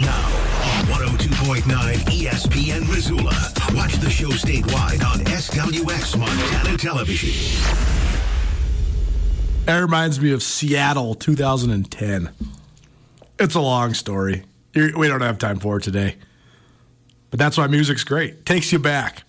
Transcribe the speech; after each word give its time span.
Now 0.00 0.26
on 0.78 0.84
102.9 0.86 1.62
ESPN 1.62 2.86
Missoula. 2.88 3.32
Watch 3.74 3.94
the 3.94 4.10
show 4.10 4.28
statewide 4.28 5.02
on 5.02 5.20
SWX 5.20 6.18
Montana 6.18 6.76
Television. 6.76 7.62
That 9.64 9.78
reminds 9.78 10.20
me 10.20 10.32
of 10.32 10.42
Seattle 10.42 11.14
2010. 11.14 12.30
It's 13.38 13.54
a 13.54 13.60
long 13.60 13.94
story. 13.94 14.44
We 14.74 15.08
don't 15.08 15.22
have 15.22 15.38
time 15.38 15.60
for 15.60 15.78
it 15.78 15.84
today. 15.84 16.16
But 17.30 17.38
that's 17.38 17.56
why 17.56 17.66
music's 17.66 18.04
great. 18.04 18.44
Takes 18.44 18.72
you 18.72 18.78
back. 18.78 19.22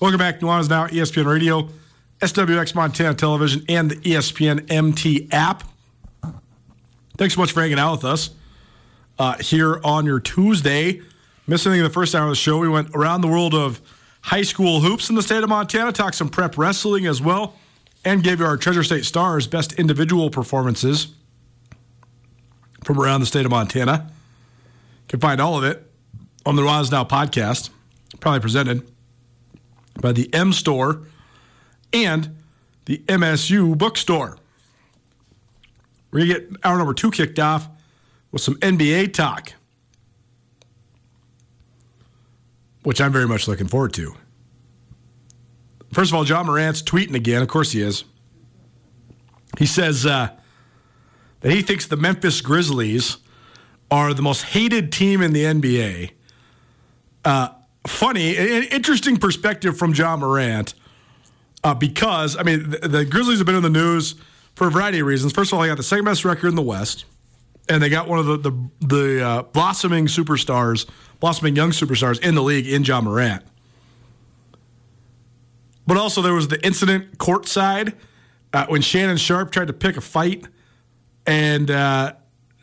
Welcome 0.00 0.18
back. 0.18 0.38
Nuanez 0.38 0.68
Now, 0.68 0.86
ESPN 0.86 1.26
Radio, 1.26 1.68
SWX 2.20 2.76
Montana 2.76 3.14
Television, 3.14 3.64
and 3.68 3.90
the 3.90 3.96
ESPN 3.96 4.70
MT 4.70 5.30
app. 5.32 5.64
Thanks 7.16 7.34
so 7.34 7.40
much 7.40 7.50
for 7.50 7.60
hanging 7.60 7.80
out 7.80 7.92
with 7.92 8.04
us 8.04 8.30
uh, 9.22 9.38
here 9.38 9.80
on 9.84 10.04
your 10.04 10.18
Tuesday. 10.18 11.00
Missed 11.46 11.64
anything 11.66 11.78
in 11.80 11.84
the 11.84 11.92
first 11.92 12.12
hour 12.12 12.24
of 12.24 12.30
the 12.30 12.36
show? 12.36 12.58
We 12.58 12.68
went 12.68 12.90
around 12.92 13.20
the 13.20 13.28
world 13.28 13.54
of 13.54 13.80
high 14.20 14.42
school 14.42 14.80
hoops 14.80 15.08
in 15.08 15.14
the 15.14 15.22
state 15.22 15.44
of 15.44 15.48
Montana, 15.48 15.92
talked 15.92 16.16
some 16.16 16.28
prep 16.28 16.58
wrestling 16.58 17.06
as 17.06 17.22
well, 17.22 17.54
and 18.04 18.24
gave 18.24 18.40
you 18.40 18.46
our 18.46 18.56
Treasure 18.56 18.82
State 18.82 19.04
Stars 19.04 19.46
best 19.46 19.74
individual 19.74 20.28
performances 20.28 21.14
from 22.82 22.98
around 22.98 23.20
the 23.20 23.26
state 23.26 23.44
of 23.44 23.52
Montana. 23.52 24.10
You 24.10 25.06
can 25.06 25.20
find 25.20 25.40
all 25.40 25.56
of 25.56 25.62
it 25.62 25.88
on 26.44 26.56
the 26.56 26.62
Nuanez 26.62 26.90
Now 26.90 27.04
podcast, 27.04 27.70
probably 28.18 28.40
presented 28.40 28.90
by 30.00 30.10
the 30.10 30.34
M 30.34 30.52
Store 30.52 31.02
and 31.92 32.36
the 32.86 32.98
MSU 33.06 33.78
Bookstore. 33.78 34.36
We're 36.10 36.26
going 36.26 36.28
to 36.28 36.40
get 36.40 36.60
hour 36.64 36.76
number 36.76 36.92
two 36.92 37.12
kicked 37.12 37.38
off 37.38 37.68
with 38.32 38.42
some 38.42 38.56
NBA 38.56 39.12
talk, 39.12 39.52
which 42.82 43.00
I'm 43.00 43.12
very 43.12 43.28
much 43.28 43.46
looking 43.46 43.68
forward 43.68 43.92
to. 43.94 44.14
First 45.92 46.10
of 46.10 46.14
all, 46.14 46.26
Ja 46.26 46.42
Morant's 46.42 46.82
tweeting 46.82 47.14
again. 47.14 47.42
Of 47.42 47.48
course 47.48 47.72
he 47.72 47.82
is. 47.82 48.04
He 49.58 49.66
says 49.66 50.06
uh, 50.06 50.30
that 51.40 51.52
he 51.52 51.60
thinks 51.60 51.86
the 51.86 51.98
Memphis 51.98 52.40
Grizzlies 52.40 53.18
are 53.90 54.14
the 54.14 54.22
most 54.22 54.42
hated 54.42 54.90
team 54.90 55.20
in 55.20 55.34
the 55.34 55.44
NBA. 55.44 56.12
Uh, 57.26 57.50
funny, 57.86 58.34
interesting 58.34 59.18
perspective 59.18 59.76
from 59.76 59.92
Ja 59.92 60.16
Morant 60.16 60.72
uh, 61.62 61.74
because, 61.74 62.36
I 62.36 62.42
mean, 62.42 62.70
the, 62.70 62.88
the 62.88 63.04
Grizzlies 63.04 63.38
have 63.38 63.46
been 63.46 63.56
in 63.56 63.62
the 63.62 63.70
news 63.70 64.14
for 64.54 64.68
a 64.68 64.70
variety 64.70 65.00
of 65.00 65.06
reasons. 65.06 65.32
First 65.34 65.52
of 65.52 65.58
all, 65.58 65.62
they 65.62 65.68
got 65.68 65.76
the 65.76 65.82
second 65.82 66.06
best 66.06 66.24
record 66.24 66.48
in 66.48 66.54
the 66.54 66.62
West, 66.62 67.04
and 67.72 67.82
they 67.82 67.88
got 67.88 68.08
one 68.08 68.18
of 68.18 68.26
the, 68.26 68.36
the, 68.36 68.70
the 68.80 69.24
uh, 69.24 69.42
blossoming 69.42 70.06
superstars, 70.06 70.86
blossoming 71.20 71.56
young 71.56 71.70
superstars 71.70 72.20
in 72.20 72.34
the 72.34 72.42
league 72.42 72.68
in 72.68 72.84
Ja 72.84 73.00
Morant. 73.00 73.42
But 75.86 75.96
also, 75.96 76.22
there 76.22 76.34
was 76.34 76.48
the 76.48 76.64
incident 76.64 77.18
courtside 77.18 77.94
uh, 78.52 78.66
when 78.66 78.82
Shannon 78.82 79.16
Sharpe 79.16 79.50
tried 79.50 79.66
to 79.66 79.72
pick 79.72 79.96
a 79.96 80.00
fight 80.00 80.46
and 81.26 81.70
uh, 81.70 82.12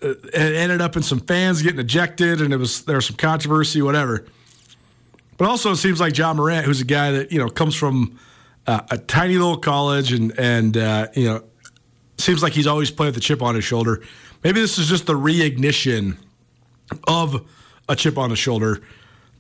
it 0.01 0.33
ended 0.33 0.81
up 0.81 0.95
in 0.95 1.03
some 1.03 1.19
fans 1.19 1.61
getting 1.61 1.79
ejected, 1.79 2.41
and 2.41 2.53
it 2.53 2.57
was 2.57 2.83
there 2.83 2.95
was 2.95 3.05
some 3.05 3.17
controversy, 3.17 3.81
whatever. 3.81 4.25
But 5.37 5.47
also, 5.47 5.71
it 5.71 5.77
seems 5.77 5.99
like 5.99 6.17
Ja 6.17 6.33
Morant, 6.33 6.65
who's 6.65 6.81
a 6.81 6.85
guy 6.85 7.11
that 7.11 7.31
you 7.31 7.39
know 7.39 7.49
comes 7.49 7.75
from 7.75 8.19
uh, 8.67 8.81
a 8.91 8.97
tiny 8.97 9.35
little 9.35 9.57
college, 9.57 10.13
and 10.13 10.37
and 10.37 10.77
uh, 10.77 11.07
you 11.13 11.25
know 11.25 11.43
seems 12.17 12.43
like 12.43 12.53
he's 12.53 12.67
always 12.67 12.91
played 12.91 13.07
with 13.07 13.15
the 13.15 13.21
chip 13.21 13.41
on 13.41 13.55
his 13.55 13.63
shoulder. 13.63 14.01
Maybe 14.43 14.61
this 14.61 14.77
is 14.77 14.87
just 14.87 15.05
the 15.05 15.13
reignition 15.13 16.17
of 17.07 17.47
a 17.87 17.95
chip 17.95 18.17
on 18.17 18.29
his 18.29 18.39
shoulder. 18.39 18.81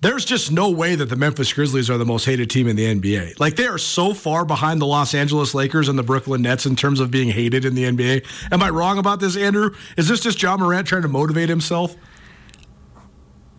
There's 0.01 0.23
just 0.23 0.51
no 0.51 0.69
way 0.69 0.95
that 0.95 1.09
the 1.09 1.17
Memphis 1.17 1.51
Grizzlies 1.51 1.89
are 1.89 1.97
the 1.97 2.05
most 2.05 2.25
hated 2.25 2.49
team 2.49 2.67
in 2.67 2.77
the 2.77 2.85
NBA. 2.85 3.39
Like 3.39 3.57
they 3.57 3.67
are 3.67 3.77
so 3.77 4.13
far 4.13 4.45
behind 4.45 4.81
the 4.81 4.85
Los 4.85 5.13
Angeles 5.13 5.53
Lakers 5.53 5.89
and 5.89 5.99
the 5.99 6.03
Brooklyn 6.03 6.41
Nets 6.41 6.65
in 6.65 6.77
terms 6.77 7.01
of 7.01 7.11
being 7.11 7.29
hated 7.29 7.65
in 7.65 7.75
the 7.75 7.83
NBA. 7.83 8.25
Am 8.51 8.63
I 8.63 8.69
wrong 8.69 8.97
about 8.97 9.19
this, 9.19 9.35
Andrew? 9.35 9.71
Is 9.97 10.07
this 10.07 10.21
just 10.21 10.41
Ja 10.41 10.55
Morant 10.55 10.87
trying 10.87 11.01
to 11.01 11.09
motivate 11.09 11.49
himself? 11.49 11.97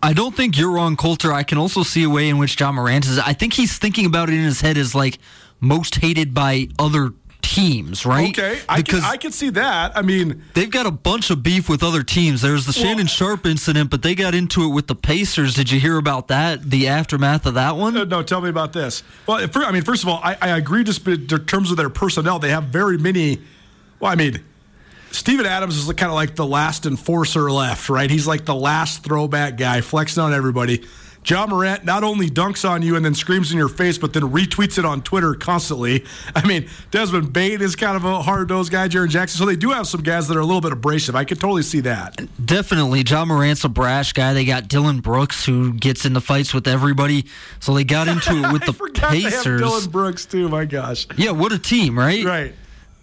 I 0.01 0.13
don't 0.13 0.35
think 0.35 0.57
you're 0.57 0.71
wrong, 0.71 0.95
Colter. 0.95 1.31
I 1.31 1.43
can 1.43 1.59
also 1.59 1.83
see 1.83 2.03
a 2.03 2.09
way 2.09 2.27
in 2.27 2.39
which 2.39 2.59
Ja 2.59 2.71
Morant 2.71 3.05
is. 3.05 3.19
I 3.19 3.33
think 3.33 3.53
he's 3.53 3.77
thinking 3.77 4.07
about 4.07 4.29
it 4.29 4.33
in 4.33 4.43
his 4.43 4.61
head 4.61 4.77
as 4.79 4.95
like 4.95 5.19
most 5.59 5.97
hated 5.97 6.33
by 6.33 6.69
other 6.79 7.13
teams, 7.51 8.05
right? 8.05 8.29
Okay, 8.29 8.61
I 8.69 8.81
can, 8.81 9.01
I 9.01 9.17
can 9.17 9.33
see 9.33 9.49
that. 9.49 9.97
I 9.97 10.01
mean, 10.01 10.41
they've 10.53 10.71
got 10.71 10.85
a 10.85 10.91
bunch 10.91 11.29
of 11.31 11.43
beef 11.43 11.67
with 11.67 11.83
other 11.83 12.01
teams. 12.01 12.41
There's 12.41 12.65
the 12.65 12.71
Shannon 12.71 13.07
Sharpe 13.07 13.45
incident, 13.45 13.89
but 13.89 14.03
they 14.03 14.15
got 14.15 14.33
into 14.33 14.63
it 14.63 14.69
with 14.69 14.87
the 14.87 14.95
Pacers. 14.95 15.53
Did 15.53 15.69
you 15.69 15.79
hear 15.79 15.97
about 15.97 16.29
that? 16.29 16.63
The 16.63 16.87
aftermath 16.87 17.45
of 17.45 17.55
that 17.55 17.75
one? 17.75 17.97
Uh, 17.97 18.05
no, 18.05 18.23
tell 18.23 18.39
me 18.39 18.49
about 18.49 18.71
this. 18.71 19.03
Well, 19.27 19.45
for, 19.49 19.63
I 19.63 19.71
mean, 19.71 19.83
first 19.83 20.03
of 20.03 20.09
all, 20.09 20.21
I, 20.23 20.37
I 20.41 20.57
agree. 20.57 20.85
Just 20.85 21.05
in 21.05 21.27
terms 21.27 21.71
of 21.71 21.77
their 21.77 21.89
personnel, 21.89 22.39
they 22.39 22.51
have 22.51 22.65
very 22.65 22.97
many. 22.97 23.41
Well, 23.99 24.11
I 24.11 24.15
mean, 24.15 24.41
Steven 25.11 25.45
Adams 25.45 25.75
is 25.75 25.85
kind 25.87 26.09
of 26.09 26.13
like 26.13 26.35
the 26.35 26.47
last 26.47 26.85
enforcer 26.85 27.51
left, 27.51 27.89
right? 27.89 28.09
He's 28.09 28.27
like 28.27 28.45
the 28.45 28.55
last 28.55 29.03
throwback 29.03 29.57
guy, 29.57 29.81
flexing 29.81 30.23
on 30.23 30.33
everybody. 30.33 30.85
Ja 31.25 31.45
Morant 31.45 31.85
not 31.85 32.03
only 32.03 32.29
dunks 32.29 32.67
on 32.67 32.81
you 32.81 32.95
and 32.95 33.05
then 33.05 33.13
screams 33.13 33.51
in 33.51 33.57
your 33.57 33.67
face, 33.69 33.97
but 33.97 34.13
then 34.13 34.23
retweets 34.23 34.77
it 34.79 34.85
on 34.85 35.01
Twitter 35.03 35.35
constantly. 35.35 36.03
I 36.35 36.45
mean, 36.47 36.67
Desmond 36.89 37.31
Bane 37.31 37.61
is 37.61 37.75
kind 37.75 37.95
of 37.95 38.05
a 38.05 38.21
hard 38.21 38.49
nosed 38.49 38.71
guy, 38.71 38.87
Jaren 38.87 39.09
Jackson. 39.09 39.37
So 39.37 39.45
they 39.45 39.55
do 39.55 39.69
have 39.69 39.85
some 39.87 40.01
guys 40.01 40.27
that 40.27 40.37
are 40.37 40.41
a 40.41 40.45
little 40.45 40.61
bit 40.61 40.71
abrasive. 40.71 41.15
I 41.15 41.23
could 41.23 41.39
totally 41.39 41.61
see 41.61 41.81
that. 41.81 42.19
Definitely. 42.43 43.03
Ja 43.05 43.23
Morant's 43.25 43.63
a 43.63 43.69
brash 43.69 44.13
guy. 44.13 44.33
They 44.33 44.45
got 44.45 44.67
Dillon 44.67 44.99
Brooks, 44.99 45.45
who 45.45 45.73
gets 45.73 46.05
into 46.05 46.21
fights 46.21 46.53
with 46.53 46.67
everybody. 46.67 47.25
So 47.59 47.73
they 47.73 47.83
got 47.83 48.07
into 48.07 48.43
it 48.43 48.51
with 48.51 48.65
the 48.65 48.73
Pacers. 48.93 49.61
Dillon 49.61 49.89
Brooks, 49.89 50.25
too. 50.25 50.49
My 50.49 50.65
gosh. 50.65 51.07
Yeah, 51.17 51.31
what 51.31 51.51
a 51.51 51.59
team, 51.59 51.97
right? 51.97 52.25
Right. 52.25 52.55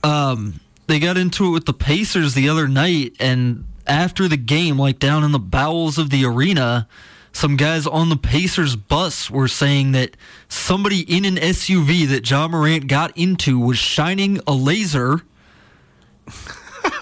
Um, 0.03 0.61
they 0.89 0.99
got 0.99 1.17
into 1.17 1.47
it 1.47 1.51
with 1.51 1.67
the 1.67 1.73
Pacers 1.75 2.35
the 2.35 2.49
other 2.49 2.67
night, 2.67 3.15
and 3.21 3.65
after 3.87 4.27
the 4.29 4.37
game, 4.37 4.79
like 4.79 4.99
down 4.99 5.23
in 5.25 5.33
the 5.33 5.39
bowels 5.39 5.99
of 5.99 6.11
the 6.11 6.25
arena, 6.25 6.89
some 7.33 7.57
guys 7.57 7.87
on 7.87 8.09
the 8.09 8.17
Pacers 8.17 8.77
bus 8.77 9.31
were 9.31 9.49
saying 9.49 9.93
that 9.93 10.17
somebody 10.49 11.01
in 11.01 11.25
an 11.25 11.37
SUV 11.37 12.09
that 12.09 12.29
Ja 12.29 12.49
Morant 12.49 12.87
got 12.89 13.17
into 13.17 13.59
was 13.59 13.79
shining 13.79 14.41
a 14.47 14.53
laser 14.53 15.23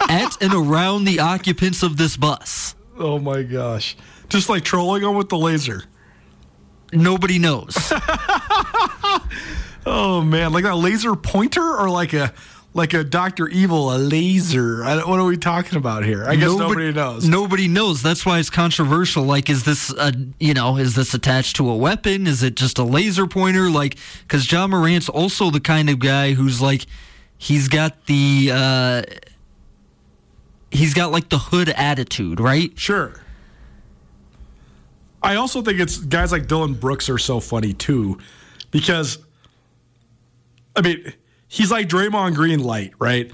at 0.08 0.40
and 0.42 0.52
around 0.52 1.04
the 1.04 1.20
occupants 1.20 1.82
of 1.82 1.96
this 1.96 2.16
bus. 2.16 2.74
Oh 2.98 3.18
my 3.18 3.42
gosh. 3.42 3.96
Just 4.28 4.48
like 4.48 4.64
trolling 4.64 5.02
them 5.02 5.16
with 5.16 5.28
the 5.28 5.38
laser. 5.38 5.84
Nobody 6.92 7.38
knows. 7.38 7.76
oh 9.86 10.22
man, 10.24 10.52
like 10.52 10.64
a 10.64 10.74
laser 10.74 11.14
pointer 11.14 11.62
or 11.62 11.90
like 11.90 12.12
a 12.12 12.32
like 12.76 12.92
a 12.92 13.02
Doctor 13.02 13.48
Evil, 13.48 13.90
a 13.90 13.96
laser. 13.96 14.84
what 14.84 15.18
are 15.18 15.24
we 15.24 15.38
talking 15.38 15.78
about 15.78 16.04
here? 16.04 16.26
I 16.26 16.36
guess 16.36 16.50
nobody, 16.50 16.68
nobody, 16.68 16.92
knows. 16.92 17.26
Nobody 17.26 17.68
knows. 17.68 18.02
That's 18.02 18.26
why 18.26 18.38
it's 18.38 18.50
controversial. 18.50 19.24
Like, 19.24 19.48
is 19.48 19.64
this 19.64 19.92
a 19.94 20.12
you 20.38 20.52
know 20.52 20.76
is 20.76 20.94
this 20.94 21.14
attached 21.14 21.56
to 21.56 21.70
a 21.70 21.76
weapon? 21.76 22.26
Is 22.26 22.42
it 22.42 22.54
just 22.54 22.78
a 22.78 22.84
laser 22.84 23.26
pointer? 23.26 23.70
Like, 23.70 23.96
because 24.22 24.50
Ja 24.52 24.66
Morant's 24.66 25.08
also 25.08 25.50
the 25.50 25.58
kind 25.58 25.88
of 25.88 25.98
guy 25.98 26.34
who's 26.34 26.60
like, 26.60 26.84
he's 27.38 27.68
got 27.68 28.04
the 28.04 28.50
uh, 28.52 29.02
he's 30.70 30.92
got 30.92 31.10
like 31.10 31.30
the 31.30 31.38
hood 31.38 31.70
attitude, 31.70 32.40
right? 32.40 32.78
Sure. 32.78 33.14
I 35.22 35.36
also 35.36 35.62
think 35.62 35.80
it's 35.80 35.96
guys 35.96 36.30
like 36.30 36.46
Dillon 36.46 36.74
Brooks 36.74 37.08
are 37.08 37.18
so 37.18 37.40
funny 37.40 37.72
too, 37.72 38.18
because 38.70 39.16
I 40.76 40.82
mean 40.82 41.14
he's 41.48 41.70
like 41.70 41.88
Draymond 41.88 42.34
Green 42.34 42.62
light, 42.62 42.92
right? 42.98 43.30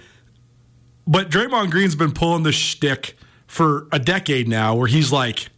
But 1.07 1.31
Draymond 1.31 1.71
Green's 1.71 1.97
been 1.97 2.13
pulling 2.13 2.43
the 2.43 2.53
shtick 2.53 3.17
for 3.47 3.87
a 3.93 3.99
decade 3.99 4.49
now, 4.49 4.75
where 4.75 4.87
he's 4.87 5.13
like, 5.13 5.49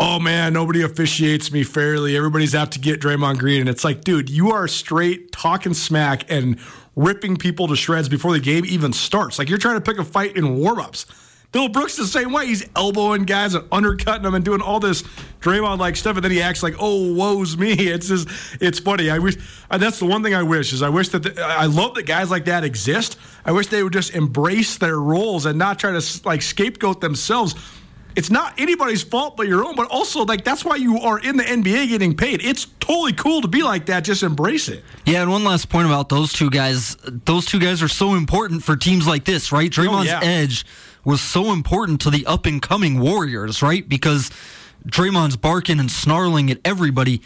"Oh 0.00 0.18
man, 0.18 0.52
nobody 0.52 0.82
officiates 0.82 1.52
me 1.52 1.62
fairly. 1.62 2.16
Everybody's 2.16 2.54
out 2.54 2.72
to 2.72 2.78
get 2.78 3.00
Draymond 3.00 3.38
Green," 3.38 3.60
and 3.60 3.68
it's 3.68 3.84
like, 3.84 4.02
dude, 4.02 4.30
you 4.30 4.50
are 4.50 4.66
straight 4.66 5.32
talking 5.32 5.74
smack 5.74 6.30
and 6.30 6.58
ripping 6.96 7.36
people 7.36 7.68
to 7.68 7.76
shreds 7.76 8.08
before 8.08 8.32
the 8.32 8.40
game 8.40 8.64
even 8.66 8.92
starts. 8.92 9.38
Like 9.38 9.48
you're 9.48 9.58
trying 9.58 9.76
to 9.76 9.80
pick 9.80 9.98
a 9.98 10.04
fight 10.04 10.36
in 10.36 10.56
warmups. 10.56 11.06
Bill 11.52 11.68
Brooks 11.68 11.96
the 11.96 12.06
same 12.06 12.32
way. 12.32 12.46
He's 12.46 12.66
elbowing 12.74 13.24
guys 13.24 13.54
and 13.54 13.66
undercutting 13.70 14.22
them 14.22 14.34
and 14.34 14.42
doing 14.42 14.62
all 14.62 14.80
this 14.80 15.02
Draymond 15.42 15.78
like 15.78 15.96
stuff, 15.96 16.16
and 16.16 16.24
then 16.24 16.30
he 16.30 16.40
acts 16.40 16.62
like, 16.62 16.74
"Oh, 16.78 17.12
woe's 17.12 17.56
me." 17.56 17.72
It's 17.92 18.08
just, 18.08 18.28
it's 18.60 18.78
funny. 18.78 19.10
I 19.10 19.18
wish 19.18 19.36
uh, 19.70 19.76
that's 19.76 19.98
the 19.98 20.06
one 20.06 20.22
thing 20.22 20.34
I 20.34 20.42
wish 20.42 20.72
is 20.72 20.82
I 20.82 20.88
wish 20.88 21.10
that 21.10 21.22
the, 21.24 21.42
I 21.44 21.66
love 21.66 21.94
that 21.96 22.04
guys 22.04 22.30
like 22.30 22.46
that 22.46 22.64
exist. 22.64 23.18
I 23.44 23.52
wish 23.52 23.66
they 23.66 23.82
would 23.82 23.92
just 23.92 24.14
embrace 24.14 24.78
their 24.78 24.98
roles 24.98 25.44
and 25.44 25.58
not 25.58 25.78
try 25.78 25.92
to 25.92 26.20
like 26.24 26.40
scapegoat 26.40 27.02
themselves. 27.02 27.54
It's 28.14 28.30
not 28.30 28.58
anybody's 28.58 29.02
fault 29.02 29.36
but 29.36 29.46
your 29.46 29.64
own, 29.64 29.74
but 29.74 29.90
also 29.90 30.24
like 30.24 30.44
that's 30.44 30.64
why 30.64 30.76
you 30.76 30.98
are 31.00 31.18
in 31.18 31.36
the 31.36 31.44
NBA 31.44 31.88
getting 31.88 32.16
paid. 32.16 32.42
It's 32.42 32.66
totally 32.80 33.12
cool 33.12 33.42
to 33.42 33.48
be 33.48 33.62
like 33.62 33.86
that. 33.86 34.04
Just 34.04 34.22
embrace 34.22 34.68
it. 34.68 34.84
Yeah, 35.04 35.22
and 35.22 35.30
one 35.30 35.44
last 35.44 35.68
point 35.68 35.86
about 35.86 36.08
those 36.08 36.32
two 36.32 36.48
guys. 36.48 36.96
Those 37.26 37.44
two 37.44 37.60
guys 37.60 37.82
are 37.82 37.88
so 37.88 38.14
important 38.14 38.62
for 38.62 38.76
teams 38.76 39.06
like 39.06 39.24
this, 39.24 39.52
right? 39.52 39.70
Draymond's 39.70 40.06
yeah. 40.06 40.20
edge 40.22 40.64
was 41.04 41.20
so 41.20 41.52
important 41.52 42.00
to 42.02 42.10
the 42.10 42.24
up 42.26 42.46
and 42.46 42.60
coming 42.60 43.00
Warriors, 43.00 43.62
right? 43.62 43.88
Because 43.88 44.30
Draymond's 44.86 45.36
barking 45.36 45.78
and 45.80 45.90
snarling 45.90 46.50
at 46.50 46.58
everybody. 46.64 47.22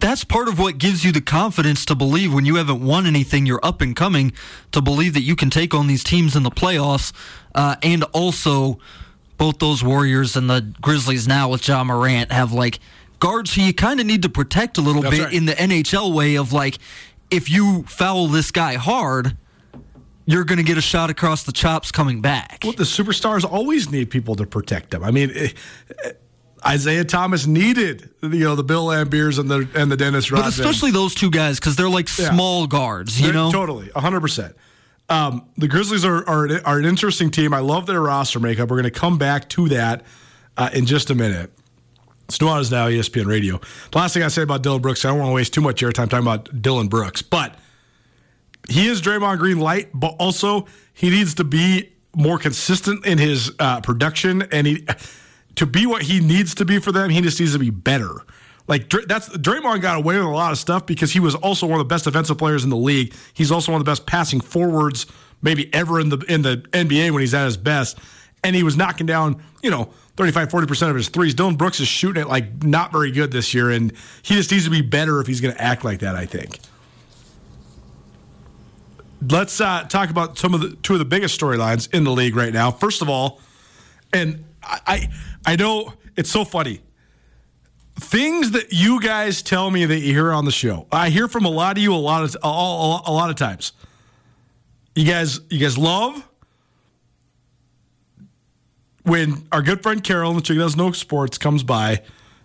That's 0.00 0.24
part 0.24 0.48
of 0.48 0.58
what 0.58 0.78
gives 0.78 1.04
you 1.04 1.12
the 1.12 1.20
confidence 1.20 1.84
to 1.86 1.94
believe 1.94 2.34
when 2.34 2.44
you 2.44 2.56
haven't 2.56 2.84
won 2.84 3.06
anything, 3.06 3.46
you're 3.46 3.60
up 3.62 3.80
and 3.80 3.94
coming, 3.94 4.32
to 4.72 4.80
believe 4.80 5.14
that 5.14 5.22
you 5.22 5.36
can 5.36 5.48
take 5.48 5.74
on 5.74 5.86
these 5.86 6.02
teams 6.02 6.34
in 6.34 6.42
the 6.42 6.50
playoffs. 6.50 7.12
Uh, 7.54 7.76
and 7.82 8.02
also, 8.12 8.78
both 9.38 9.58
those 9.58 9.84
Warriors 9.84 10.36
and 10.36 10.50
the 10.50 10.74
Grizzlies 10.80 11.28
now 11.28 11.48
with 11.48 11.66
Ja 11.66 11.84
Morant 11.84 12.32
have 12.32 12.52
like 12.52 12.80
guards 13.20 13.54
who 13.54 13.62
you 13.62 13.72
kind 13.72 14.00
of 14.00 14.06
need 14.06 14.22
to 14.22 14.28
protect 14.28 14.76
a 14.76 14.80
little 14.80 15.02
That's 15.02 15.16
bit 15.16 15.24
right. 15.26 15.34
in 15.34 15.46
the 15.46 15.52
NHL 15.52 16.12
way 16.12 16.34
of 16.34 16.52
like, 16.52 16.78
if 17.30 17.48
you 17.48 17.84
foul 17.84 18.26
this 18.26 18.50
guy 18.50 18.74
hard, 18.74 19.36
you're 20.26 20.44
going 20.44 20.58
to 20.58 20.64
get 20.64 20.78
a 20.78 20.82
shot 20.82 21.10
across 21.10 21.42
the 21.44 21.52
chops 21.52 21.90
coming 21.92 22.20
back. 22.20 22.60
Well, 22.62 22.72
the 22.72 22.84
superstars 22.84 23.44
always 23.44 23.90
need 23.90 24.10
people 24.10 24.34
to 24.36 24.46
protect 24.46 24.90
them. 24.90 25.02
I 25.02 25.10
mean, 25.10 25.30
eh, 25.34 25.48
eh, 26.04 26.12
Isiah 26.74 27.04
Thomas 27.04 27.46
needed 27.46 28.08
you 28.22 28.28
know 28.44 28.54
the 28.54 28.62
Bill 28.62 28.86
Laimbeers 28.86 29.38
and 29.40 29.50
the 29.50 29.68
and 29.74 29.90
the 29.90 29.96
Dennis 29.96 30.30
But 30.30 30.46
especially 30.46 30.92
those 30.92 31.12
two 31.14 31.30
guys 31.30 31.58
because 31.58 31.74
they're 31.74 31.88
like 31.90 32.06
Yeah. 32.16 32.30
small 32.30 32.66
guards, 32.68 33.18
you 33.20 33.26
They're- 33.26 33.34
know. 33.34 33.50
totally, 33.50 33.90
hundred 33.96 34.20
percent. 34.20 34.54
Um, 35.08 35.42
the 35.58 35.66
Grizzlies 35.66 36.04
are, 36.04 36.26
are 36.28 36.48
are 36.64 36.78
an 36.78 36.84
interesting 36.84 37.30
team. 37.32 37.52
I 37.52 37.58
love 37.58 37.86
their 37.86 38.00
roster 38.00 38.38
makeup. 38.38 38.70
We're 38.70 38.80
going 38.80 38.92
to 38.92 38.98
come 38.98 39.18
back 39.18 39.48
to 39.50 39.68
that 39.70 40.04
uh, 40.56 40.70
in 40.72 40.86
just 40.86 41.10
a 41.10 41.14
minute. 41.16 41.50
It's 42.28 42.38
Nuanez 42.38 42.70
now, 42.70 42.86
ESPN 42.86 43.26
Radio. 43.26 43.60
The 43.90 43.98
last 43.98 44.14
thing 44.14 44.22
I 44.22 44.28
say 44.28 44.42
about 44.42 44.62
Dillon 44.62 44.80
Brooks, 44.80 45.04
I 45.04 45.08
don't 45.08 45.18
want 45.18 45.30
to 45.30 45.34
waste 45.34 45.52
too 45.52 45.60
much 45.60 45.82
airtime 45.82 46.08
talking 46.08 46.20
about 46.20 46.62
Dillon 46.62 46.86
Brooks, 46.86 47.20
but 47.20 47.56
he 48.68 48.88
is 48.88 49.02
Draymond 49.02 49.38
Green 49.38 49.58
light, 49.58 49.88
but 49.92 50.14
also 50.18 50.66
he 50.94 51.10
needs 51.10 51.34
to 51.34 51.44
be 51.44 51.92
more 52.14 52.38
consistent 52.38 53.06
in 53.06 53.18
his 53.18 53.52
uh, 53.58 53.80
production, 53.80 54.42
and 54.52 54.66
he 54.66 54.86
to 55.56 55.66
be 55.66 55.86
what 55.86 56.02
he 56.02 56.20
needs 56.20 56.54
to 56.56 56.64
be 56.64 56.78
for 56.78 56.92
them, 56.92 57.10
he 57.10 57.20
just 57.20 57.38
needs 57.38 57.52
to 57.52 57.58
be 57.58 57.70
better. 57.70 58.16
Like 58.68 58.88
that's 59.06 59.28
Draymond 59.28 59.82
got 59.82 59.96
away 59.98 60.16
with 60.16 60.24
a 60.24 60.30
lot 60.30 60.52
of 60.52 60.58
stuff 60.58 60.86
because 60.86 61.12
he 61.12 61.20
was 61.20 61.34
also 61.34 61.66
one 61.66 61.80
of 61.80 61.86
the 61.86 61.92
best 61.92 62.04
defensive 62.04 62.38
players 62.38 62.64
in 62.64 62.70
the 62.70 62.76
league. 62.76 63.12
He's 63.34 63.50
also 63.50 63.72
one 63.72 63.80
of 63.80 63.84
the 63.84 63.90
best 63.90 64.06
passing 64.06 64.40
forwards 64.40 65.06
maybe 65.42 65.72
ever 65.74 65.98
in 66.00 66.08
the 66.08 66.18
in 66.28 66.42
the 66.42 66.58
NBA 66.72 67.10
when 67.10 67.20
he's 67.20 67.34
at 67.34 67.44
his 67.44 67.56
best. 67.56 67.98
And 68.44 68.56
he 68.56 68.62
was 68.62 68.76
knocking 68.76 69.06
down, 69.06 69.42
you 69.62 69.70
know, 69.70 69.92
35 70.16 70.48
40% 70.48 70.90
of 70.90 70.96
his 70.96 71.08
threes. 71.08 71.34
Dillon 71.34 71.56
Brooks 71.56 71.80
is 71.80 71.88
shooting 71.88 72.22
it 72.22 72.28
like 72.28 72.64
not 72.64 72.92
very 72.92 73.10
good 73.10 73.30
this 73.30 73.52
year 73.54 73.70
and 73.70 73.92
he 74.22 74.34
just 74.34 74.50
needs 74.50 74.64
to 74.64 74.70
be 74.70 74.80
better 74.80 75.20
if 75.20 75.26
he's 75.26 75.40
going 75.40 75.54
to 75.54 75.62
act 75.62 75.84
like 75.84 76.00
that, 76.00 76.16
I 76.16 76.26
think. 76.26 76.58
Let's 79.30 79.60
uh, 79.60 79.84
talk 79.84 80.10
about 80.10 80.36
some 80.38 80.52
of 80.54 80.60
the 80.60 80.76
two 80.76 80.94
of 80.94 80.98
the 80.98 81.04
biggest 81.04 81.38
storylines 81.38 81.92
in 81.94 82.04
the 82.04 82.10
league 82.10 82.34
right 82.34 82.52
now. 82.52 82.70
First 82.70 83.02
of 83.02 83.08
all, 83.08 83.40
and 84.12 84.44
I, 84.62 85.08
I 85.46 85.56
know 85.56 85.94
it's 86.16 86.30
so 86.30 86.44
funny. 86.44 86.80
Things 87.96 88.52
that 88.52 88.72
you 88.72 89.00
guys 89.00 89.42
tell 89.42 89.70
me 89.70 89.84
that 89.84 90.00
you 90.00 90.12
hear 90.12 90.32
on 90.32 90.44
the 90.44 90.50
show, 90.50 90.86
I 90.90 91.10
hear 91.10 91.28
from 91.28 91.44
a 91.44 91.50
lot 91.50 91.76
of 91.76 91.82
you 91.82 91.94
a 91.94 91.96
lot 91.96 92.24
of 92.24 92.36
a, 92.42 92.46
a, 92.46 93.02
a 93.06 93.12
lot 93.12 93.30
of 93.30 93.36
times. 93.36 93.72
You 94.94 95.06
guys, 95.06 95.40
you 95.50 95.58
guys 95.58 95.78
love 95.78 96.28
when 99.04 99.46
our 99.52 99.62
good 99.62 99.82
friend 99.82 100.02
Carol, 100.02 100.34
chick 100.40 100.56
that 100.56 100.62
does 100.62 100.76
no 100.76 100.92
sports, 100.92 101.38
comes 101.38 101.62
by 101.62 102.02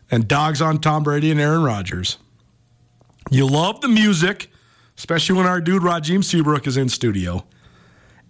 and 0.09 0.27
dogs 0.27 0.61
on 0.61 0.79
Tom 0.79 1.03
Brady 1.03 1.31
and 1.31 1.39
Aaron 1.39 1.63
Rodgers. 1.63 2.17
You 3.29 3.45
love 3.45 3.81
the 3.81 3.89
music, 3.89 4.49
especially 4.97 5.37
when 5.37 5.45
our 5.45 5.61
dude 5.61 5.83
Rajim 5.83 6.23
Seabrook 6.23 6.67
is 6.67 6.77
in 6.77 6.89
studio. 6.89 7.45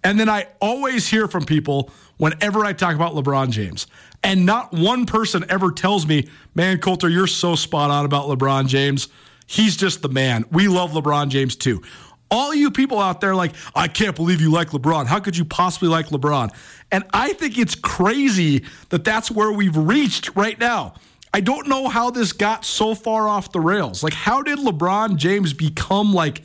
And 0.04 0.18
then 0.18 0.28
I 0.28 0.46
always 0.60 1.08
hear 1.08 1.26
from 1.26 1.44
people 1.44 1.90
whenever 2.18 2.64
I 2.64 2.72
talk 2.72 2.94
about 2.94 3.14
LeBron 3.14 3.50
James. 3.50 3.86
And 4.22 4.46
not 4.46 4.72
one 4.72 5.06
person 5.06 5.44
ever 5.48 5.72
tells 5.72 6.06
me, 6.06 6.28
man, 6.54 6.78
Colter, 6.78 7.08
you're 7.08 7.26
so 7.26 7.54
spot 7.54 7.90
on 7.90 8.04
about 8.04 8.26
LeBron 8.26 8.68
James. 8.68 9.08
He's 9.46 9.76
just 9.76 10.02
the 10.02 10.08
man. 10.08 10.44
We 10.52 10.68
love 10.68 10.92
LeBron 10.92 11.28
James 11.28 11.56
too. 11.56 11.82
All 12.30 12.54
you 12.54 12.70
people 12.70 12.98
out 12.98 13.22
there, 13.22 13.34
like, 13.34 13.54
I 13.74 13.88
can't 13.88 14.14
believe 14.14 14.40
you 14.40 14.52
like 14.52 14.68
LeBron. 14.70 15.06
How 15.06 15.18
could 15.18 15.36
you 15.36 15.46
possibly 15.46 15.88
like 15.88 16.08
LeBron? 16.08 16.54
And 16.92 17.04
I 17.14 17.32
think 17.32 17.56
it's 17.56 17.74
crazy 17.74 18.64
that 18.90 19.02
that's 19.02 19.30
where 19.30 19.50
we've 19.50 19.76
reached 19.76 20.36
right 20.36 20.58
now. 20.58 20.94
I 21.32 21.40
don't 21.40 21.68
know 21.68 21.88
how 21.88 22.10
this 22.10 22.32
got 22.32 22.64
so 22.64 22.94
far 22.94 23.28
off 23.28 23.52
the 23.52 23.60
rails. 23.60 24.02
Like, 24.02 24.12
how 24.12 24.42
did 24.42 24.58
LeBron 24.58 25.16
James 25.16 25.54
become 25.54 26.12
like 26.12 26.42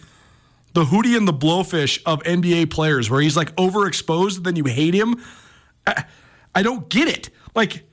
the 0.73 0.85
Hootie 0.85 1.15
and 1.15 1.27
the 1.27 1.33
Blowfish 1.33 2.01
of 2.05 2.21
NBA 2.23 2.71
players, 2.71 3.09
where 3.09 3.21
he's 3.21 3.37
like 3.37 3.55
overexposed 3.55 4.43
then 4.43 4.55
you 4.55 4.65
hate 4.65 4.93
him? 4.93 5.15
I, 5.85 6.05
I 6.55 6.63
don't 6.63 6.89
get 6.89 7.07
it. 7.07 7.29
Like, 7.55 7.83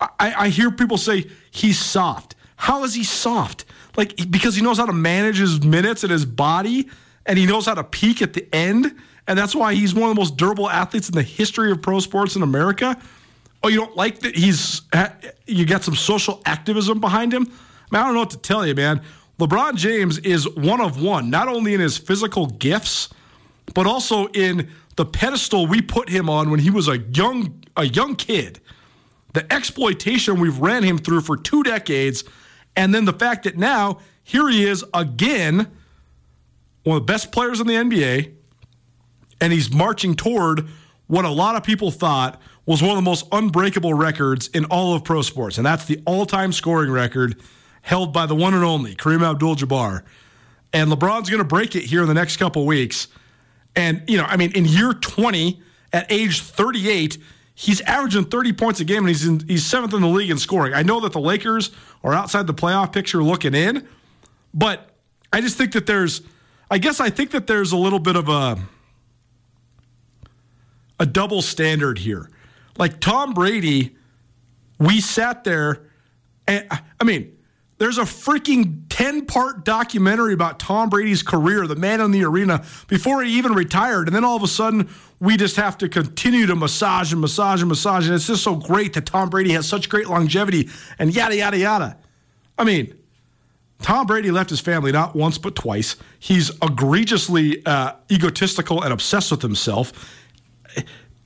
I, 0.00 0.34
I 0.36 0.48
hear 0.48 0.70
people 0.70 0.98
say 0.98 1.26
he's 1.50 1.78
soft. 1.78 2.34
How 2.56 2.84
is 2.84 2.94
he 2.94 3.04
soft? 3.04 3.64
Like, 3.96 4.30
because 4.30 4.54
he 4.54 4.62
knows 4.62 4.78
how 4.78 4.86
to 4.86 4.92
manage 4.92 5.38
his 5.38 5.62
minutes 5.62 6.02
and 6.02 6.12
his 6.12 6.24
body, 6.24 6.88
and 7.26 7.38
he 7.38 7.46
knows 7.46 7.66
how 7.66 7.74
to 7.74 7.84
peak 7.84 8.22
at 8.22 8.32
the 8.32 8.46
end, 8.54 8.94
and 9.26 9.38
that's 9.38 9.54
why 9.54 9.74
he's 9.74 9.94
one 9.94 10.10
of 10.10 10.16
the 10.16 10.20
most 10.20 10.36
durable 10.36 10.68
athletes 10.68 11.08
in 11.08 11.14
the 11.14 11.22
history 11.22 11.70
of 11.70 11.82
pro 11.82 12.00
sports 12.00 12.36
in 12.36 12.42
America. 12.42 12.96
Oh, 13.62 13.68
you 13.68 13.78
don't 13.78 13.96
like 13.96 14.20
that 14.20 14.36
he's 14.36 14.82
you 15.46 15.66
got 15.66 15.84
some 15.84 15.94
social 15.94 16.40
activism 16.46 17.00
behind 17.00 17.32
him? 17.32 17.42
I, 17.42 17.96
mean, 17.96 18.02
I 18.02 18.04
don't 18.04 18.14
know 18.14 18.20
what 18.20 18.30
to 18.30 18.38
tell 18.38 18.66
you, 18.66 18.74
man. 18.74 19.02
LeBron 19.40 19.74
James 19.74 20.18
is 20.18 20.46
one 20.54 20.82
of 20.82 21.00
one, 21.00 21.30
not 21.30 21.48
only 21.48 21.72
in 21.72 21.80
his 21.80 21.96
physical 21.96 22.46
gifts, 22.46 23.08
but 23.74 23.86
also 23.86 24.26
in 24.28 24.68
the 24.96 25.06
pedestal 25.06 25.66
we 25.66 25.80
put 25.80 26.10
him 26.10 26.28
on 26.28 26.50
when 26.50 26.60
he 26.60 26.68
was 26.68 26.88
a 26.88 26.98
young 26.98 27.62
a 27.74 27.86
young 27.86 28.16
kid. 28.16 28.60
The 29.32 29.50
exploitation 29.50 30.40
we've 30.40 30.58
ran 30.58 30.82
him 30.82 30.98
through 30.98 31.22
for 31.22 31.38
two 31.38 31.62
decades, 31.62 32.22
and 32.76 32.94
then 32.94 33.06
the 33.06 33.14
fact 33.14 33.44
that 33.44 33.56
now 33.56 34.00
here 34.22 34.46
he 34.50 34.66
is 34.66 34.84
again, 34.92 35.70
one 36.82 36.98
of 36.98 37.06
the 37.06 37.10
best 37.10 37.32
players 37.32 37.60
in 37.60 37.66
the 37.66 37.74
NBA, 37.74 38.34
and 39.40 39.54
he's 39.54 39.72
marching 39.72 40.16
toward 40.16 40.68
what 41.06 41.24
a 41.24 41.30
lot 41.30 41.56
of 41.56 41.64
people 41.64 41.90
thought 41.90 42.38
was 42.66 42.82
one 42.82 42.90
of 42.90 42.96
the 42.96 43.02
most 43.02 43.26
unbreakable 43.32 43.94
records 43.94 44.48
in 44.48 44.66
all 44.66 44.94
of 44.94 45.02
pro 45.02 45.22
sports, 45.22 45.56
and 45.56 45.64
that's 45.64 45.86
the 45.86 46.02
all-time 46.04 46.52
scoring 46.52 46.90
record 46.90 47.40
held 47.82 48.12
by 48.12 48.26
the 48.26 48.34
one 48.34 48.54
and 48.54 48.64
only 48.64 48.94
Kareem 48.94 49.22
Abdul-Jabbar. 49.22 50.02
And 50.72 50.90
LeBron's 50.90 51.28
going 51.28 51.42
to 51.42 51.48
break 51.48 51.74
it 51.74 51.84
here 51.84 52.02
in 52.02 52.08
the 52.08 52.14
next 52.14 52.36
couple 52.36 52.64
weeks. 52.66 53.08
And 53.74 54.02
you 54.08 54.16
know, 54.16 54.24
I 54.24 54.36
mean, 54.36 54.52
in 54.52 54.64
year 54.64 54.92
20, 54.92 55.60
at 55.92 56.10
age 56.10 56.42
38, 56.42 57.18
he's 57.54 57.80
averaging 57.82 58.24
30 58.24 58.52
points 58.52 58.80
a 58.80 58.84
game, 58.84 58.98
and 58.98 59.08
he's 59.08 59.26
in, 59.26 59.40
he's 59.40 59.66
seventh 59.66 59.94
in 59.94 60.02
the 60.02 60.08
league 60.08 60.30
in 60.30 60.38
scoring. 60.38 60.74
I 60.74 60.82
know 60.82 61.00
that 61.00 61.12
the 61.12 61.20
Lakers 61.20 61.70
are 62.04 62.14
outside 62.14 62.46
the 62.46 62.54
playoff 62.54 62.92
picture 62.92 63.22
looking 63.22 63.54
in, 63.54 63.88
but 64.54 64.90
I 65.32 65.40
just 65.40 65.56
think 65.56 65.72
that 65.72 65.86
there's, 65.86 66.22
I 66.70 66.78
guess 66.78 67.00
I 67.00 67.10
think 67.10 67.32
that 67.32 67.46
there's 67.46 67.72
a 67.72 67.76
little 67.76 67.98
bit 67.98 68.16
of 68.16 68.28
a 68.28 68.58
a 70.98 71.06
double 71.06 71.40
standard 71.40 71.98
here. 71.98 72.28
Like 72.76 73.00
Tom 73.00 73.32
Brady, 73.32 73.96
we 74.78 75.00
sat 75.00 75.44
there, 75.44 75.82
and 76.46 76.66
I 77.00 77.04
mean, 77.04 77.36
there's 77.80 77.96
a 77.96 78.02
freaking 78.02 78.82
10 78.90 79.24
part 79.24 79.64
documentary 79.64 80.34
about 80.34 80.58
Tom 80.58 80.90
Brady's 80.90 81.22
career, 81.22 81.66
the 81.66 81.76
man 81.76 82.02
in 82.02 82.10
the 82.10 82.22
arena, 82.24 82.62
before 82.88 83.22
he 83.22 83.32
even 83.38 83.54
retired. 83.54 84.06
And 84.06 84.14
then 84.14 84.22
all 84.22 84.36
of 84.36 84.42
a 84.42 84.48
sudden, 84.48 84.90
we 85.18 85.38
just 85.38 85.56
have 85.56 85.78
to 85.78 85.88
continue 85.88 86.44
to 86.44 86.54
massage 86.54 87.10
and 87.10 87.22
massage 87.22 87.62
and 87.62 87.70
massage. 87.70 88.04
And 88.06 88.14
it's 88.14 88.26
just 88.26 88.44
so 88.44 88.54
great 88.54 88.92
that 88.92 89.06
Tom 89.06 89.30
Brady 89.30 89.52
has 89.52 89.66
such 89.66 89.88
great 89.88 90.10
longevity 90.10 90.68
and 90.98 91.14
yada, 91.14 91.36
yada, 91.36 91.56
yada. 91.56 91.96
I 92.58 92.64
mean, 92.64 92.94
Tom 93.80 94.06
Brady 94.06 94.30
left 94.30 94.50
his 94.50 94.60
family 94.60 94.92
not 94.92 95.16
once 95.16 95.38
but 95.38 95.56
twice. 95.56 95.96
He's 96.18 96.50
egregiously 96.62 97.64
uh, 97.64 97.94
egotistical 98.12 98.82
and 98.82 98.92
obsessed 98.92 99.30
with 99.30 99.40
himself. 99.40 99.94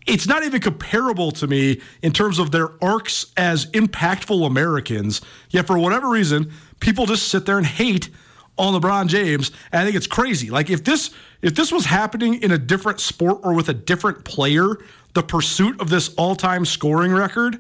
It's 0.07 0.27
not 0.27 0.45
even 0.45 0.61
comparable 0.61 1.31
to 1.33 1.47
me 1.47 1.81
in 2.03 2.13
terms 2.13 2.39
of 2.39 2.51
their 2.51 2.73
arcs 2.83 3.33
as 3.37 3.67
impactful 3.67 4.47
Americans. 4.47 5.23
Yet, 5.51 5.67
for 5.67 5.79
whatever 5.79 6.09
reason, 6.09 6.53
people 6.81 7.07
just 7.07 7.29
sit 7.29 7.47
there 7.47 7.57
and 7.57 7.67
hate 7.67 8.11
on 8.59 8.81
LeBron 8.81 9.09
James. 9.09 9.51
And 9.73 9.81
I 9.81 9.85
think 9.85 9.97
it's 9.97 10.07
crazy. 10.07 10.51
Like 10.51 10.71
if 10.71 10.85
this 10.85 11.11
if 11.43 11.55
this 11.55 11.73
was 11.73 11.87
happening 11.87 12.43
in 12.43 12.51
a 12.51 12.59
different 12.59 13.01
sport 13.01 13.41
or 13.43 13.55
with 13.55 13.69
a 13.69 13.75
different 13.75 14.25
player, 14.25 14.79
the 15.15 15.23
pursuit 15.23 15.81
of 15.81 15.91
this 15.91 16.15
all 16.15 16.35
time 16.37 16.65
scoring 16.65 17.13
record, 17.13 17.59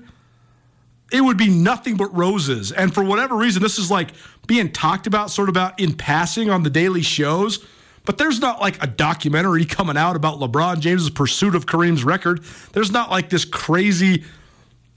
it 1.12 1.20
would 1.20 1.36
be 1.36 1.48
nothing 1.48 1.96
but 1.96 2.14
roses. 2.14 2.72
And 2.72 2.92
for 2.92 3.04
whatever 3.04 3.36
reason, 3.36 3.62
this 3.62 3.78
is 3.78 3.90
like 3.90 4.10
being 4.46 4.70
talked 4.72 5.06
about 5.06 5.30
sort 5.30 5.48
of 5.48 5.54
about 5.54 5.80
in 5.80 5.94
passing 5.94 6.50
on 6.50 6.62
the 6.62 6.70
daily 6.70 7.02
shows. 7.02 7.64
But 8.04 8.18
there's 8.18 8.40
not 8.40 8.60
like 8.60 8.82
a 8.82 8.86
documentary 8.86 9.64
coming 9.64 9.96
out 9.96 10.14
about 10.14 10.38
LeBron 10.38 10.80
James's 10.80 11.10
pursuit 11.10 11.54
of 11.54 11.66
Kareem's 11.66 12.04
record. 12.04 12.44
There's 12.72 12.92
not 12.92 13.10
like 13.10 13.30
this 13.30 13.44
crazy 13.44 14.24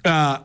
uh, 0.04 0.40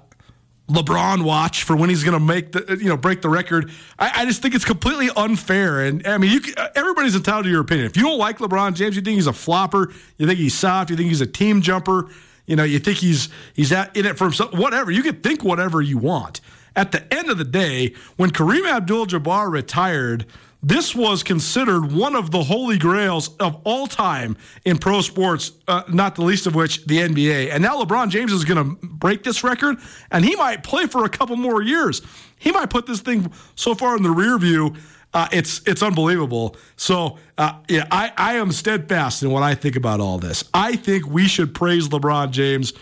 LeBron 0.69 1.25
watch 1.25 1.65
for 1.65 1.77
when 1.77 1.91
he's 1.91 2.05
going 2.05 2.19
to 2.19 2.25
make 2.25 2.53
the 2.53 2.79
you 2.81 2.89
know 2.89 2.97
break 2.97 3.21
the 3.21 3.29
record. 3.29 3.71
I, 3.99 4.23
I, 4.23 4.25
just 4.25 4.43
think 4.43 4.55
it's 4.55 4.65
completely 4.65 5.11
unfair. 5.17 5.81
And 5.81 6.07
I 6.07 6.19
mean, 6.19 6.31
you 6.31 6.41
can, 6.41 6.55
everybody's 6.75 7.17
entitled 7.17 7.45
to 7.45 7.51
your 7.51 7.61
opinion. 7.61 7.87
If 7.87 7.97
you 7.97 8.05
don't 8.05 8.19
like 8.19 8.39
LeBron 8.39 8.75
James, 8.75 8.97
you 8.97 9.03
think 9.03 9.17
he's 9.17 9.27
a 9.27 9.33
flopper, 9.33 9.93
you 10.17 10.27
think 10.27 10.39
he's 10.39 10.55
soft, 10.55 10.91
you 10.91 10.97
think 10.97 11.09
he's 11.09 11.21
a 11.21 11.27
team 11.27 11.63
jumper, 11.63 12.09
you 12.47 12.57
know, 12.57 12.65
you 12.65 12.79
think 12.79 12.99
he's 12.99 13.29
he's 13.55 13.73
at, 13.73 13.95
in 13.97 14.07
it 14.07 14.17
for 14.17 14.25
himself. 14.25 14.55
Whatever 14.55 14.91
you 14.91 15.03
can 15.03 15.17
think, 15.17 15.43
whatever 15.43 15.83
you 15.83 15.99
want. 15.99 16.41
At 16.75 16.93
the 16.93 17.13
end 17.13 17.31
of 17.31 17.39
the 17.39 17.45
day, 17.45 17.95
when 18.17 18.31
Kareem 18.31 18.67
Abdul-Jabbar 18.67 19.51
retired, 19.51 20.27
this 20.63 20.95
was 20.95 21.25
considered 21.25 21.93
one 21.93 22.15
of 22.15 22.31
the 22.31 22.45
holy 22.45 22.79
grails 22.79 23.35
of 23.39 23.61
all 23.65 23.89
time 23.89 24.37
in 24.65 24.79
pro 24.79 25.01
sports, 25.01 25.51
uh, 25.67 25.83
not 25.89 26.15
the 26.15 26.23
least 26.23 26.47
of 26.47 26.55
which 26.55 26.87
the 26.87 26.99
NBA. 26.99 27.51
And 27.51 27.63
now 27.63 27.83
LeBron 27.83 28.11
James 28.11 28.33
is 28.33 28.45
going 28.45 28.79
to 28.79 28.87
break 28.87 29.25
this 29.25 29.43
record, 29.43 29.79
and 30.13 30.25
he 30.25 30.37
might 30.37 30.63
play 30.63 30.87
for 30.87 31.05
a 31.05 31.09
couple 31.09 31.35
more 31.35 31.63
years. 31.63 32.01
He 32.39 32.53
might 32.53 32.71
put 32.71 32.87
this 32.87 33.01
thing 33.01 33.33
so 33.57 33.75
far 33.75 33.97
in 33.97 34.05
the 34.05 34.11
rear 34.11 34.39
view. 34.39 34.77
Uh, 35.13 35.29
it's 35.33 35.61
it's 35.67 35.83
unbelievable. 35.83 36.57
So 36.77 37.19
uh, 37.37 37.59
yeah, 37.69 37.87
I, 37.91 38.13
I 38.17 38.35
am 38.35 38.53
steadfast 38.53 39.23
in 39.23 39.31
what 39.31 39.43
I 39.43 39.55
think 39.55 39.75
about 39.77 40.01
all 40.01 40.19
this. 40.19 40.45
I 40.55 40.77
think 40.77 41.07
we 41.07 41.27
should 41.27 41.55
praise 41.55 41.89
LeBron 41.89 42.31
James 42.31 42.73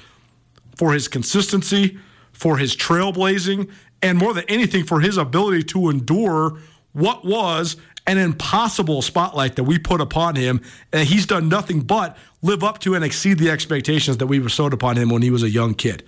for 0.77 0.93
his 0.93 1.09
consistency, 1.09 1.99
for 2.41 2.57
his 2.57 2.75
trailblazing, 2.75 3.71
and 4.01 4.17
more 4.17 4.33
than 4.33 4.45
anything 4.49 4.83
for 4.85 5.01
his 5.01 5.19
ability 5.19 5.63
to 5.63 5.91
endure 5.91 6.59
what 6.93 7.23
was 7.23 7.77
an 8.07 8.17
impossible 8.17 9.03
spotlight 9.03 9.57
that 9.57 9.65
we 9.65 9.79
put 9.79 10.01
upon 10.01 10.37
him. 10.37 10.63
And 10.91 11.07
he's 11.07 11.27
done 11.27 11.51
nothing 11.51 11.83
but 11.83 12.17
live 12.41 12.65
up 12.65 12.79
to 12.81 12.95
and 12.95 13.05
exceed 13.05 13.39
the 13.39 13.51
expectations 13.51 14.17
that 14.17 14.27
we 14.27 14.39
bestowed 14.39 14.73
upon 14.73 14.97
him 14.97 15.11
when 15.11 15.21
he 15.21 15.31
was 15.31 15.43
a 15.43 15.51
young 15.51 15.75
kid. 15.75 16.03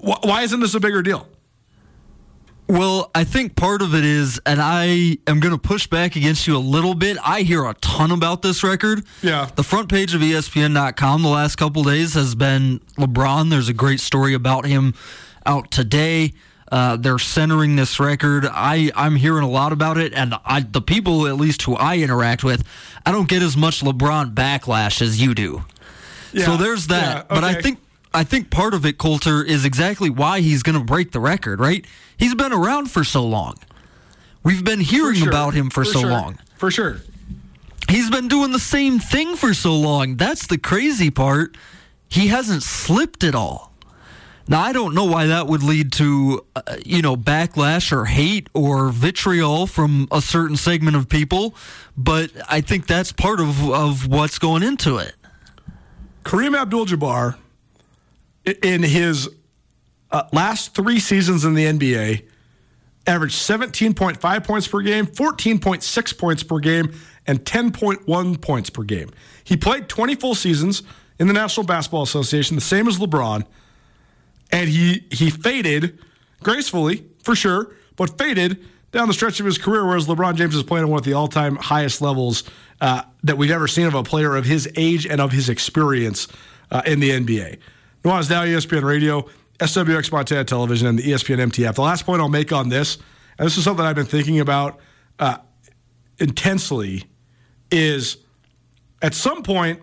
Why 0.00 0.42
isn't 0.42 0.60
this 0.60 0.74
a 0.74 0.80
bigger 0.80 1.02
deal? 1.02 1.28
Well, 2.66 3.10
I 3.14 3.24
think 3.24 3.54
part 3.54 3.82
of 3.82 3.94
it 3.94 4.04
is, 4.04 4.40
and 4.46 4.60
I 4.62 5.18
am 5.26 5.40
going 5.40 5.52
to 5.52 5.58
push 5.58 5.88
back 5.88 6.16
against 6.16 6.46
you 6.46 6.56
a 6.56 6.58
little 6.58 6.94
bit. 6.94 7.18
I 7.22 7.42
hear 7.42 7.66
a 7.66 7.74
ton 7.74 8.12
about 8.12 8.40
this 8.40 8.64
record. 8.64 9.04
Yeah. 9.22 9.50
The 9.56 9.64
front 9.64 9.90
page 9.90 10.14
of 10.14 10.22
ESPN.com 10.22 11.22
the 11.22 11.28
last 11.28 11.56
couple 11.56 11.82
days 11.82 12.14
has 12.14 12.34
been 12.34 12.78
LeBron. 12.96 13.50
There's 13.50 13.68
a 13.68 13.74
great 13.74 14.00
story 14.00 14.32
about 14.32 14.64
him 14.64 14.94
out 15.46 15.70
today. 15.70 16.32
Uh, 16.70 16.96
they're 16.96 17.18
centering 17.18 17.74
this 17.74 17.98
record. 17.98 18.46
I 18.48 18.92
I'm 18.94 19.16
hearing 19.16 19.42
a 19.42 19.50
lot 19.50 19.72
about 19.72 19.98
it, 19.98 20.14
and 20.14 20.34
I 20.44 20.60
the 20.60 20.80
people 20.80 21.26
at 21.26 21.36
least 21.36 21.62
who 21.62 21.74
I 21.74 21.96
interact 21.96 22.44
with, 22.44 22.64
I 23.04 23.10
don't 23.10 23.28
get 23.28 23.42
as 23.42 23.56
much 23.56 23.80
LeBron 23.80 24.34
backlash 24.34 25.02
as 25.02 25.20
you 25.20 25.34
do. 25.34 25.64
Yeah, 26.32 26.44
so 26.44 26.56
there's 26.56 26.86
that. 26.86 27.02
Yeah, 27.02 27.18
okay. 27.18 27.26
But 27.28 27.44
I 27.44 27.54
think 27.60 27.80
I 28.14 28.22
think 28.22 28.50
part 28.50 28.74
of 28.74 28.86
it, 28.86 28.98
Colter, 28.98 29.42
is 29.42 29.64
exactly 29.64 30.10
why 30.10 30.40
he's 30.40 30.62
going 30.62 30.78
to 30.78 30.84
break 30.84 31.10
the 31.10 31.20
record. 31.20 31.58
Right? 31.58 31.84
He's 32.16 32.36
been 32.36 32.52
around 32.52 32.90
for 32.90 33.02
so 33.02 33.26
long. 33.26 33.56
We've 34.44 34.64
been 34.64 34.80
hearing 34.80 35.16
sure. 35.16 35.28
about 35.28 35.54
him 35.54 35.70
for, 35.70 35.84
for 35.84 35.92
so 35.92 36.00
sure. 36.00 36.10
long. 36.10 36.38
For 36.56 36.70
sure. 36.70 36.98
He's 37.88 38.10
been 38.10 38.28
doing 38.28 38.52
the 38.52 38.60
same 38.60 39.00
thing 39.00 39.34
for 39.34 39.52
so 39.52 39.74
long. 39.74 40.16
That's 40.16 40.46
the 40.46 40.56
crazy 40.56 41.10
part. 41.10 41.56
He 42.08 42.28
hasn't 42.28 42.62
slipped 42.62 43.24
at 43.24 43.34
all. 43.34 43.69
Now, 44.50 44.62
I 44.62 44.72
don't 44.72 44.96
know 44.96 45.04
why 45.04 45.26
that 45.26 45.46
would 45.46 45.62
lead 45.62 45.92
to, 45.92 46.44
uh, 46.56 46.62
you 46.84 47.02
know, 47.02 47.16
backlash 47.16 47.92
or 47.92 48.06
hate 48.06 48.48
or 48.52 48.88
vitriol 48.88 49.68
from 49.68 50.08
a 50.10 50.20
certain 50.20 50.56
segment 50.56 50.96
of 50.96 51.08
people, 51.08 51.54
but 51.96 52.32
I 52.48 52.60
think 52.60 52.88
that's 52.88 53.12
part 53.12 53.38
of, 53.38 53.70
of 53.70 54.08
what's 54.08 54.40
going 54.40 54.64
into 54.64 54.96
it. 54.96 55.14
Kareem 56.24 56.60
Abdul 56.60 56.86
Jabbar, 56.86 57.36
in 58.44 58.82
his 58.82 59.28
uh, 60.10 60.24
last 60.32 60.74
three 60.74 60.98
seasons 60.98 61.44
in 61.44 61.54
the 61.54 61.66
NBA, 61.66 62.24
averaged 63.06 63.36
17.5 63.36 64.44
points 64.44 64.66
per 64.66 64.80
game, 64.80 65.06
14.6 65.06 66.18
points 66.18 66.42
per 66.42 66.58
game, 66.58 66.92
and 67.24 67.44
10.1 67.44 68.40
points 68.40 68.68
per 68.68 68.82
game. 68.82 69.10
He 69.44 69.56
played 69.56 69.88
20 69.88 70.16
full 70.16 70.34
seasons 70.34 70.82
in 71.20 71.28
the 71.28 71.34
National 71.34 71.64
Basketball 71.64 72.02
Association, 72.02 72.56
the 72.56 72.60
same 72.60 72.88
as 72.88 72.98
LeBron 72.98 73.46
and 74.52 74.68
he 74.68 75.06
he 75.10 75.30
faded 75.30 75.98
gracefully 76.42 77.04
for 77.22 77.34
sure, 77.34 77.74
but 77.96 78.18
faded 78.18 78.64
down 78.92 79.08
the 79.08 79.14
stretch 79.14 79.40
of 79.40 79.46
his 79.46 79.58
career. 79.58 79.86
Whereas 79.86 80.06
LeBron 80.06 80.34
James 80.34 80.54
is 80.54 80.62
playing 80.62 80.86
at 80.86 80.90
one 80.90 80.98
of 80.98 81.04
the 81.04 81.12
all-time 81.12 81.56
highest 81.56 82.02
levels 82.02 82.44
uh, 82.80 83.02
that 83.22 83.38
we've 83.38 83.50
ever 83.50 83.68
seen 83.68 83.86
of 83.86 83.94
a 83.94 84.02
player 84.02 84.36
of 84.36 84.44
his 84.44 84.68
age 84.76 85.06
and 85.06 85.20
of 85.20 85.32
his 85.32 85.48
experience 85.48 86.28
uh, 86.70 86.82
in 86.86 87.00
the 87.00 87.10
NBA. 87.10 87.58
Nuanez 88.02 88.30
Now, 88.30 88.44
ESPN 88.44 88.82
Radio, 88.82 89.28
SWX 89.58 90.10
Montana 90.10 90.44
Television, 90.44 90.88
and 90.88 90.98
the 90.98 91.02
ESPN 91.02 91.38
MT 91.38 91.66
app. 91.66 91.74
The 91.74 91.82
last 91.82 92.06
point 92.06 92.20
I'll 92.20 92.28
make 92.28 92.52
on 92.52 92.68
this, 92.70 92.96
and 93.38 93.46
this 93.46 93.58
is 93.58 93.64
something 93.64 93.84
I've 93.84 93.94
been 93.96 94.06
thinking 94.06 94.40
about 94.40 94.80
uh, 95.18 95.38
intensely, 96.18 97.04
is 97.70 98.16
at 99.02 99.14
some 99.14 99.42
point 99.42 99.80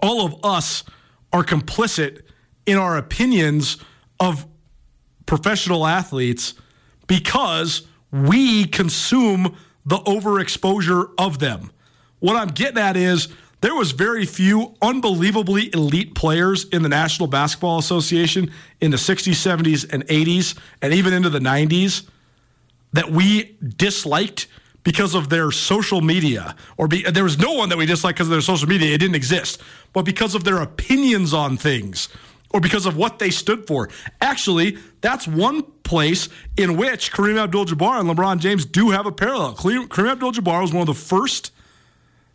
all 0.00 0.24
of 0.24 0.44
us 0.44 0.84
are 1.32 1.42
complicit 1.42 2.22
in 2.68 2.76
our 2.76 2.98
opinions 2.98 3.78
of 4.20 4.46
professional 5.24 5.86
athletes 5.86 6.52
because 7.06 7.86
we 8.12 8.66
consume 8.66 9.56
the 9.86 9.96
overexposure 10.00 11.10
of 11.16 11.38
them. 11.38 11.70
What 12.18 12.36
I'm 12.36 12.48
getting 12.48 12.76
at 12.76 12.94
is 12.94 13.28
there 13.62 13.74
was 13.74 13.92
very 13.92 14.26
few 14.26 14.74
unbelievably 14.82 15.72
elite 15.72 16.14
players 16.14 16.68
in 16.68 16.82
the 16.82 16.90
National 16.90 17.26
Basketball 17.26 17.78
Association 17.78 18.52
in 18.82 18.90
the 18.90 18.98
60s, 18.98 19.32
70s, 19.32 19.90
and 19.90 20.06
80s, 20.06 20.58
and 20.82 20.92
even 20.92 21.14
into 21.14 21.30
the 21.30 21.38
90s 21.38 22.06
that 22.92 23.10
we 23.10 23.56
disliked 23.78 24.46
because 24.84 25.14
of 25.14 25.30
their 25.30 25.50
social 25.50 26.02
media 26.02 26.54
or 26.76 26.86
be, 26.86 27.02
there 27.02 27.24
was 27.24 27.38
no 27.38 27.52
one 27.52 27.70
that 27.70 27.78
we 27.78 27.86
disliked 27.86 28.18
because 28.18 28.28
of 28.28 28.32
their 28.32 28.40
social 28.42 28.68
media. 28.68 28.94
It 28.94 28.98
didn't 28.98 29.16
exist. 29.16 29.62
But 29.94 30.04
because 30.04 30.34
of 30.34 30.44
their 30.44 30.58
opinions 30.58 31.32
on 31.32 31.56
things 31.56 32.08
or 32.52 32.60
because 32.60 32.86
of 32.86 32.96
what 32.96 33.18
they 33.18 33.30
stood 33.30 33.66
for. 33.66 33.88
Actually, 34.20 34.78
that's 35.00 35.28
one 35.28 35.62
place 35.82 36.28
in 36.56 36.76
which 36.76 37.12
Kareem 37.12 37.38
Abdul 37.38 37.66
Jabbar 37.66 38.00
and 38.00 38.08
LeBron 38.08 38.38
James 38.38 38.64
do 38.64 38.90
have 38.90 39.06
a 39.06 39.12
parallel. 39.12 39.54
Kareem 39.54 40.12
Abdul 40.12 40.32
Jabbar 40.32 40.62
was 40.62 40.72
one 40.72 40.80
of 40.80 40.86
the 40.86 40.94
first 40.94 41.52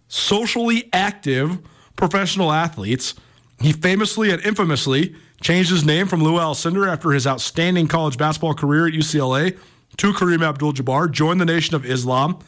socially 0.08 0.90
active 0.94 1.60
professional 1.96 2.52
athletes. 2.52 3.16
He 3.60 3.74
famously 3.74 4.32
and 4.32 4.42
infamously 4.44 5.16
changed 5.42 5.72
his 5.72 5.86
name 5.86 6.08
from 6.08 6.24
Lew 6.24 6.34
Alcindor 6.34 6.88
after 6.88 7.12
his 7.12 7.28
outstanding 7.28 7.88
college 7.88 8.18
basketball 8.18 8.54
career 8.54 8.88
at 8.88 8.94
UCLA 8.94 9.58
to 9.98 10.14
Kareem 10.14 10.42
Abdul 10.48 10.74
Jabbar, 10.74 11.12
joined 11.12 11.42
the 11.42 11.46
Nation 11.46 11.76
of 11.76 11.86
Islam. 11.86 12.40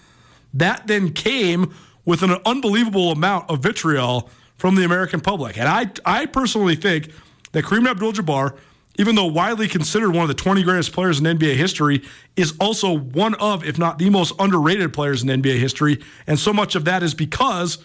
That 0.53 0.87
then 0.87 1.11
came 1.11 1.73
with 2.05 2.23
an 2.23 2.37
unbelievable 2.45 3.11
amount 3.11 3.49
of 3.49 3.59
vitriol 3.59 4.29
from 4.57 4.75
the 4.75 4.83
American 4.83 5.19
public. 5.19 5.57
And 5.57 5.67
I, 5.67 5.91
I 6.05 6.25
personally 6.27 6.75
think 6.75 7.11
that 7.55 7.63
Kareem 7.63 7.87
Abdul 7.87 8.11
Jabbar, 8.11 8.57
even 8.99 9.15
though 9.15 9.27
widely 9.27 9.69
considered 9.69 10.11
one 10.11 10.23
of 10.23 10.27
the 10.27 10.33
20 10.33 10.61
greatest 10.63 10.91
players 10.91 11.19
in 11.19 11.25
NBA 11.25 11.55
history, 11.55 12.03
is 12.35 12.53
also 12.59 12.97
one 12.97 13.33
of, 13.35 13.63
if 13.63 13.77
not 13.77 13.97
the 13.97 14.09
most 14.09 14.33
underrated 14.39 14.91
players 14.91 15.23
in 15.23 15.29
NBA 15.29 15.57
history. 15.57 16.03
And 16.27 16.37
so 16.37 16.51
much 16.51 16.75
of 16.75 16.83
that 16.83 17.01
is 17.01 17.13
because 17.13 17.77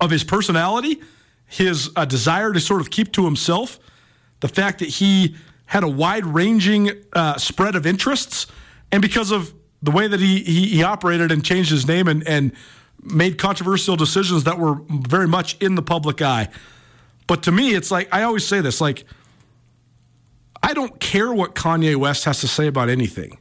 of 0.00 0.10
his 0.10 0.24
personality, 0.24 1.02
his 1.44 1.90
uh, 1.96 2.06
desire 2.06 2.54
to 2.54 2.60
sort 2.60 2.80
of 2.80 2.88
keep 2.88 3.12
to 3.12 3.26
himself, 3.26 3.78
the 4.40 4.48
fact 4.48 4.78
that 4.78 4.88
he 4.88 5.36
had 5.66 5.84
a 5.84 5.88
wide 5.88 6.24
ranging 6.24 6.92
uh, 7.12 7.36
spread 7.36 7.76
of 7.76 7.84
interests, 7.84 8.46
and 8.90 9.02
because 9.02 9.30
of 9.30 9.52
the 9.82 9.90
way 9.90 10.08
that 10.08 10.20
he, 10.20 10.42
he, 10.44 10.66
he 10.68 10.82
operated 10.82 11.30
and 11.30 11.44
changed 11.44 11.70
his 11.70 11.86
name 11.86 12.08
and, 12.08 12.26
and 12.26 12.52
made 13.02 13.36
controversial 13.36 13.96
decisions 13.96 14.44
that 14.44 14.58
were 14.58 14.80
very 14.88 15.28
much 15.28 15.60
in 15.60 15.74
the 15.74 15.82
public 15.82 16.22
eye. 16.22 16.48
But 17.26 17.42
to 17.44 17.52
me, 17.52 17.74
it's 17.74 17.90
like 17.90 18.08
I 18.12 18.22
always 18.22 18.46
say 18.46 18.60
this 18.60 18.80
like, 18.80 19.04
I 20.62 20.74
don't 20.74 20.98
care 21.00 21.32
what 21.32 21.54
Kanye 21.54 21.96
West 21.96 22.24
has 22.24 22.40
to 22.40 22.48
say 22.48 22.66
about 22.66 22.88
anything. 22.88 23.38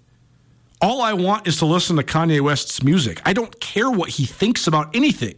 All 0.81 1.01
I 1.01 1.13
want 1.13 1.47
is 1.47 1.57
to 1.57 1.65
listen 1.65 1.95
to 1.95 2.03
Kanye 2.03 2.41
West's 2.41 2.83
music. 2.83 3.21
I 3.25 3.33
don't 3.33 3.59
care 3.59 3.89
what 3.89 4.09
he 4.09 4.25
thinks 4.25 4.67
about 4.67 4.95
anything. 4.95 5.35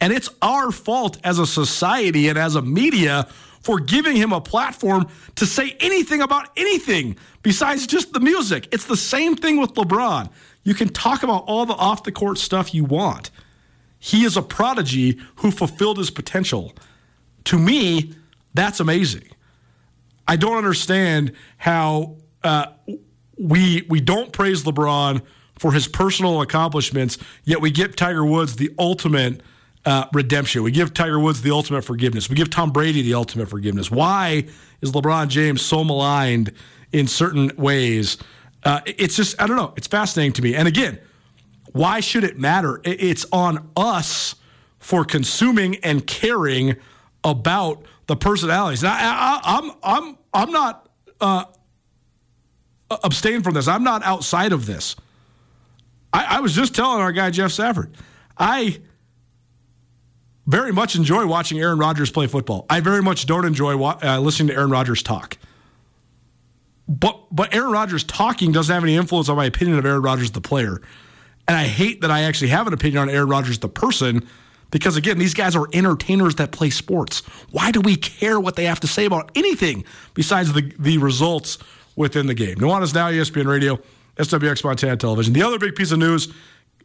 And 0.00 0.12
it's 0.12 0.28
our 0.42 0.70
fault 0.70 1.18
as 1.24 1.38
a 1.38 1.46
society 1.46 2.28
and 2.28 2.36
as 2.36 2.54
a 2.54 2.62
media 2.62 3.28
for 3.60 3.80
giving 3.80 4.16
him 4.16 4.32
a 4.32 4.40
platform 4.40 5.08
to 5.36 5.46
say 5.46 5.76
anything 5.80 6.20
about 6.20 6.50
anything 6.56 7.16
besides 7.42 7.86
just 7.86 8.12
the 8.12 8.20
music. 8.20 8.68
It's 8.72 8.84
the 8.84 8.96
same 8.96 9.36
thing 9.36 9.58
with 9.58 9.74
LeBron. 9.74 10.30
You 10.62 10.74
can 10.74 10.88
talk 10.88 11.22
about 11.22 11.44
all 11.46 11.64
the 11.64 11.74
off 11.74 12.02
the 12.02 12.12
court 12.12 12.38
stuff 12.38 12.74
you 12.74 12.84
want. 12.84 13.30
He 13.98 14.24
is 14.24 14.36
a 14.36 14.42
prodigy 14.42 15.18
who 15.36 15.50
fulfilled 15.50 15.98
his 15.98 16.10
potential 16.10 16.74
to 17.46 17.58
me, 17.58 18.12
That's 18.54 18.80
amazing. 18.80 19.24
I 20.28 20.36
don't 20.36 20.56
understand 20.56 21.32
how 21.58 22.16
uh, 22.42 22.66
we 23.38 23.84
we 23.88 24.00
don't 24.00 24.32
praise 24.32 24.64
LeBron 24.64 25.22
for 25.58 25.72
his 25.72 25.88
personal 25.88 26.40
accomplishments, 26.42 27.18
yet 27.44 27.60
we 27.60 27.70
give 27.70 27.96
Tiger 27.96 28.24
Woods 28.24 28.56
the 28.56 28.74
ultimate 28.78 29.42
uh, 29.84 30.06
redemption. 30.12 30.62
We 30.62 30.70
give 30.70 30.94
Tiger 30.94 31.20
Woods 31.20 31.42
the 31.42 31.50
ultimate 31.50 31.82
forgiveness. 31.82 32.28
We 32.28 32.34
give 32.34 32.50
Tom 32.50 32.72
Brady 32.72 33.02
the 33.02 33.14
ultimate 33.14 33.48
forgiveness. 33.48 33.90
Why 33.90 34.46
is 34.80 34.92
LeBron 34.92 35.28
James 35.28 35.62
so 35.62 35.84
maligned 35.84 36.52
in 36.92 37.06
certain 37.06 37.52
ways? 37.56 38.18
Uh, 38.64 38.80
it's 38.86 39.16
just 39.16 39.40
I 39.40 39.46
don't 39.46 39.56
know. 39.56 39.74
It's 39.76 39.86
fascinating 39.86 40.32
to 40.34 40.42
me. 40.42 40.54
And 40.54 40.66
again, 40.66 40.98
why 41.72 42.00
should 42.00 42.24
it 42.24 42.38
matter? 42.38 42.80
It's 42.84 43.26
on 43.32 43.70
us 43.76 44.34
for 44.78 45.04
consuming 45.04 45.76
and 45.76 46.06
caring 46.06 46.76
about 47.26 47.84
the 48.06 48.16
personalities. 48.16 48.84
I, 48.84 49.40
am 49.44 49.64
I'm, 49.64 49.72
I'm 49.82 50.18
I'm 50.32 50.52
not 50.52 50.88
uh, 51.20 51.44
abstain 52.90 53.42
from 53.42 53.54
this. 53.54 53.66
I'm 53.68 53.82
not 53.82 54.02
outside 54.04 54.52
of 54.52 54.64
this. 54.64 54.94
I, 56.12 56.36
I 56.36 56.40
was 56.40 56.54
just 56.54 56.74
telling 56.74 57.00
our 57.00 57.12
guy 57.12 57.30
Jeff 57.30 57.50
Safford, 57.50 57.94
I 58.38 58.80
very 60.46 60.72
much 60.72 60.94
enjoy 60.94 61.26
watching 61.26 61.58
Aaron 61.58 61.78
Rodgers 61.78 62.10
play 62.10 62.28
football. 62.28 62.64
I 62.70 62.78
very 62.80 63.02
much 63.02 63.26
don't 63.26 63.44
enjoy 63.44 63.76
uh, 63.82 64.20
listening 64.20 64.48
to 64.48 64.54
Aaron 64.54 64.70
Rodgers 64.70 65.02
talk. 65.02 65.36
But 66.88 67.20
but 67.32 67.52
Aaron 67.52 67.72
Rodgers 67.72 68.04
talking 68.04 68.52
doesn't 68.52 68.72
have 68.72 68.84
any 68.84 68.94
influence 68.94 69.28
on 69.28 69.36
my 69.36 69.46
opinion 69.46 69.78
of 69.78 69.84
Aaron 69.84 70.02
Rodgers 70.02 70.30
the 70.30 70.40
player. 70.40 70.80
And 71.48 71.56
I 71.56 71.64
hate 71.64 72.02
that 72.02 72.10
I 72.12 72.22
actually 72.22 72.48
have 72.48 72.68
an 72.68 72.72
opinion 72.72 73.02
on 73.02 73.10
Aaron 73.10 73.28
Rodgers 73.28 73.58
the 73.58 73.68
person 73.68 74.28
because 74.70 74.96
again, 74.96 75.18
these 75.18 75.34
guys 75.34 75.54
are 75.54 75.66
entertainers 75.72 76.36
that 76.36 76.52
play 76.52 76.70
sports. 76.70 77.20
Why 77.50 77.70
do 77.70 77.80
we 77.80 77.96
care 77.96 78.40
what 78.40 78.56
they 78.56 78.64
have 78.64 78.80
to 78.80 78.86
say 78.86 79.04
about 79.04 79.30
anything 79.34 79.84
besides 80.14 80.52
the 80.52 80.72
the 80.78 80.98
results 80.98 81.58
within 81.94 82.26
the 82.26 82.34
game? 82.34 82.56
Nuanez 82.56 82.94
Now, 82.94 83.10
ESPN 83.10 83.46
Radio, 83.46 83.78
SWX 84.16 84.64
Montana 84.64 84.96
Television. 84.96 85.32
The 85.32 85.42
other 85.42 85.58
big 85.58 85.76
piece 85.76 85.92
of 85.92 85.98
news 85.98 86.32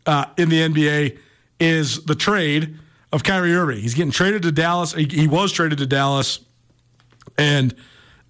uh, 0.06 0.26
in 0.38 0.50
the 0.50 0.62
NBA 0.62 1.18
is 1.60 2.04
the 2.06 2.16
trade 2.16 2.78
of 3.12 3.24
Kyrie 3.24 3.54
Irving. 3.54 3.80
He's 3.80 3.94
getting 3.94 4.12
traded 4.12 4.44
to 4.44 4.52
Dallas. 4.52 4.94
He, 4.94 5.06
he 5.06 5.28
was 5.28 5.52
traded 5.52 5.80
to 5.80 5.86
Dallas, 5.86 6.40
and 7.38 7.74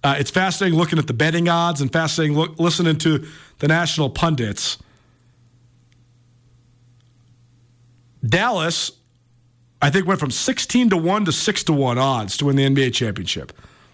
uh, 0.02 0.16
it's 0.18 0.30
fascinating 0.30 0.78
looking 0.78 0.98
at 0.98 1.06
the 1.06 1.12
betting 1.14 1.48
odds 1.48 1.80
and 1.80 1.92
fascinating 1.92 2.36
look, 2.36 2.58
listening 2.58 2.98
to 2.98 3.26
the 3.58 3.68
national 3.68 4.10
pundits. 4.10 4.78
Dallas, 8.24 8.92
I 9.82 9.90
think, 9.90 10.06
went 10.06 10.20
from 10.20 10.30
16 10.30 10.90
to 10.90 10.96
1 10.96 11.24
to 11.24 11.32
6 11.32 11.64
to 11.64 11.72
1 11.72 11.98
odds 11.98 12.36
to 12.36 12.46
win 12.46 12.56
the 12.56 12.64
NBA 12.64 12.94
championship. 12.94 13.52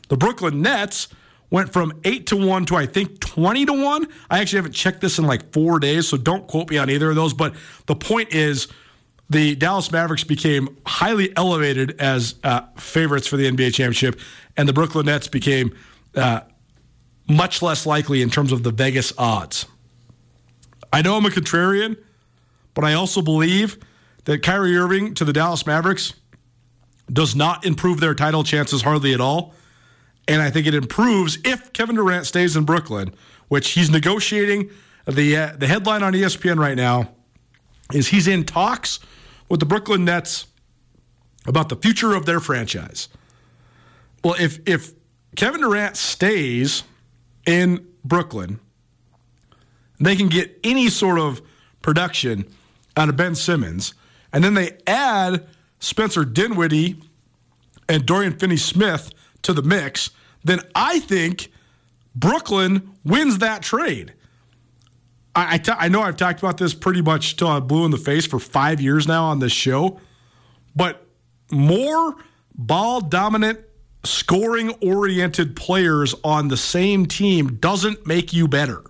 The 0.08 0.18
Brooklyn 0.18 0.60
Nets 0.60 1.08
went 1.50 1.72
from 1.72 1.98
8 2.04 2.26
to 2.26 2.36
1 2.36 2.66
to 2.66 2.76
I 2.76 2.84
think 2.84 3.20
20 3.20 3.64
to 3.66 3.72
1. 3.72 4.06
I 4.30 4.40
actually 4.40 4.58
haven't 4.58 4.72
checked 4.72 5.00
this 5.00 5.18
in 5.18 5.26
like 5.26 5.50
4 5.52 5.80
days, 5.80 6.06
so 6.06 6.18
don't 6.18 6.46
quote 6.46 6.70
me 6.70 6.76
on 6.76 6.90
either 6.90 7.08
of 7.08 7.16
those, 7.16 7.32
but 7.32 7.54
the 7.86 7.96
point 7.96 8.34
is 8.34 8.68
the 9.30 9.54
Dallas 9.54 9.90
Mavericks 9.90 10.24
became 10.24 10.76
highly 10.86 11.34
elevated 11.36 11.98
as 12.00 12.34
uh, 12.44 12.62
favorites 12.76 13.26
for 13.26 13.38
the 13.38 13.50
NBA 13.50 13.74
championship, 13.74 14.20
and 14.58 14.68
the 14.68 14.74
Brooklyn 14.74 15.06
Nets 15.06 15.28
became 15.28 15.74
uh, 16.14 16.40
much 17.28 17.62
less 17.62 17.86
likely 17.86 18.20
in 18.20 18.28
terms 18.28 18.52
of 18.52 18.62
the 18.62 18.70
Vegas 18.70 19.12
odds. 19.16 19.66
I 20.92 21.02
know 21.02 21.16
I'm 21.16 21.26
a 21.26 21.30
contrarian, 21.30 21.96
but 22.74 22.84
I 22.84 22.94
also 22.94 23.20
believe 23.22 23.78
that 24.28 24.42
Kyrie 24.42 24.76
Irving 24.76 25.14
to 25.14 25.24
the 25.24 25.32
Dallas 25.32 25.66
Mavericks 25.66 26.12
does 27.10 27.34
not 27.34 27.64
improve 27.64 27.98
their 27.98 28.14
title 28.14 28.44
chances 28.44 28.82
hardly 28.82 29.14
at 29.14 29.22
all. 29.22 29.54
And 30.28 30.42
I 30.42 30.50
think 30.50 30.66
it 30.66 30.74
improves 30.74 31.38
if 31.46 31.72
Kevin 31.72 31.96
Durant 31.96 32.26
stays 32.26 32.54
in 32.54 32.64
Brooklyn, 32.64 33.14
which 33.48 33.70
he's 33.70 33.88
negotiating. 33.88 34.68
The, 35.06 35.34
uh, 35.34 35.56
the 35.56 35.66
headline 35.66 36.02
on 36.02 36.12
ESPN 36.12 36.58
right 36.58 36.76
now 36.76 37.08
is 37.94 38.08
he's 38.08 38.28
in 38.28 38.44
talks 38.44 39.00
with 39.48 39.60
the 39.60 39.66
Brooklyn 39.66 40.04
Nets 40.04 40.46
about 41.46 41.70
the 41.70 41.76
future 41.76 42.14
of 42.14 42.26
their 42.26 42.38
franchise. 42.38 43.08
Well, 44.22 44.34
if 44.38 44.60
if 44.68 44.92
Kevin 45.36 45.62
Durant 45.62 45.96
stays 45.96 46.82
in 47.46 47.86
Brooklyn, 48.04 48.60
they 49.98 50.16
can 50.16 50.28
get 50.28 50.60
any 50.62 50.90
sort 50.90 51.18
of 51.18 51.40
production 51.80 52.44
out 52.94 53.08
of 53.08 53.16
Ben 53.16 53.34
Simmons, 53.34 53.94
and 54.32 54.44
then 54.44 54.54
they 54.54 54.78
add 54.86 55.46
Spencer 55.78 56.24
Dinwiddie 56.24 57.00
and 57.88 58.04
Dorian 58.04 58.38
Finney-Smith 58.38 59.12
to 59.42 59.52
the 59.52 59.62
mix, 59.62 60.10
then 60.44 60.60
I 60.74 60.98
think 61.00 61.50
Brooklyn 62.14 62.94
wins 63.04 63.38
that 63.38 63.62
trade. 63.62 64.12
I, 65.34 65.60
I, 65.66 65.86
I 65.86 65.88
know 65.88 66.02
I've 66.02 66.16
talked 66.16 66.40
about 66.40 66.58
this 66.58 66.74
pretty 66.74 67.02
much 67.02 67.36
till 67.36 67.48
I'm 67.48 67.66
blue 67.66 67.84
in 67.84 67.90
the 67.90 67.96
face 67.96 68.26
for 68.26 68.38
five 68.38 68.80
years 68.80 69.06
now 69.06 69.24
on 69.26 69.38
this 69.38 69.52
show, 69.52 70.00
but 70.74 71.06
more 71.50 72.16
ball 72.54 73.00
dominant, 73.00 73.60
scoring 74.04 74.70
oriented 74.82 75.56
players 75.56 76.14
on 76.24 76.48
the 76.48 76.56
same 76.56 77.06
team 77.06 77.56
doesn't 77.56 78.06
make 78.06 78.32
you 78.32 78.48
better. 78.48 78.82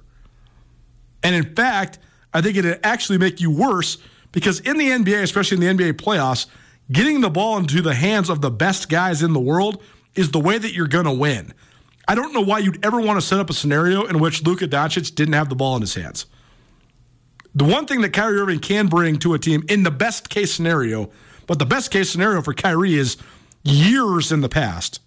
And 1.23 1.35
in 1.35 1.55
fact, 1.55 1.99
I 2.33 2.41
think 2.41 2.57
it'd 2.57 2.81
actually 2.83 3.19
make 3.19 3.41
you 3.41 3.51
worse 3.51 3.99
because 4.33 4.61
in 4.61 4.77
the 4.77 4.89
NBA, 4.89 5.23
especially 5.23 5.65
in 5.65 5.77
the 5.77 5.85
NBA 5.85 5.95
playoffs, 5.95 6.47
getting 6.91 7.21
the 7.21 7.31
ball 7.31 7.59
into 7.59 7.83
the 7.83 7.95
hands 7.95 8.31
of 8.31 8.41
the 8.41 8.51
best 8.51 8.89
guys 8.89 9.23
in 9.23 9.33
the 9.33 9.41
world 9.41 9.83
is 10.15 10.31
the 10.31 10.41
way 10.41 10.59
that 10.59 10.73
you're 10.75 10.89
going 10.89 11.05
to 11.05 11.13
win. 11.13 11.53
I 12.07 12.15
don't 12.15 12.33
know 12.33 12.41
why 12.41 12.59
you'd 12.59 12.85
ever 12.85 13.01
want 13.01 13.21
to 13.21 13.27
set 13.27 13.39
up 13.39 13.51
a 13.51 13.55
scenario 13.55 14.05
in 14.05 14.19
which 14.19 14.43
Luka 14.43 14.67
Doncic 14.67 15.15
didn't 15.15 15.35
have 15.35 15.49
the 15.49 15.55
ball 15.55 15.77
in 15.77 15.83
his 15.83 15.95
hands. 15.95 16.27
The 17.55 17.65
one 17.65 17.87
thing 17.87 18.01
that 18.03 18.13
Kyrie 18.13 18.39
Irving 18.39 18.61
can 18.61 18.87
bring 18.87 19.19
to 19.19 19.35
a 19.35 19.39
team 19.39 19.65
in 19.69 19.83
the 19.83 19.91
best 19.91 20.31
case 20.31 20.53
scenario, 20.53 21.11
but 21.47 21.59
the 21.59 21.67
best 21.67 21.91
case 21.91 22.11
scenario 22.11 22.41
for 22.41 22.55
Kyrie 22.55 22.95
is 22.95 23.17
years 23.63 24.33
in 24.33 24.41
the 24.41 24.49
past. 24.49 25.01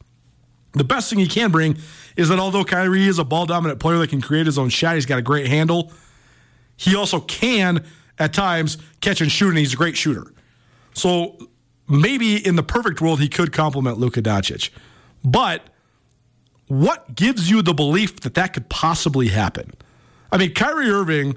The 0.74 0.84
best 0.84 1.10
thing 1.10 1.20
he 1.20 1.28
can 1.28 1.52
bring 1.52 1.78
is 2.16 2.30
that 2.30 2.40
although 2.40 2.64
Kyrie 2.64 3.08
is 3.08 3.20
a 3.20 3.24
ball 3.24 3.46
dominant 3.46 3.80
player 3.80 3.98
that 3.98 4.10
can 4.10 4.22
create 4.22 4.46
his 4.46 4.58
own 4.58 4.70
shot, 4.70 4.96
he's 4.96 5.06
got 5.06 5.20
a 5.20 5.22
great 5.22 5.48
handle. 5.48 5.92
He 6.78 6.96
also 6.96 7.20
can, 7.20 7.86
at 8.22 8.34
times, 8.34 8.78
catch 9.02 9.20
and 9.20 9.32
shoot, 9.32 9.50
and 9.50 9.58
he's 9.58 9.74
a 9.74 9.78
great 9.78 9.98
shooter. 9.98 10.32
So 10.94 11.38
maybe 11.90 12.38
in 12.46 12.56
the 12.56 12.64
perfect 12.64 13.02
world, 13.02 13.20
he 13.20 13.28
could 13.28 13.52
complement 13.52 13.98
Luka 13.98 14.22
Doncic. 14.22 14.70
But 15.26 15.64
what 16.68 17.16
gives 17.16 17.50
you 17.50 17.62
the 17.62 17.74
belief 17.74 18.22
that 18.22 18.36
that 18.36 18.54
could 18.54 18.70
possibly 18.70 19.30
happen? 19.30 19.72
I 20.32 20.38
mean, 20.38 20.54
Kyrie 20.54 20.90
Irving 20.90 21.36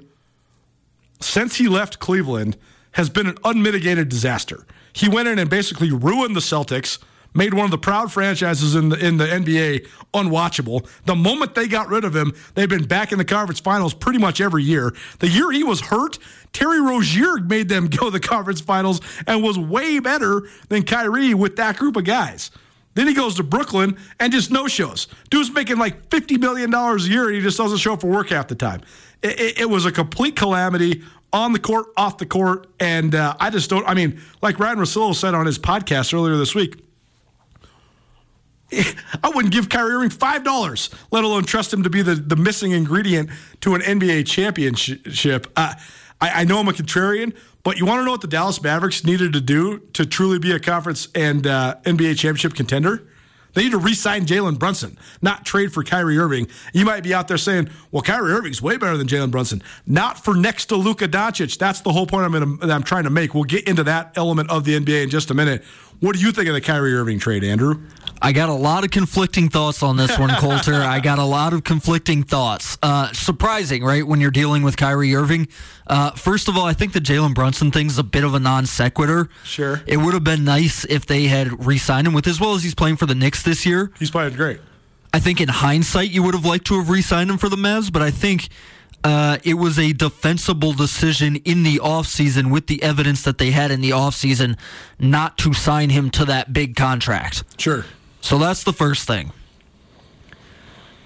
since 1.19 1.55
he 1.55 1.67
left 1.67 1.99
Cleveland 1.99 2.55
has 2.91 3.09
been 3.09 3.27
an 3.27 3.37
unmitigated 3.43 4.07
disaster. 4.07 4.65
He 4.93 5.09
went 5.09 5.27
in 5.27 5.39
and 5.39 5.49
basically 5.49 5.91
ruined 5.91 6.35
the 6.35 6.39
Celtics, 6.39 6.99
made 7.35 7.53
one 7.53 7.65
of 7.65 7.71
the 7.71 7.77
proud 7.77 8.11
franchises 8.11 8.75
in 8.75 8.89
the 8.89 9.05
in 9.05 9.17
the 9.17 9.25
NBA 9.25 9.87
unwatchable. 10.13 10.87
The 11.05 11.15
moment 11.15 11.53
they 11.53 11.67
got 11.67 11.89
rid 11.89 12.03
of 12.03 12.15
him, 12.15 12.33
they've 12.55 12.69
been 12.69 12.85
back 12.85 13.11
in 13.11 13.17
the 13.17 13.25
conference 13.25 13.59
finals 13.59 13.93
pretty 13.93 14.19
much 14.19 14.41
every 14.41 14.63
year. 14.63 14.95
The 15.19 15.27
year 15.27 15.51
he 15.51 15.63
was 15.63 15.81
hurt, 15.81 16.17
Terry 16.53 16.81
Rozier 16.81 17.37
made 17.37 17.69
them 17.69 17.87
go 17.89 18.05
to 18.05 18.11
the 18.11 18.19
conference 18.19 18.61
finals 18.61 19.01
and 19.27 19.43
was 19.43 19.59
way 19.59 19.99
better 19.99 20.47
than 20.69 20.83
Kyrie 20.83 21.33
with 21.33 21.57
that 21.57 21.77
group 21.77 21.95
of 21.97 22.05
guys. 22.05 22.51
Then 22.95 23.07
he 23.07 23.13
goes 23.13 23.35
to 23.35 23.43
Brooklyn 23.43 23.97
and 24.21 24.31
just 24.31 24.51
no 24.51 24.67
shows. 24.67 25.07
Dude's 25.29 25.51
making 25.51 25.77
like 25.77 26.09
$50 26.09 26.39
million 26.39 26.73
a 26.73 26.97
year 26.99 27.27
and 27.27 27.35
he 27.35 27.41
just 27.41 27.57
doesn't 27.57 27.77
show 27.79 27.93
up 27.93 28.01
for 28.01 28.07
work 28.07 28.29
half 28.29 28.47
the 28.47 28.55
time. 28.55 28.81
It, 29.21 29.39
it, 29.39 29.59
it 29.61 29.69
was 29.69 29.85
a 29.85 29.91
complete 29.91 30.37
calamity 30.37 31.03
on 31.33 31.51
the 31.51 31.59
court, 31.59 31.87
off 31.97 32.17
the 32.17 32.25
court. 32.25 32.67
And 32.79 33.13
uh, 33.13 33.35
I 33.37 33.49
just 33.49 33.69
don't, 33.69 33.85
I 33.85 33.93
mean, 33.93 34.21
like 34.41 34.59
Ryan 34.59 34.77
Russillo 34.77 35.13
said 35.13 35.33
on 35.33 35.45
his 35.45 35.59
podcast 35.59 36.13
earlier 36.13 36.37
this 36.37 36.55
week, 36.55 36.84
I 38.71 39.31
wouldn't 39.33 39.53
give 39.53 39.69
Kyrie 39.69 39.93
Irving 39.93 40.09
$5, 40.09 40.93
let 41.11 41.23
alone 41.23 41.43
trust 41.43 41.73
him 41.73 41.83
to 41.83 41.89
be 41.89 42.01
the, 42.01 42.15
the 42.15 42.35
missing 42.35 42.71
ingredient 42.71 43.29
to 43.61 43.75
an 43.75 43.81
NBA 43.81 44.25
championship. 44.27 45.47
Uh, 45.55 45.73
I, 46.19 46.41
I 46.41 46.43
know 46.45 46.59
I'm 46.59 46.67
a 46.67 46.71
contrarian, 46.71 47.35
but 47.63 47.77
you 47.77 47.85
want 47.85 48.01
to 48.01 48.05
know 48.05 48.11
what 48.11 48.21
the 48.21 48.27
Dallas 48.27 48.61
Mavericks 48.61 49.03
needed 49.03 49.33
to 49.33 49.41
do 49.41 49.79
to 49.93 50.05
truly 50.05 50.39
be 50.39 50.51
a 50.51 50.59
conference 50.59 51.07
and 51.13 51.45
uh, 51.45 51.75
NBA 51.83 52.17
championship 52.17 52.53
contender? 52.53 53.07
They 53.55 53.63
need 53.63 53.71
to 53.71 53.77
re-sign 53.77 54.25
Jalen 54.25 54.59
Brunson, 54.59 54.99
not 55.21 55.45
trade 55.45 55.73
for 55.73 55.81
Kyrie 55.81 56.17
Irving. 56.17 56.47
You 56.73 56.83
might 56.83 57.03
be 57.03 57.13
out 57.13 57.29
there 57.29 57.37
saying, 57.37 57.69
"Well, 57.89 58.01
Kyrie 58.01 58.33
Irving's 58.33 58.61
way 58.61 58.75
better 58.75 58.97
than 58.97 59.07
Jalen 59.07 59.31
Brunson." 59.31 59.63
Not 59.87 60.21
for 60.21 60.35
next 60.35 60.65
to 60.65 60.75
Luka 60.75 61.07
Doncic. 61.07 61.57
That's 61.57 61.79
the 61.79 61.93
whole 61.93 62.05
point 62.05 62.35
I'm, 62.35 62.61
I'm 62.69 62.83
trying 62.83 63.05
to 63.05 63.09
make. 63.09 63.33
We'll 63.33 63.45
get 63.45 63.65
into 63.65 63.83
that 63.85 64.11
element 64.17 64.51
of 64.51 64.65
the 64.65 64.77
NBA 64.77 65.03
in 65.03 65.09
just 65.09 65.31
a 65.31 65.33
minute. 65.33 65.63
What 65.99 66.15
do 66.15 66.21
you 66.21 66.31
think 66.31 66.47
of 66.47 66.53
the 66.53 66.61
Kyrie 66.61 66.93
Irving 66.93 67.19
trade, 67.19 67.43
Andrew? 67.43 67.81
I 68.21 68.31
got 68.31 68.49
a 68.49 68.53
lot 68.53 68.83
of 68.83 68.91
conflicting 68.91 69.49
thoughts 69.49 69.83
on 69.83 69.97
this 69.97 70.17
one, 70.17 70.29
Colter. 70.39 70.75
I 70.75 70.99
got 70.99 71.19
a 71.19 71.25
lot 71.25 71.53
of 71.53 71.63
conflicting 71.63 72.23
thoughts. 72.23 72.77
Uh, 72.81 73.11
surprising, 73.13 73.83
right, 73.83 74.05
when 74.05 74.19
you're 74.21 74.31
dealing 74.31 74.63
with 74.63 74.77
Kyrie 74.77 75.13
Irving. 75.15 75.47
Uh, 75.87 76.11
first 76.11 76.47
of 76.47 76.57
all, 76.57 76.65
I 76.65 76.73
think 76.73 76.93
the 76.93 76.99
Jalen 76.99 77.33
Brunson 77.33 77.71
thing's 77.71 77.97
a 77.97 78.03
bit 78.03 78.23
of 78.23 78.33
a 78.33 78.39
non 78.39 78.65
sequitur. 78.65 79.29
Sure. 79.43 79.81
It 79.85 79.97
would 79.97 80.13
have 80.13 80.23
been 80.23 80.43
nice 80.43 80.85
if 80.85 81.05
they 81.05 81.25
had 81.25 81.65
re 81.65 81.77
signed 81.77 82.07
him 82.07 82.13
with, 82.13 82.27
as 82.27 82.39
well 82.39 82.55
as 82.55 82.63
he's 82.63 82.75
playing 82.75 82.97
for 82.97 83.05
the 83.05 83.15
Knicks 83.15 83.43
this 83.43 83.65
year. 83.65 83.91
He's 83.99 84.11
playing 84.11 84.35
great. 84.35 84.59
I 85.13 85.19
think 85.19 85.39
in 85.39 85.49
hindsight, 85.49 86.09
you 86.09 86.23
would 86.23 86.33
have 86.33 86.45
liked 86.45 86.67
to 86.67 86.75
have 86.77 86.89
re 86.89 87.01
signed 87.01 87.29
him 87.29 87.37
for 87.37 87.49
the 87.49 87.57
Mavs, 87.57 87.91
but 87.91 88.01
I 88.01 88.11
think. 88.11 88.49
Uh, 89.05 89.37
it 89.43 89.53
was 89.53 89.77
a 89.77 89.93
defensible 89.93 90.73
decision 90.73 91.35
in 91.45 91.61
the 91.61 91.75
offseason 91.77 92.51
with 92.51 92.65
the 92.65 92.81
evidence 92.81 93.21
that 93.21 93.37
they 93.37 93.51
had 93.51 93.69
in 93.69 93.79
the 93.79 93.91
offseason 93.91 94.57
not 94.97 95.37
to 95.37 95.53
sign 95.53 95.91
him 95.91 96.09
to 96.09 96.25
that 96.25 96.51
big 96.51 96.75
contract. 96.75 97.43
Sure. 97.59 97.85
So 98.21 98.39
that's 98.39 98.63
the 98.63 98.73
first 98.73 99.05
thing. 99.05 99.31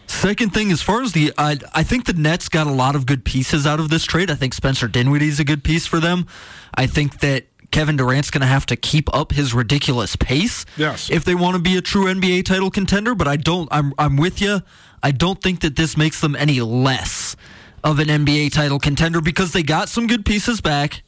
Second 0.07 0.53
thing, 0.53 0.71
as 0.71 0.81
far 0.81 1.01
as 1.01 1.11
the, 1.11 1.33
I, 1.37 1.57
I 1.75 1.83
think 1.83 2.05
the 2.05 2.13
Nets 2.13 2.47
got 2.49 2.67
a 2.67 2.71
lot 2.71 2.95
of 2.95 3.05
good 3.05 3.25
pieces 3.25 3.67
out 3.67 3.79
of 3.81 3.89
this 3.89 4.05
trade. 4.05 4.31
I 4.31 4.35
think 4.35 4.53
Spencer 4.53 4.87
Dinwiddie's 4.87 5.39
a 5.39 5.43
good 5.43 5.63
piece 5.63 5.85
for 5.85 5.99
them. 5.99 6.25
I 6.73 6.87
think 6.87 7.19
that 7.19 7.45
Kevin 7.71 7.97
Durant's 7.97 8.31
going 8.31 8.41
to 8.41 8.47
have 8.47 8.65
to 8.67 8.75
keep 8.77 9.13
up 9.13 9.33
his 9.33 9.53
ridiculous 9.53 10.15
pace 10.15 10.65
Yes. 10.77 11.11
if 11.11 11.25
they 11.25 11.35
want 11.35 11.57
to 11.57 11.61
be 11.61 11.77
a 11.77 11.81
true 11.81 12.05
NBA 12.05 12.45
title 12.45 12.71
contender. 12.71 13.13
But 13.13 13.27
I 13.27 13.35
don't. 13.35 13.67
I'm 13.71 13.93
I'm 13.99 14.15
with 14.17 14.41
you. 14.41 14.61
I 15.03 15.11
don't 15.11 15.39
think 15.41 15.59
that 15.59 15.75
this 15.75 15.95
makes 15.95 16.21
them 16.21 16.35
any 16.35 16.59
less 16.61 17.35
of 17.83 17.99
an 17.99 18.07
NBA 18.07 18.51
title 18.51 18.79
contender 18.79 19.21
because 19.21 19.51
they 19.51 19.63
got 19.63 19.89
some 19.89 20.07
good 20.07 20.25
pieces 20.25 20.61
back, 20.61 21.01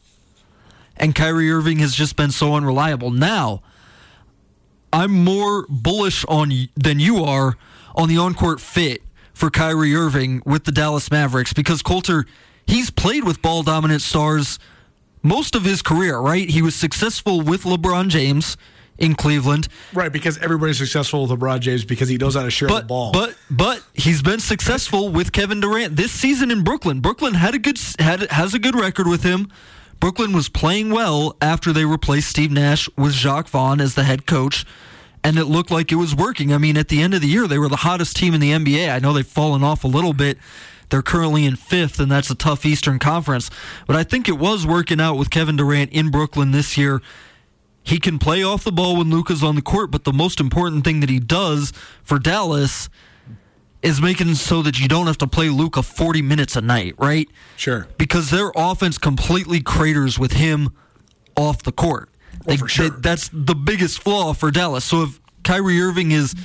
and 0.97 1.15
Kyrie 1.15 1.51
Irving 1.51 1.79
has 1.79 1.95
just 1.95 2.15
been 2.15 2.31
so 2.31 2.53
unreliable. 2.55 3.11
Now, 3.11 3.61
I'm 4.93 5.23
more 5.23 5.65
bullish 5.69 6.25
on 6.25 6.51
than 6.75 6.99
you 6.99 7.23
are 7.23 7.57
on 7.95 8.09
the 8.09 8.17
on-court 8.17 8.59
fit 8.59 9.01
for 9.33 9.49
Kyrie 9.49 9.95
Irving 9.95 10.41
with 10.45 10.65
the 10.65 10.71
Dallas 10.71 11.09
Mavericks 11.09 11.53
because 11.53 11.81
Colter 11.81 12.25
he's 12.67 12.89
played 12.89 13.23
with 13.23 13.41
ball 13.41 13.63
dominant 13.63 14.01
stars 14.01 14.59
most 15.23 15.55
of 15.55 15.63
his 15.63 15.81
career, 15.81 16.17
right? 16.17 16.49
He 16.49 16.61
was 16.61 16.75
successful 16.75 17.41
with 17.41 17.63
LeBron 17.63 18.09
James 18.09 18.57
in 19.01 19.15
Cleveland, 19.15 19.67
Right, 19.93 20.11
because 20.13 20.37
everybody's 20.37 20.77
successful 20.77 21.25
with 21.27 21.37
LeBron 21.37 21.59
James 21.59 21.83
because 21.83 22.07
he 22.07 22.17
knows 22.17 22.35
how 22.35 22.43
to 22.43 22.51
share 22.51 22.69
the 22.69 22.81
ball. 22.81 23.11
but 23.11 23.35
but 23.49 23.83
he's 23.93 24.21
been 24.21 24.39
successful 24.39 25.09
with 25.09 25.31
Kevin 25.33 25.59
Durant 25.59 25.95
this 25.97 26.11
season 26.11 26.51
in 26.51 26.63
Brooklyn. 26.63 27.01
Brooklyn 27.01 27.33
had 27.33 27.55
a 27.55 27.59
good 27.59 27.79
had 27.99 28.29
has 28.31 28.53
a 28.53 28.59
good 28.59 28.75
record 28.75 29.07
with 29.07 29.23
him. 29.23 29.49
Brooklyn 29.99 30.33
was 30.33 30.49
playing 30.49 30.89
well 30.91 31.35
after 31.41 31.73
they 31.73 31.85
replaced 31.85 32.29
Steve 32.29 32.51
Nash 32.51 32.89
with 32.97 33.13
Jacque 33.13 33.47
Vaughn 33.49 33.79
as 33.81 33.93
the 33.95 34.03
head 34.03 34.25
coach, 34.25 34.65
and 35.23 35.37
it 35.37 35.45
looked 35.45 35.69
like 35.71 35.91
it 35.91 35.95
was 35.95 36.15
working. 36.15 36.51
I 36.53 36.57
mean, 36.57 36.77
at 36.77 36.87
the 36.87 37.01
end 37.01 37.13
of 37.13 37.21
the 37.21 37.27
year, 37.27 37.47
they 37.47 37.59
were 37.59 37.69
the 37.69 37.77
hottest 37.77 38.15
team 38.15 38.33
in 38.33 38.39
the 38.39 38.51
NBA. 38.51 38.89
I 38.91 38.97
know 38.99 39.13
they've 39.13 39.25
fallen 39.25 39.63
off 39.63 39.83
a 39.83 39.87
little 39.87 40.13
bit. 40.13 40.37
They're 40.89 41.01
currently 41.03 41.45
in 41.45 41.55
fifth, 41.55 41.99
and 41.99 42.11
that's 42.11 42.29
a 42.29 42.35
tough 42.35 42.65
Eastern 42.65 42.99
Conference. 42.99 43.49
But 43.87 43.95
I 43.95 44.03
think 44.03 44.27
it 44.27 44.37
was 44.39 44.65
working 44.65 44.99
out 44.99 45.15
with 45.17 45.29
Kevin 45.29 45.55
Durant 45.55 45.91
in 45.91 46.09
Brooklyn 46.09 46.51
this 46.51 46.77
year. 46.77 47.01
He 47.83 47.99
can 47.99 48.19
play 48.19 48.43
off 48.43 48.63
the 48.63 48.71
ball 48.71 48.97
when 48.97 49.09
Luka's 49.09 49.43
on 49.43 49.55
the 49.55 49.61
court, 49.61 49.89
but 49.91 50.03
the 50.03 50.13
most 50.13 50.39
important 50.39 50.83
thing 50.83 50.99
that 50.99 51.09
he 51.09 51.19
does 51.19 51.73
for 52.03 52.19
Dallas 52.19 52.89
is 53.81 53.99
making 53.99 54.35
so 54.35 54.61
that 54.61 54.79
you 54.79 54.87
don't 54.87 55.07
have 55.07 55.17
to 55.17 55.27
play 55.27 55.49
Luka 55.49 55.81
40 55.81 56.21
minutes 56.21 56.55
a 56.55 56.61
night, 56.61 56.93
right? 56.99 57.27
sure. 57.57 57.87
Because 57.97 58.29
their 58.29 58.51
offense 58.55 58.97
completely 58.99 59.61
craters 59.61 60.19
with 60.19 60.33
him 60.33 60.69
off 61.35 61.63
the 61.63 61.71
court. 61.71 62.09
Oh, 62.35 62.37
they- 62.45 62.57
for 62.57 62.67
sure. 62.67 62.89
they- 62.89 62.99
that's 63.01 63.29
the 63.33 63.55
biggest 63.55 63.99
flaw 63.99 64.33
for 64.33 64.51
Dallas. 64.51 64.85
So 64.85 65.03
if 65.03 65.19
Kyrie 65.43 65.81
Irving 65.81 66.11
is 66.11 66.35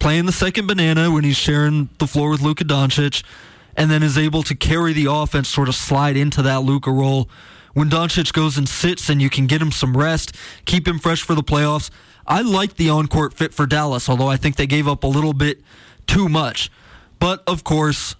playing 0.00 0.26
the 0.26 0.32
second 0.32 0.66
banana 0.66 1.12
when 1.12 1.22
he's 1.22 1.36
sharing 1.36 1.88
the 1.98 2.08
floor 2.08 2.30
with 2.30 2.40
Luka 2.40 2.64
Doncic, 2.64 3.22
and 3.76 3.90
then 3.90 4.02
is 4.02 4.18
able 4.18 4.42
to 4.42 4.54
carry 4.56 4.92
the 4.92 5.06
offense, 5.10 5.48
sort 5.48 5.68
of 5.68 5.74
slide 5.76 6.16
into 6.16 6.42
that 6.42 6.62
Luka 6.64 6.90
role. 6.90 7.30
When 7.74 7.88
Doncic 7.88 8.32
goes 8.32 8.58
and 8.58 8.68
sits, 8.68 9.08
and 9.08 9.22
you 9.22 9.30
can 9.30 9.46
get 9.46 9.62
him 9.62 9.72
some 9.72 9.96
rest, 9.96 10.36
keep 10.64 10.86
him 10.86 10.98
fresh 10.98 11.22
for 11.22 11.34
the 11.34 11.42
playoffs. 11.42 11.90
I 12.26 12.42
like 12.42 12.74
the 12.74 12.90
on-court 12.90 13.34
fit 13.34 13.52
for 13.54 13.66
Dallas, 13.66 14.08
although 14.08 14.28
I 14.28 14.36
think 14.36 14.56
they 14.56 14.66
gave 14.66 14.86
up 14.86 15.04
a 15.04 15.08
little 15.08 15.32
bit 15.32 15.60
too 16.06 16.28
much. 16.28 16.70
But 17.18 17.42
of 17.46 17.64
course, 17.64 18.14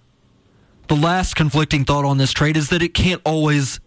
the 0.87 0.95
last 0.95 1.35
conflicting 1.35 1.85
thought 1.85 2.05
on 2.05 2.17
this 2.17 2.31
trade 2.31 2.57
is 2.57 2.69
that 2.69 2.81
it 2.81 2.93
can't 2.93 3.21
always 3.25 3.79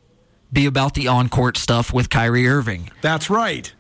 be 0.53 0.67
about 0.67 0.95
the 0.95 1.09
on-court 1.09 1.57
stuff 1.57 1.93
with 1.93 2.09
Kyrie 2.09 2.49
Irving. 2.49 2.91
That's 3.03 3.29
right. 3.29 3.73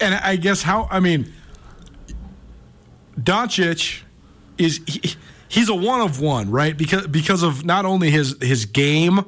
And 0.00 0.14
I 0.14 0.36
guess 0.36 0.62
how 0.62 0.88
I 0.90 1.00
mean 1.00 1.32
Doncic 3.18 4.02
is 4.58 4.80
he, 4.86 5.14
he's 5.48 5.68
a 5.68 5.74
one 5.74 6.00
of 6.00 6.20
one, 6.20 6.50
right? 6.50 6.76
Because 6.76 7.06
because 7.06 7.42
of 7.42 7.64
not 7.64 7.84
only 7.84 8.10
his 8.10 8.36
his 8.40 8.64
game 8.64 9.24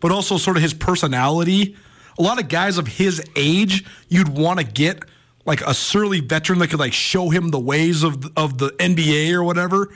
but 0.00 0.12
also 0.12 0.36
sort 0.36 0.56
of 0.56 0.62
his 0.62 0.74
personality. 0.74 1.76
A 2.18 2.22
lot 2.22 2.40
of 2.40 2.48
guys 2.48 2.78
of 2.78 2.86
his 2.86 3.22
age, 3.36 3.84
you'd 4.08 4.28
want 4.28 4.58
to 4.58 4.64
get 4.64 5.02
like 5.44 5.60
a 5.62 5.74
surly 5.74 6.20
veteran 6.20 6.58
that 6.58 6.68
could 6.68 6.80
like 6.80 6.92
show 6.92 7.30
him 7.30 7.50
the 7.50 7.60
ways 7.60 8.02
of 8.02 8.26
of 8.36 8.58
the 8.58 8.70
NBA 8.70 9.32
or 9.32 9.44
whatever. 9.44 9.94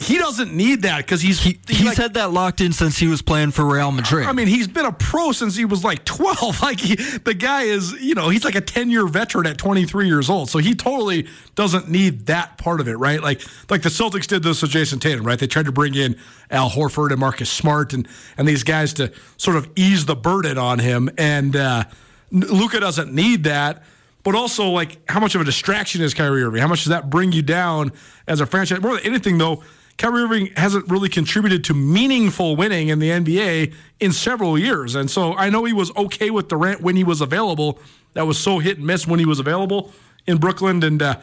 He 0.00 0.16
doesn't 0.16 0.54
need 0.54 0.82
that 0.82 0.98
because 0.98 1.20
he's 1.20 1.40
He, 1.42 1.58
he's 1.66 1.84
like- 1.84 1.96
had 1.96 2.14
that 2.14 2.32
locked 2.32 2.60
in 2.60 2.72
since 2.72 2.96
he 2.98 3.08
was 3.08 3.20
playing 3.20 3.50
for 3.50 3.64
Real 3.64 3.90
Madrid. 3.90 4.28
I 4.28 4.32
mean, 4.32 4.46
he's 4.46 4.68
been 4.68 4.86
a 4.86 4.92
pro 4.92 5.32
since 5.32 5.56
he 5.56 5.64
was 5.64 5.82
like 5.82 6.04
12. 6.04 6.62
Like, 6.68 6.78
he, 6.78 6.94
the 6.94 7.34
guy 7.34 7.62
is, 7.62 7.92
you 8.00 8.14
know, 8.14 8.28
he's 8.28 8.44
like 8.44 8.54
a 8.54 8.60
10 8.60 8.90
year 8.90 9.06
veteran 9.08 9.46
at 9.46 9.58
23 9.58 10.06
years 10.06 10.30
old. 10.30 10.50
So 10.50 10.58
he 10.58 10.74
totally 10.76 11.26
doesn't 11.56 11.88
need 11.88 12.26
that 12.26 12.58
part 12.58 12.80
of 12.80 12.86
it, 12.86 12.94
right? 12.96 13.20
Like, 13.20 13.42
like 13.70 13.82
the 13.82 13.88
Celtics 13.88 14.26
did 14.28 14.44
this 14.44 14.62
with 14.62 14.70
Jayson 14.70 15.00
Tatum, 15.00 15.26
right? 15.26 15.38
They 15.38 15.46
tried 15.48 15.64
to 15.66 15.72
bring 15.72 15.94
in 15.96 16.16
Al 16.50 16.70
Horford 16.70 17.10
and 17.10 17.18
Marcus 17.18 17.50
Smart 17.50 17.92
and, 17.92 18.06
and 18.36 18.46
these 18.46 18.62
guys 18.62 18.92
to 18.94 19.12
sort 19.36 19.56
of 19.56 19.68
ease 19.74 20.06
the 20.06 20.14
burden 20.16 20.58
on 20.58 20.78
him. 20.78 21.10
And 21.18 21.56
uh, 21.56 21.84
Luka 22.30 22.78
doesn't 22.78 23.12
need 23.12 23.44
that. 23.44 23.82
But 24.22 24.34
also, 24.34 24.68
like, 24.68 24.98
how 25.10 25.20
much 25.20 25.34
of 25.34 25.40
a 25.40 25.44
distraction 25.44 26.02
is 26.02 26.12
Kyrie 26.12 26.42
Irving? 26.42 26.60
How 26.60 26.68
much 26.68 26.80
does 26.84 26.90
that 26.90 27.08
bring 27.08 27.32
you 27.32 27.40
down 27.42 27.92
as 28.26 28.40
a 28.40 28.46
franchise? 28.46 28.80
More 28.80 28.96
than 28.96 29.06
anything, 29.06 29.38
though, 29.38 29.62
Kyrie 29.98 30.22
Irving 30.22 30.46
hasn't 30.56 30.88
really 30.88 31.08
contributed 31.08 31.64
to 31.64 31.74
meaningful 31.74 32.54
winning 32.54 32.88
in 32.88 33.00
the 33.00 33.10
NBA 33.10 33.74
in 33.98 34.12
several 34.12 34.56
years. 34.56 34.94
And 34.94 35.10
so 35.10 35.34
I 35.34 35.50
know 35.50 35.64
he 35.64 35.72
was 35.72 35.94
okay 35.96 36.30
with 36.30 36.48
Durant 36.48 36.80
when 36.80 36.94
he 36.94 37.02
was 37.02 37.20
available. 37.20 37.80
That 38.14 38.26
was 38.26 38.38
so 38.38 38.60
hit 38.60 38.78
and 38.78 38.86
miss 38.86 39.08
when 39.08 39.18
he 39.18 39.26
was 39.26 39.40
available 39.40 39.92
in 40.26 40.38
Brooklyn. 40.38 40.84
And 40.84 41.02
uh, 41.02 41.18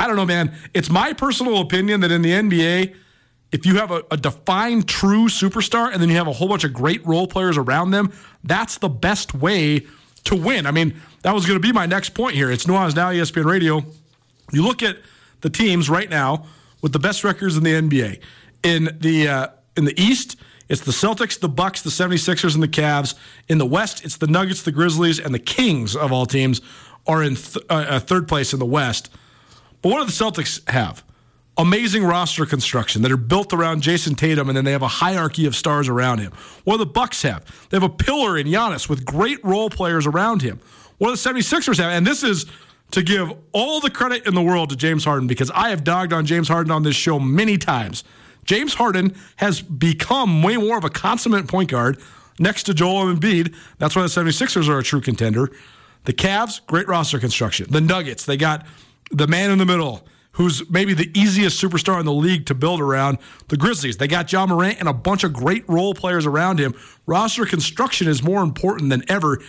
I 0.00 0.08
don't 0.08 0.16
know, 0.16 0.26
man. 0.26 0.52
It's 0.74 0.90
my 0.90 1.12
personal 1.12 1.60
opinion 1.60 2.00
that 2.00 2.10
in 2.10 2.22
the 2.22 2.32
NBA, 2.32 2.96
if 3.52 3.64
you 3.64 3.76
have 3.76 3.92
a, 3.92 4.02
a 4.10 4.16
defined 4.16 4.88
true 4.88 5.28
superstar 5.28 5.92
and 5.92 6.02
then 6.02 6.08
you 6.08 6.16
have 6.16 6.26
a 6.26 6.32
whole 6.32 6.48
bunch 6.48 6.64
of 6.64 6.72
great 6.72 7.06
role 7.06 7.28
players 7.28 7.56
around 7.56 7.92
them, 7.92 8.12
that's 8.42 8.78
the 8.78 8.88
best 8.88 9.32
way 9.32 9.86
to 10.24 10.34
win. 10.34 10.66
I 10.66 10.72
mean, 10.72 11.00
that 11.22 11.34
was 11.34 11.46
going 11.46 11.60
to 11.60 11.66
be 11.66 11.72
my 11.72 11.86
next 11.86 12.10
point 12.10 12.34
here. 12.34 12.50
It's 12.50 12.66
Nuanez 12.66 12.96
Now, 12.96 13.10
ESPN 13.10 13.44
Radio. 13.44 13.84
You 14.52 14.64
look 14.64 14.82
at 14.82 14.98
the 15.40 15.50
teams 15.50 15.88
right 15.88 16.10
now 16.10 16.46
with 16.80 16.92
the 16.92 16.98
best 16.98 17.24
records 17.24 17.56
in 17.56 17.62
the 17.62 17.72
NBA. 17.72 18.20
In 18.62 18.96
the 19.00 19.28
uh, 19.28 19.48
in 19.76 19.84
the 19.84 20.00
East, 20.00 20.36
it's 20.68 20.82
the 20.82 20.92
Celtics, 20.92 21.38
the 21.38 21.48
Bucks, 21.48 21.82
the 21.82 21.90
76ers, 21.90 22.54
and 22.54 22.62
the 22.62 22.68
Cavs. 22.68 23.14
In 23.48 23.58
the 23.58 23.66
West, 23.66 24.04
it's 24.04 24.16
the 24.16 24.26
Nuggets, 24.26 24.62
the 24.62 24.72
Grizzlies, 24.72 25.18
and 25.18 25.34
the 25.34 25.38
Kings 25.38 25.96
of 25.96 26.12
all 26.12 26.26
teams 26.26 26.60
are 27.06 27.22
in 27.22 27.36
th- 27.36 27.64
uh, 27.70 27.74
uh, 27.88 28.00
third 28.00 28.28
place 28.28 28.52
in 28.52 28.58
the 28.58 28.66
West. 28.66 29.10
But 29.80 29.90
what 29.90 30.00
do 30.00 30.04
the 30.04 30.12
Celtics 30.12 30.68
have? 30.68 31.02
Amazing 31.56 32.04
roster 32.04 32.44
construction 32.44 33.02
that 33.02 33.10
are 33.10 33.16
built 33.16 33.52
around 33.52 33.82
Jayson 33.82 34.14
Tatum, 34.14 34.48
and 34.48 34.56
then 34.56 34.64
they 34.64 34.72
have 34.72 34.82
a 34.82 34.88
hierarchy 34.88 35.46
of 35.46 35.56
stars 35.56 35.88
around 35.88 36.18
him. 36.18 36.32
What 36.64 36.74
do 36.74 36.78
the 36.78 36.90
Bucks 36.90 37.22
have? 37.22 37.44
They 37.70 37.76
have 37.76 37.82
a 37.82 37.88
pillar 37.88 38.36
in 38.36 38.46
Giannis 38.46 38.88
with 38.88 39.04
great 39.04 39.42
role 39.44 39.70
players 39.70 40.06
around 40.06 40.42
him. 40.42 40.60
What 40.98 41.08
do 41.08 41.16
the 41.16 41.40
76ers 41.40 41.78
have? 41.78 41.92
And 41.92 42.06
this 42.06 42.22
is 42.22 42.46
to 42.90 43.02
give 43.02 43.32
all 43.52 43.80
the 43.80 43.90
credit 43.90 44.26
in 44.26 44.34
the 44.34 44.42
world 44.42 44.70
to 44.70 44.76
James 44.76 45.04
Harden 45.04 45.26
because 45.26 45.50
I 45.50 45.70
have 45.70 45.84
dogged 45.84 46.12
on 46.12 46.26
James 46.26 46.48
Harden 46.48 46.70
on 46.70 46.82
this 46.82 46.96
show 46.96 47.18
many 47.18 47.58
times. 47.58 48.04
James 48.44 48.74
Harden 48.74 49.14
has 49.36 49.60
become 49.60 50.42
way 50.42 50.56
more 50.56 50.78
of 50.78 50.84
a 50.84 50.90
consummate 50.90 51.48
point 51.48 51.70
guard 51.70 52.00
next 52.38 52.62
to 52.64 52.74
Joel 52.74 53.14
Embiid. 53.14 53.54
That's 53.78 53.94
why 53.94 54.02
the 54.02 54.08
76ers 54.08 54.68
are 54.68 54.78
a 54.78 54.82
true 54.82 55.02
contender. 55.02 55.50
The 56.04 56.14
Cavs, 56.14 56.64
great 56.66 56.88
roster 56.88 57.18
construction. 57.18 57.66
The 57.70 57.82
Nuggets, 57.82 58.24
they 58.24 58.38
got 58.38 58.64
the 59.10 59.26
man 59.26 59.50
in 59.50 59.58
the 59.58 59.66
middle 59.66 60.06
who's 60.32 60.68
maybe 60.70 60.94
the 60.94 61.10
easiest 61.18 61.60
superstar 61.60 61.98
in 61.98 62.06
the 62.06 62.12
league 62.12 62.46
to 62.46 62.54
build 62.54 62.80
around. 62.80 63.18
The 63.48 63.56
Grizzlies, 63.56 63.96
they 63.96 64.06
got 64.06 64.32
Ja 64.32 64.46
Morant 64.46 64.78
and 64.78 64.88
a 64.88 64.92
bunch 64.92 65.24
of 65.24 65.32
great 65.32 65.68
role 65.68 65.94
players 65.94 66.26
around 66.26 66.60
him. 66.60 66.74
Roster 67.06 67.44
construction 67.44 68.06
is 68.06 68.22
more 68.22 68.42
important 68.42 68.90
than 68.90 69.02
ever. 69.10 69.40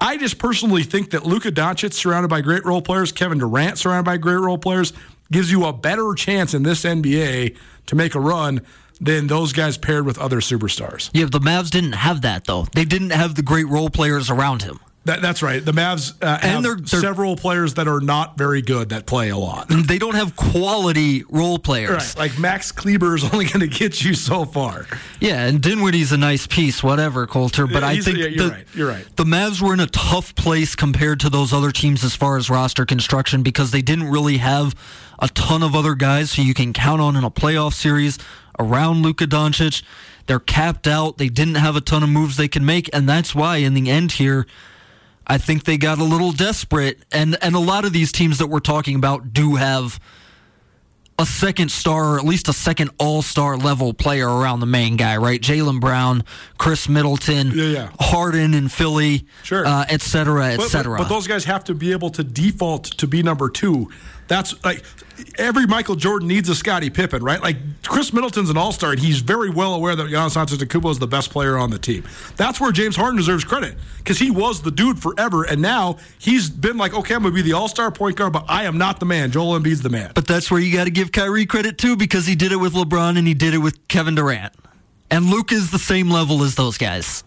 I 0.00 0.16
just 0.16 0.38
personally 0.38 0.82
think 0.82 1.10
that 1.10 1.24
Luka 1.24 1.50
Doncic, 1.50 1.92
surrounded 1.92 2.28
by 2.28 2.40
great 2.40 2.64
role 2.64 2.82
players, 2.82 3.12
Kevin 3.12 3.38
Durant, 3.38 3.78
surrounded 3.78 4.04
by 4.04 4.16
great 4.16 4.36
role 4.36 4.58
players, 4.58 4.92
gives 5.32 5.50
you 5.50 5.64
a 5.64 5.72
better 5.72 6.12
chance 6.14 6.54
in 6.54 6.62
this 6.62 6.84
NBA 6.84 7.56
to 7.86 7.96
make 7.96 8.14
a 8.14 8.20
run 8.20 8.60
than 9.00 9.26
those 9.26 9.52
guys 9.52 9.76
paired 9.76 10.06
with 10.06 10.18
other 10.18 10.40
superstars. 10.40 11.10
Yeah, 11.12 11.26
the 11.26 11.40
Mavs 11.40 11.70
didn't 11.70 11.92
have 11.92 12.22
that 12.22 12.44
though. 12.44 12.66
They 12.74 12.84
didn't 12.84 13.10
have 13.10 13.34
the 13.34 13.42
great 13.42 13.68
role 13.68 13.90
players 13.90 14.30
around 14.30 14.62
him. 14.62 14.78
That, 15.06 15.20
that's 15.20 15.42
right. 15.42 15.62
The 15.62 15.72
Mavs 15.72 16.14
uh, 16.22 16.38
have 16.38 16.62
they're- 16.62 16.76
they're- 16.76 17.00
several 17.00 17.36
players 17.36 17.74
that 17.74 17.86
are 17.88 18.00
not 18.00 18.38
very 18.38 18.62
good 18.62 18.88
that 18.88 19.04
play 19.04 19.28
a 19.28 19.36
lot. 19.36 19.66
They 19.68 19.98
don't 19.98 20.14
have 20.14 20.34
quality 20.34 21.24
role 21.28 21.58
players. 21.58 21.90
Right, 21.90 22.16
like 22.16 22.38
Max 22.38 22.72
Kleber 22.72 23.14
is 23.14 23.24
only 23.32 23.44
going 23.44 23.60
to 23.60 23.66
get 23.68 24.02
you 24.02 24.14
so 24.14 24.46
far. 24.46 24.86
Yeah, 25.20 25.44
and 25.46 25.60
Dinwiddie's 25.60 26.10
a 26.12 26.16
nice 26.16 26.46
piece, 26.46 26.82
whatever, 26.82 27.26
Colter. 27.26 27.66
But 27.66 27.82
Yeah, 27.82 27.88
I 27.88 28.00
think 28.00 28.16
yeah, 28.18 28.26
you're 28.28 28.44
the, 28.48 28.50
right, 28.54 28.66
you're 28.74 28.88
right. 28.88 29.16
the 29.16 29.24
Mavs 29.24 29.60
were 29.60 29.74
in 29.74 29.80
a 29.80 29.86
tough 29.88 30.34
place 30.34 30.74
compared 30.74 31.20
to 31.20 31.28
those 31.28 31.52
other 31.52 31.70
teams 31.70 32.02
as 32.02 32.14
far 32.16 32.38
as 32.38 32.48
roster 32.48 32.86
construction 32.86 33.42
because 33.42 33.72
they 33.72 33.82
didn't 33.82 34.08
really 34.10 34.38
have 34.38 34.74
a 35.18 35.28
ton 35.28 35.62
of 35.62 35.74
other 35.74 35.94
guys 35.94 36.34
who 36.34 36.42
you 36.42 36.54
can 36.54 36.72
count 36.72 37.02
on 37.02 37.14
in 37.14 37.24
a 37.24 37.30
playoff 37.30 37.74
series 37.74 38.18
around 38.58 39.02
Luka 39.02 39.26
Doncic. 39.26 39.82
They're 40.26 40.40
capped 40.40 40.86
out. 40.86 41.18
They 41.18 41.28
didn't 41.28 41.56
have 41.56 41.76
a 41.76 41.82
ton 41.82 42.02
of 42.02 42.08
moves 42.08 42.38
they 42.38 42.48
can 42.48 42.64
make, 42.64 42.88
and 42.94 43.06
that's 43.06 43.34
why 43.34 43.56
in 43.58 43.74
the 43.74 43.90
end 43.90 44.12
here, 44.12 44.46
I 45.26 45.38
think 45.38 45.64
they 45.64 45.76
got 45.78 45.98
a 45.98 46.04
little 46.04 46.32
desperate. 46.32 46.98
And 47.12 47.36
and 47.42 47.54
a 47.54 47.58
lot 47.60 47.84
of 47.84 47.92
these 47.92 48.12
teams 48.12 48.38
that 48.38 48.48
we're 48.48 48.60
talking 48.60 48.96
about 48.96 49.32
do 49.32 49.54
have 49.56 49.98
a 51.16 51.24
second 51.24 51.70
star 51.70 52.14
or 52.14 52.18
at 52.18 52.24
least 52.24 52.48
a 52.48 52.52
second 52.52 52.90
all 52.98 53.22
star 53.22 53.56
level 53.56 53.94
player 53.94 54.28
around 54.28 54.58
the 54.58 54.66
main 54.66 54.96
guy, 54.96 55.16
right? 55.16 55.40
Jaylen 55.40 55.80
Brown, 55.80 56.24
Khris 56.58 56.88
Middleton, 56.88 57.52
Yeah, 57.54 57.64
yeah. 57.66 57.88
Harden 58.00 58.52
in 58.52 58.68
Philly, 58.68 59.24
Sure. 59.44 59.64
uh, 59.64 59.84
et 59.88 60.02
cetera, 60.02 60.46
et 60.48 60.56
But, 60.56 60.62
but, 60.64 60.70
cetera. 60.70 60.98
but 60.98 61.08
those 61.08 61.28
guys 61.28 61.44
have 61.44 61.62
to 61.64 61.74
be 61.74 61.92
able 61.92 62.10
to 62.10 62.24
default 62.24 62.84
to 62.98 63.06
be 63.06 63.22
number 63.22 63.48
two. 63.48 63.90
That's 64.26 64.64
like 64.64 64.82
every 65.38 65.66
Michael 65.66 65.96
Jordan 65.96 66.28
needs 66.28 66.48
a 66.48 66.54
Scottie 66.54 66.90
Pippen, 66.90 67.22
right? 67.22 67.42
Like 67.42 67.56
Khris 67.82 68.12
Middleton's 68.12 68.50
an 68.50 68.56
All 68.56 68.72
Star, 68.72 68.92
and 68.92 69.00
he's 69.00 69.20
very 69.20 69.50
well 69.50 69.74
aware 69.74 69.94
that 69.94 70.06
Giannis 70.06 70.36
Antetokounmpo 70.36 70.90
is 70.90 70.98
the 70.98 71.06
best 71.06 71.30
player 71.30 71.56
on 71.58 71.70
the 71.70 71.78
team. 71.78 72.04
That's 72.36 72.60
where 72.60 72.72
James 72.72 72.96
Harden 72.96 73.16
deserves 73.16 73.44
credit 73.44 73.76
because 73.98 74.18
he 74.18 74.30
was 74.30 74.62
the 74.62 74.70
dude 74.70 75.00
forever, 75.00 75.44
and 75.44 75.60
now 75.60 75.98
he's 76.18 76.48
been 76.50 76.76
like, 76.76 76.94
okay, 76.94 77.14
I'm 77.14 77.22
gonna 77.22 77.34
be 77.34 77.42
the 77.42 77.52
All 77.52 77.68
Star 77.68 77.90
point 77.90 78.16
guard, 78.16 78.32
but 78.32 78.44
I 78.48 78.64
am 78.64 78.78
not 78.78 79.00
the 79.00 79.06
man. 79.06 79.30
Joel 79.30 79.58
Embiid's 79.58 79.82
the 79.82 79.90
man. 79.90 80.12
But 80.14 80.26
that's 80.26 80.50
where 80.50 80.60
you 80.60 80.74
got 80.74 80.84
to 80.84 80.90
give 80.90 81.12
Kyrie 81.12 81.46
credit 81.46 81.78
too, 81.78 81.96
because 81.96 82.26
he 82.26 82.34
did 82.34 82.52
it 82.52 82.56
with 82.56 82.74
LeBron 82.74 83.18
and 83.18 83.26
he 83.26 83.34
did 83.34 83.54
it 83.54 83.58
with 83.58 83.86
Kevin 83.88 84.14
Durant. 84.14 84.52
And 85.10 85.26
Luke 85.26 85.52
is 85.52 85.70
the 85.70 85.78
same 85.78 86.10
level 86.10 86.42
as 86.42 86.54
those 86.54 86.78
guys. 86.78 87.24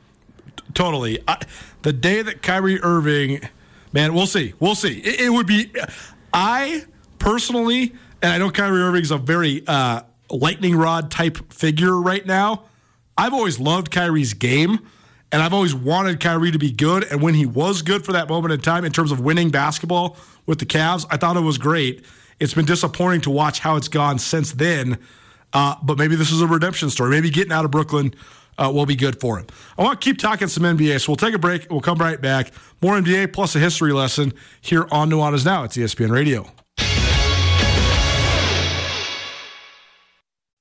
Totally. 0.74 1.20
I, 1.28 1.38
the 1.84 1.94
day 1.94 2.22
that 2.22 2.42
Kyrie 2.42 2.82
Irving, 2.82 3.42
man, 3.94 4.14
we'll 4.14 4.28
see. 4.28 4.54
We'll 4.60 4.76
see. 4.76 5.00
It, 5.00 5.22
it 5.22 5.30
would 5.30 5.48
be. 5.48 5.72
I 6.34 6.84
personally, 7.20 7.94
and 8.22 8.32
I 8.32 8.38
know 8.38 8.50
Kyrie 8.50 8.82
Irving's 8.82 9.12
a 9.12 9.18
very 9.18 9.64
uh, 9.68 10.02
lightning 10.30 10.76
rod 10.76 11.12
type 11.12 11.54
figure 11.54 12.00
right 12.00 12.26
now. 12.26 12.64
I've 13.18 13.34
always 13.34 13.60
loved 13.60 13.92
Kyrie's 13.92 14.34
game, 14.34 14.80
and 15.32 15.42
I've 15.42 15.54
always 15.54 15.74
wanted 15.74 16.20
Kyrie 16.20 16.52
to 16.52 16.60
be 16.60 16.72
good. 16.72 17.06
And 17.12 17.22
when 17.22 17.34
he 17.34 17.46
was 17.46 17.82
good 17.82 18.06
for 18.06 18.12
that 18.14 18.30
moment 18.30 18.54
in 18.54 18.62
time, 18.62 18.86
in 18.86 18.92
terms 18.92 19.12
of 19.12 19.20
winning 19.20 19.50
basketball 19.50 20.18
with 20.46 20.60
the 20.60 20.66
Cavs, 20.66 21.06
I 21.10 21.18
thought 21.18 21.36
it 21.36 21.42
was 21.42 21.58
great. 21.58 22.06
It's 22.40 22.54
been 22.54 22.66
disappointing 22.66 23.22
to 23.22 23.32
watch 23.32 23.60
how 23.60 23.76
it's 23.76 23.88
gone 23.88 24.20
since 24.20 24.52
then. 24.54 25.00
Uh, 25.54 25.76
but 25.82 25.98
maybe 25.98 26.16
this 26.16 26.32
is 26.32 26.42
a 26.42 26.48
redemption 26.48 26.90
story. 26.90 27.10
Maybe 27.10 27.30
getting 27.30 27.52
out 27.52 27.66
of 27.66 27.72
Brooklyn 27.72 28.14
uh, 28.58 28.72
will 28.74 28.86
be 28.86 28.96
good 28.96 29.20
for 29.20 29.38
him. 29.38 29.48
I 29.78 29.84
want 29.84 30.00
to 30.00 30.06
keep 30.06 30.18
talking 30.18 30.48
some 30.48 30.64
NBA, 30.64 31.02
so 31.02 31.12
we'll 31.12 31.18
take 31.18 31.34
a 31.34 31.40
break. 31.40 31.68
We'll 31.70 31.82
come 31.82 31.98
right 31.98 32.20
back. 32.20 32.52
More 32.82 33.00
NBA 33.00 33.34
plus 33.34 33.56
a 33.56 33.60
history 33.60 33.94
lesson 33.94 34.34
here 34.62 34.88
on 34.92 35.10
Nuanez 35.10 35.46
Now. 35.46 35.64
It's 35.64 35.78
ESPN 35.78 36.12
Radio. 36.12 36.57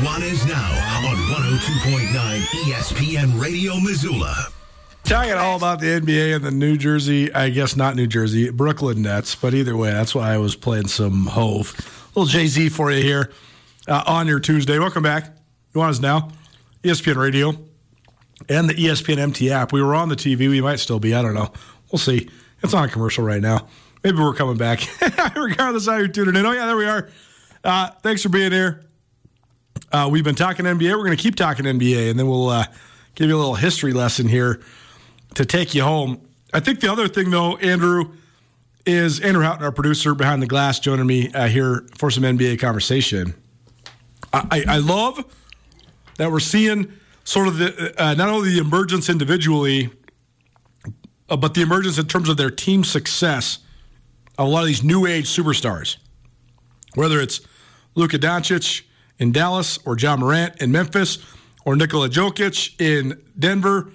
Nuanez 0.00 0.48
Now 0.48 1.08
on 1.10 1.16
102.9 1.16 2.40
ESPN 2.64 3.38
Radio 3.38 3.78
Missoula. 3.80 4.34
Talking 5.04 5.34
all 5.34 5.58
about 5.58 5.80
the 5.80 5.88
NBA 5.88 6.36
and 6.36 6.42
the 6.42 6.50
New 6.50 6.78
Jersey, 6.78 7.30
I 7.34 7.50
guess 7.50 7.76
not 7.76 7.96
New 7.96 8.06
Jersey, 8.06 8.48
Brooklyn 8.48 9.02
Nets, 9.02 9.34
but 9.34 9.52
either 9.52 9.76
way, 9.76 9.90
that's 9.90 10.14
why 10.14 10.32
I 10.32 10.38
was 10.38 10.56
playing 10.56 10.88
some 10.88 11.26
Hove. 11.26 11.74
A 11.78 12.18
little 12.18 12.24
Jay 12.24 12.46
Z 12.46 12.70
for 12.70 12.90
you 12.90 13.02
here 13.02 13.30
uh, 13.88 14.02
on 14.06 14.26
your 14.26 14.40
Tuesday. 14.40 14.78
Welcome 14.78 15.02
back. 15.02 15.36
You 15.74 15.80
want 15.80 15.90
us 15.90 16.00
now? 16.00 16.30
ESPN 16.82 17.16
Radio 17.16 17.52
and 18.48 18.70
the 18.70 18.74
ESPN 18.74 19.18
MT 19.18 19.50
app. 19.50 19.70
We 19.70 19.82
were 19.82 19.94
on 19.94 20.08
the 20.08 20.16
TV. 20.16 20.48
We 20.48 20.62
might 20.62 20.80
still 20.80 20.98
be. 20.98 21.12
I 21.14 21.20
don't 21.20 21.34
know. 21.34 21.52
We'll 21.92 21.98
see. 21.98 22.30
It's 22.62 22.72
on 22.72 22.84
a 22.84 22.88
commercial 22.88 23.22
right 23.22 23.42
now. 23.42 23.68
Maybe 24.02 24.16
we're 24.16 24.32
coming 24.32 24.56
back. 24.56 24.80
Regardless 25.36 25.86
how 25.86 25.98
you're 25.98 26.08
tuning 26.08 26.36
in. 26.36 26.46
Oh, 26.46 26.52
yeah, 26.52 26.64
there 26.64 26.76
we 26.76 26.86
are. 26.86 27.10
Uh, 27.62 27.90
thanks 28.02 28.22
for 28.22 28.30
being 28.30 28.50
here. 28.50 28.86
Uh, 29.92 30.08
we've 30.10 30.24
been 30.24 30.34
talking 30.34 30.64
NBA. 30.66 30.90
We're 30.92 31.04
going 31.04 31.16
to 31.16 31.22
keep 31.22 31.36
talking 31.36 31.64
NBA, 31.64 32.10
and 32.10 32.18
then 32.18 32.28
we'll 32.28 32.48
uh, 32.48 32.64
give 33.14 33.28
you 33.28 33.36
a 33.36 33.38
little 33.38 33.56
history 33.56 33.92
lesson 33.92 34.28
here 34.28 34.60
to 35.34 35.44
take 35.44 35.74
you 35.74 35.82
home. 35.82 36.20
I 36.52 36.60
think 36.60 36.80
the 36.80 36.90
other 36.90 37.08
thing, 37.08 37.30
though, 37.30 37.56
Andrew, 37.56 38.12
is 38.86 39.20
Andrew 39.20 39.42
Houghton, 39.42 39.64
our 39.64 39.72
producer 39.72 40.14
behind 40.14 40.42
the 40.42 40.46
glass, 40.46 40.80
joining 40.80 41.06
me 41.06 41.32
uh, 41.32 41.48
here 41.48 41.86
for 41.96 42.10
some 42.10 42.24
NBA 42.24 42.58
conversation. 42.60 43.34
I, 44.32 44.46
I, 44.50 44.74
I 44.74 44.78
love 44.78 45.24
that 46.18 46.30
we're 46.30 46.40
seeing 46.40 46.92
sort 47.24 47.48
of 47.48 47.58
the 47.58 47.94
uh, 48.02 48.14
not 48.14 48.28
only 48.28 48.50
the 48.50 48.58
emergence 48.58 49.08
individually, 49.08 49.90
uh, 51.28 51.36
but 51.36 51.54
the 51.54 51.62
emergence 51.62 51.98
in 51.98 52.06
terms 52.06 52.28
of 52.28 52.36
their 52.36 52.50
team 52.50 52.84
success 52.84 53.58
of 54.38 54.46
a 54.46 54.50
lot 54.50 54.60
of 54.60 54.66
these 54.66 54.82
new 54.82 55.06
age 55.06 55.26
superstars, 55.26 55.96
whether 56.94 57.20
it's 57.20 57.40
Luka 57.94 58.18
Doncic 58.18 58.82
in 59.20 59.30
Dallas 59.30 59.78
or 59.84 59.96
Ja 59.96 60.16
Morant 60.16 60.60
in 60.60 60.72
Memphis 60.72 61.18
or 61.64 61.76
Nikola 61.76 62.08
Jokic 62.08 62.80
in 62.80 63.22
Denver 63.38 63.92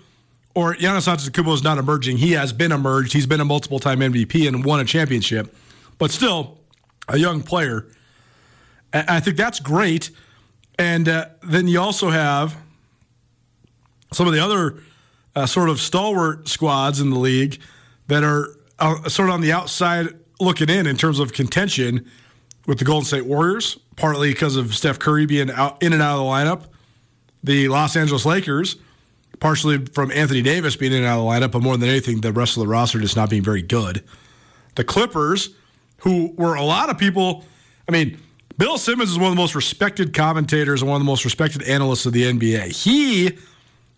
or 0.54 0.76
Giannis 0.76 1.14
Antetokounmpo 1.14 1.54
is 1.54 1.64
not 1.64 1.78
emerging. 1.78 2.18
He 2.18 2.32
has 2.32 2.54
been 2.54 2.72
emerged. 2.72 3.12
He's 3.12 3.26
been 3.28 3.42
a 3.42 3.46
multiple 3.46 3.80
time 3.80 4.00
MVP 4.00 4.48
and 4.48 4.64
won 4.64 4.80
a 4.80 4.86
championship, 4.86 5.54
but 5.98 6.12
still 6.12 6.60
a 7.10 7.18
young 7.18 7.42
player. 7.42 7.88
I 8.94 9.20
think 9.20 9.36
that's 9.36 9.60
great. 9.60 10.12
And 10.80 11.10
uh, 11.10 11.26
then 11.44 11.68
you 11.68 11.82
also 11.82 12.10
have 12.10 12.56
some 14.14 14.28
of 14.28 14.34
the 14.34 14.40
other 14.40 14.78
uh, 15.36 15.46
sort 15.46 15.70
of 15.70 15.82
stalwart 15.82 16.48
squads 16.48 17.02
in 17.02 17.10
the 17.10 17.20
league 17.20 17.60
that 18.08 18.24
are 18.24 18.48
uh, 18.80 19.10
sort 19.10 19.30
of 19.30 19.36
on 19.36 19.42
the 19.42 19.52
outside 19.52 20.08
looking 20.40 20.70
in 20.70 20.88
in 20.88 20.96
terms 20.96 21.20
of 21.20 21.34
contention 21.34 22.10
with 22.68 22.80
the 22.80 22.86
Golden 22.86 23.06
State 23.06 23.26
Warriors, 23.26 23.78
partly 23.96 24.30
because 24.30 24.56
of 24.56 24.76
Steph 24.76 25.00
Curry 25.00 25.26
being 25.26 25.52
out 25.52 25.82
in 25.82 25.94
and 25.94 26.02
out 26.02 26.20
of 26.20 26.20
the 26.20 26.26
lineup. 26.26 26.70
The 27.44 27.68
Los 27.68 27.96
Angeles 27.96 28.26
Lakers, 28.26 28.78
partially 29.40 29.86
from 29.86 30.12
Anthony 30.12 30.42
Davis 30.42 30.76
being 30.76 30.92
in 30.92 31.00
and 31.00 31.08
out 31.08 31.20
of 31.20 31.26
the 31.26 31.30
lineup, 31.30 31.52
but 31.52 31.62
more 31.62 31.78
than 31.78 31.90
anything, 31.90 32.22
the 32.22 32.32
rest 32.32 32.58
of 32.58 32.62
the 32.62 32.68
roster 32.68 33.00
just 33.00 33.16
not 33.16 33.30
being 33.30 33.44
very 33.44 33.62
good. 33.62 34.04
The 34.76 34.84
Clippers, 34.84 35.50
who 36.00 36.34
were 36.38 36.56
a 36.56 36.64
lot 36.64 36.90
of 36.90 36.98
people, 36.98 37.46
I 37.88 37.92
mean, 37.92 38.18
Bill 38.58 38.78
Simmons 38.78 39.12
is 39.12 39.18
one 39.18 39.28
of 39.28 39.32
the 39.32 39.42
most 39.42 39.54
respected 39.54 40.14
commentators 40.14 40.82
and 40.82 40.90
one 40.90 40.96
of 40.96 41.06
the 41.06 41.10
most 41.10 41.26
respected 41.26 41.64
analysts 41.64 42.06
of 42.06 42.14
the 42.14 42.24
NBA. 42.24 42.72
He 42.84 43.38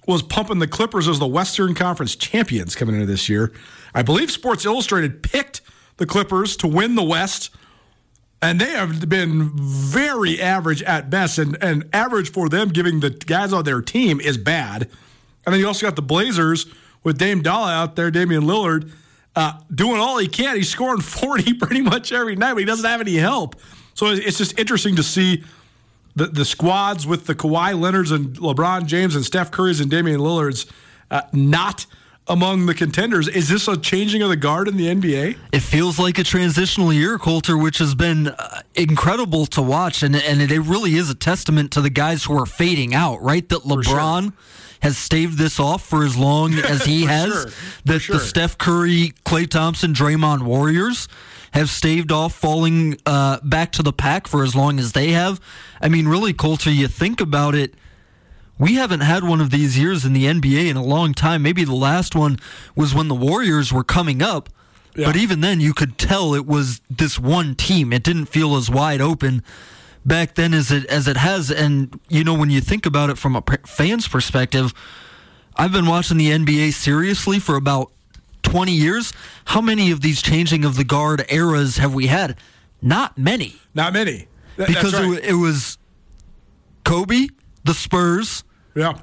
was 0.07 0.23
pumping 0.23 0.59
the 0.59 0.67
Clippers 0.67 1.07
as 1.07 1.19
the 1.19 1.27
Western 1.27 1.75
Conference 1.75 2.15
champions 2.15 2.75
coming 2.75 2.95
into 2.95 3.05
this 3.05 3.29
year. 3.29 3.51
I 3.93 4.01
believe 4.01 4.31
Sports 4.31 4.65
Illustrated 4.65 5.21
picked 5.21 5.61
the 5.97 6.05
Clippers 6.05 6.55
to 6.57 6.67
win 6.67 6.95
the 6.95 7.03
West, 7.03 7.51
and 8.41 8.61
they 8.61 8.71
have 8.71 9.09
been 9.09 9.51
very 9.55 10.39
average 10.41 10.83
at 10.83 11.09
best. 11.09 11.37
And, 11.37 11.57
and 11.61 11.89
average 11.93 12.31
for 12.31 12.49
them, 12.49 12.69
giving 12.69 12.99
the 12.99 13.09
guys 13.09 13.51
on 13.51 13.63
their 13.63 13.81
team, 13.81 14.19
is 14.19 14.37
bad. 14.37 14.83
And 15.45 15.53
then 15.53 15.59
you 15.59 15.67
also 15.67 15.85
got 15.87 15.95
the 15.95 16.01
Blazers 16.01 16.67
with 17.03 17.17
Dame 17.17 17.41
Dolla 17.41 17.71
out 17.71 17.95
there, 17.95 18.11
Damian 18.11 18.43
Lillard, 18.43 18.91
uh, 19.35 19.59
doing 19.73 19.99
all 19.99 20.17
he 20.17 20.27
can. 20.27 20.55
He's 20.55 20.69
scoring 20.69 21.01
40 21.01 21.53
pretty 21.55 21.81
much 21.81 22.11
every 22.11 22.35
night, 22.35 22.53
but 22.53 22.59
he 22.59 22.65
doesn't 22.65 22.85
have 22.85 23.01
any 23.01 23.15
help. 23.15 23.55
So 23.93 24.07
it's 24.07 24.37
just 24.37 24.59
interesting 24.59 24.95
to 24.97 25.03
see 25.03 25.43
the, 26.15 26.27
the 26.27 26.45
squads 26.45 27.07
with 27.07 27.25
the 27.25 27.33
Kawhi 27.33 27.79
Leonards 27.79 28.11
and 28.11 28.35
LeBron 28.37 28.85
James 28.85 29.15
and 29.15 29.25
Steph 29.25 29.49
Curry's 29.51 29.79
and 29.79 29.89
Damian 29.89 30.19
Lillard's 30.19 30.67
uh, 31.09 31.21
not 31.33 31.85
among 32.29 32.65
the 32.65 32.73
contenders. 32.73 33.27
Is 33.27 33.49
this 33.49 33.67
a 33.67 33.77
changing 33.77 34.21
of 34.21 34.29
the 34.29 34.35
guard 34.35 34.67
in 34.67 34.77
the 34.77 34.87
NBA? 34.87 35.37
It 35.51 35.59
feels 35.59 35.99
like 35.99 36.17
a 36.19 36.23
transitional 36.23 36.91
year, 36.91 37.17
Colter, 37.17 37.57
which 37.57 37.77
has 37.77 37.95
been 37.95 38.29
uh, 38.29 38.61
incredible 38.75 39.45
to 39.47 39.61
watch, 39.61 40.03
and 40.03 40.15
and 40.15 40.41
it 40.41 40.59
really 40.59 40.95
is 40.95 41.09
a 41.09 41.15
testament 41.15 41.71
to 41.71 41.81
the 41.81 41.89
guys 41.89 42.25
who 42.25 42.37
are 42.37 42.45
fading 42.45 42.93
out. 42.93 43.21
Right, 43.21 43.47
that 43.49 43.63
LeBron 43.63 44.23
sure. 44.23 44.33
has 44.81 44.97
staved 44.97 45.37
this 45.37 45.59
off 45.59 45.83
for 45.83 46.03
as 46.03 46.17
long 46.17 46.53
as 46.55 46.85
he 46.85 47.05
has. 47.05 47.31
sure. 47.31 47.45
That 47.85 47.99
sure. 47.99 48.17
the 48.17 48.19
Steph 48.23 48.57
Curry, 48.57 49.13
Klay 49.25 49.49
Thompson, 49.49 49.93
Draymond 49.93 50.43
Warriors 50.43 51.07
have 51.51 51.69
staved 51.69 52.11
off 52.11 52.33
falling 52.33 52.99
uh, 53.05 53.39
back 53.41 53.71
to 53.71 53.81
the 53.81 53.93
pack 53.93 54.27
for 54.27 54.43
as 54.43 54.55
long 54.55 54.79
as 54.79 54.91
they 54.91 55.11
have. 55.11 55.39
I 55.81 55.89
mean, 55.89 56.07
really, 56.07 56.33
Colter, 56.33 56.69
you 56.69 56.87
think 56.87 57.21
about 57.21 57.55
it 57.55 57.73
we 58.59 58.75
haven't 58.75 59.01
had 59.01 59.23
one 59.23 59.41
of 59.41 59.51
these 59.51 59.77
years 59.77 60.05
in 60.05 60.13
the 60.13 60.25
NBA 60.25 60.69
in 60.69 60.77
a 60.77 60.83
long 60.83 61.13
time. 61.13 61.43
Maybe 61.43 61.63
the 61.63 61.75
last 61.75 62.15
one 62.15 62.39
was 62.75 62.93
when 62.93 63.07
the 63.07 63.15
Warriors 63.15 63.71
were 63.71 63.83
coming 63.83 64.21
up. 64.21 64.49
Yeah. 64.95 65.05
But 65.05 65.15
even 65.15 65.41
then, 65.41 65.61
you 65.61 65.73
could 65.73 65.97
tell 65.97 66.33
it 66.33 66.47
was 66.47 66.81
this 66.89 67.19
one 67.19 67.53
team. 67.53 67.93
It 67.93 68.03
didn't 68.03 68.25
feel 68.25 68.55
as 68.55 68.69
wide 68.69 68.99
open 68.99 69.43
back 70.03 70.35
then 70.35 70.53
as 70.53 70.71
it 70.71 70.85
as 70.85 71.07
it 71.07 71.17
has. 71.17 71.51
And 71.51 71.99
you 72.09 72.23
know, 72.23 72.33
when 72.33 72.49
you 72.49 72.61
think 72.61 72.87
about 72.87 73.11
it 73.11 73.17
from 73.19 73.35
a 73.35 73.43
fan's 73.65 74.07
perspective, 74.07 74.73
I've 75.55 75.71
been 75.71 75.85
watching 75.85 76.17
the 76.17 76.31
NBA 76.31 76.73
seriously 76.73 77.37
for 77.37 77.55
about 77.55 77.91
20 78.41 78.71
years. 78.71 79.13
How 79.45 79.61
many 79.61 79.91
of 79.91 80.01
these 80.01 80.21
changing 80.21 80.65
of 80.65 80.77
the 80.77 80.83
guard 80.83 81.25
eras 81.29 81.77
have 81.77 81.93
we 81.93 82.07
had? 82.07 82.37
Not 82.81 83.17
many. 83.17 83.57
Not 83.75 83.93
many. 83.93 84.27
Th- 84.55 84.67
because 84.67 84.93
right. 84.93 85.17
it, 85.19 85.25
it 85.25 85.33
was 85.33 85.77
Kobe, 86.83 87.27
the 87.63 87.73
Spurs, 87.73 88.43
yeah, 88.77 88.99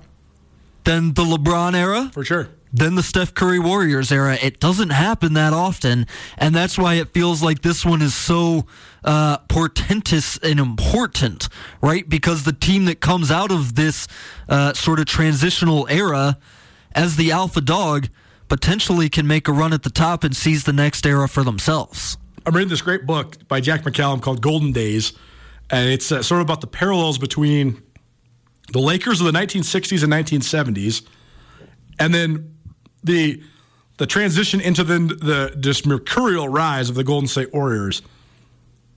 then 0.84 1.14
the 1.14 1.22
LeBron 1.22 1.74
era, 1.74 2.10
for 2.12 2.24
sure. 2.24 2.48
then 2.72 2.94
the 2.94 3.02
Steph 3.02 3.34
Curry 3.34 3.58
Warriors 3.58 4.12
era. 4.12 4.36
It 4.40 4.60
doesn't 4.60 4.90
happen 4.90 5.34
that 5.34 5.52
often, 5.52 6.06
and 6.38 6.54
that's 6.54 6.78
why 6.78 6.94
it 6.94 7.08
feels 7.12 7.42
like 7.42 7.62
this 7.62 7.84
one 7.84 8.02
is 8.02 8.14
so 8.14 8.66
uh, 9.04 9.38
portentous 9.48 10.38
and 10.38 10.60
important, 10.60 11.48
right? 11.82 12.08
Because 12.08 12.44
the 12.44 12.52
team 12.52 12.84
that 12.86 13.00
comes 13.00 13.30
out 13.30 13.50
of 13.50 13.74
this 13.74 14.06
uh, 14.48 14.72
sort 14.74 15.00
of 15.00 15.06
transitional 15.06 15.86
era 15.90 16.38
as 16.94 17.16
the 17.16 17.32
alpha 17.32 17.60
dog 17.60 18.08
potentially 18.48 19.08
can 19.08 19.26
make 19.26 19.48
a 19.48 19.52
run 19.52 19.72
at 19.72 19.82
the 19.82 19.90
top 19.90 20.22
and 20.22 20.36
seize 20.36 20.64
the 20.64 20.72
next 20.72 21.06
era 21.06 21.28
for 21.28 21.42
themselves. 21.42 22.18
I'm 22.46 22.54
reading 22.54 22.68
this 22.68 22.82
great 22.82 23.06
book 23.06 23.48
by 23.48 23.60
Jack 23.60 23.82
McCallum 23.84 24.20
called 24.20 24.42
Golden 24.42 24.70
Days, 24.70 25.14
and 25.70 25.88
it's 25.88 26.12
uh, 26.12 26.22
sort 26.22 26.42
of 26.42 26.46
about 26.46 26.60
the 26.60 26.66
parallels 26.66 27.16
between 27.16 27.82
the 28.72 28.80
Lakers 28.80 29.20
of 29.20 29.26
the 29.26 29.38
1960s 29.38 30.02
and 30.02 30.12
1970s, 30.12 31.06
and 31.98 32.14
then 32.14 32.56
the 33.02 33.42
the 33.96 34.06
transition 34.06 34.60
into 34.60 34.82
the, 34.82 34.98
the 34.98 35.52
this 35.56 35.86
mercurial 35.86 36.48
rise 36.48 36.88
of 36.88 36.96
the 36.96 37.04
Golden 37.04 37.28
State 37.28 37.52
Warriors 37.52 38.02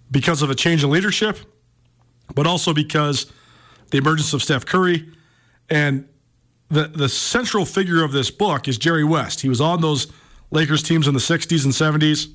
because 0.10 0.42
of 0.42 0.50
a 0.50 0.56
change 0.56 0.84
in 0.84 0.90
leadership, 0.90 1.38
but 2.34 2.48
also 2.48 2.74
because 2.74 3.32
the 3.92 3.98
emergence 3.98 4.34
of 4.34 4.42
Steph 4.42 4.66
Curry 4.66 5.08
and 5.70 6.08
the 6.70 6.88
the 6.88 7.10
central 7.10 7.66
figure 7.66 8.04
of 8.04 8.12
this 8.12 8.32
book 8.32 8.68
is 8.68 8.78
Jerry 8.78 9.04
West. 9.04 9.42
He 9.42 9.50
was 9.50 9.62
on 9.62 9.82
those 9.82 10.08
Lakers 10.50 10.82
teams 10.82 11.08
in 11.08 11.14
the 11.14 11.20
60s 11.20 11.66
and 11.66 11.74
70s, 11.74 12.34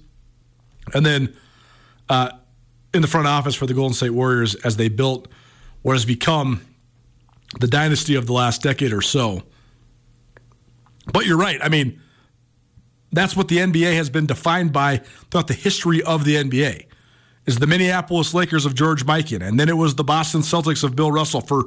and 0.95 1.05
then 1.05 1.35
uh, 2.09 2.31
in 2.95 3.03
the 3.03 3.09
front 3.09 3.27
office 3.27 3.55
for 3.55 3.67
the 3.67 3.75
Golden 3.75 3.95
State 3.95 4.11
Warriors 4.11 4.55
as 4.57 4.77
they 4.77 4.89
built 4.89 5.29
what 5.81 5.95
has 5.95 6.05
become 6.05 6.61
the 7.61 7.67
dynasty 7.67 8.15
of 8.15 8.27
the 8.27 8.33
last 8.33 8.63
decade 8.63 8.93
or 8.93 9.03
so. 9.03 9.43
But 11.13 11.27
you're 11.27 11.39
right. 11.39 11.59
I 11.63 11.69
mean, 11.69 12.01
that's 13.11 13.37
what 13.37 13.49
the 13.49 13.59
NBA 13.59 13.95
has 13.97 14.09
been 14.09 14.27
defined 14.27 14.73
by 14.73 14.99
throughout 15.31 15.49
the 15.49 15.55
history 15.55 16.03
of 16.03 16.25
the 16.25 16.37
NBA. 16.37 16.87
Is 17.45 17.59
the 17.59 17.67
Minneapolis 17.67 18.35
Lakers 18.35 18.65
of 18.65 18.75
George 18.75 19.05
Mikan, 19.05 19.43
and 19.43 19.59
then 19.59 19.69
it 19.69 19.77
was 19.77 19.97
the 19.97 20.05
Boston 20.05 20.43
Celtics 20.43 20.85
of 20.85 20.95
Bill 20.95 21.11
Russell 21.11 21.41
for 21.41 21.65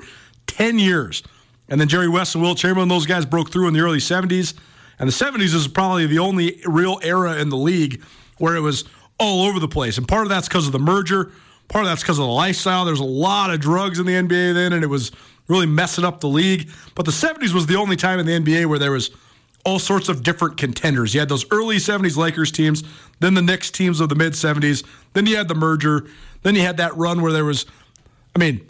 10 0.48 0.80
years. 0.80 1.22
And 1.68 1.82
then 1.82 1.88
Jerry 1.88 2.08
West 2.08 2.36
and 2.36 2.44
Wilt 2.44 2.58
Chamberlain, 2.58 2.88
those 2.88 3.06
guys 3.06 3.26
broke 3.26 3.52
through 3.52 3.68
in 3.68 3.74
the 3.74 3.82
early 3.82 3.98
70s. 3.98 4.54
And 5.00 5.10
the 5.10 5.14
70s 5.14 5.54
is 5.54 5.68
probably 5.68 6.08
the 6.08 6.20
only 6.20 6.62
real 6.66 7.00
era 7.04 7.38
in 7.38 7.50
the 7.50 7.58
league 7.58 8.02
where 8.38 8.56
it 8.56 8.62
was 8.62 8.86
all 9.20 9.46
over 9.46 9.60
the 9.60 9.68
place. 9.68 9.98
And 9.98 10.08
part 10.08 10.24
of 10.24 10.30
that's 10.30 10.48
because 10.48 10.68
of 10.68 10.72
the 10.72 10.80
merger, 10.80 11.32
part 11.68 11.84
of 11.84 11.92
that's 11.92 12.02
because 12.02 12.20
of 12.20 12.26
the 12.26 12.32
lifestyle. 12.32 12.86
There's 12.86 13.00
a 13.00 13.04
lot 13.04 13.50
of 13.50 13.60
drugs 13.60 14.00
in 14.00 14.06
the 14.06 14.14
NBA 14.14 14.54
then, 14.54 14.74
and 14.74 14.84
it 14.84 14.88
was 14.88 15.12
really 15.48 15.66
messing 15.66 16.04
up 16.04 16.20
the 16.20 16.28
league. 16.28 16.70
But 16.96 17.06
the 17.06 17.12
70s 17.12 17.54
was 17.54 17.68
the 17.68 17.76
only 17.76 17.96
time 17.96 18.20
in 18.20 18.26
the 18.26 18.40
NBA 18.40 18.66
where 18.68 18.80
there 18.80 18.92
was 18.92 19.12
all 19.66 19.80
sorts 19.80 20.10
of 20.10 20.24
different 20.24 20.58
contenders. 20.58 21.14
You 21.14 21.20
had 21.20 21.30
those 21.30 21.46
early 21.52 21.78
70s 21.78 22.18
Lakers 22.18 22.52
teams, 22.52 22.84
then 23.20 23.34
the 23.34 23.42
Knicks 23.42 23.72
teams 23.72 24.00
of 24.00 24.10
the 24.10 24.16
mid 24.16 24.34
70s, 24.34 24.86
then 25.14 25.26
you 25.26 25.36
had 25.36 25.48
the 25.48 25.56
merger, 25.56 26.06
then 26.44 26.56
you 26.56 26.62
had 26.62 26.78
that 26.78 26.96
run 26.96 27.22
where 27.22 27.32
there 27.32 27.46
was, 27.46 27.66
I 28.36 28.40
mean, 28.40 28.68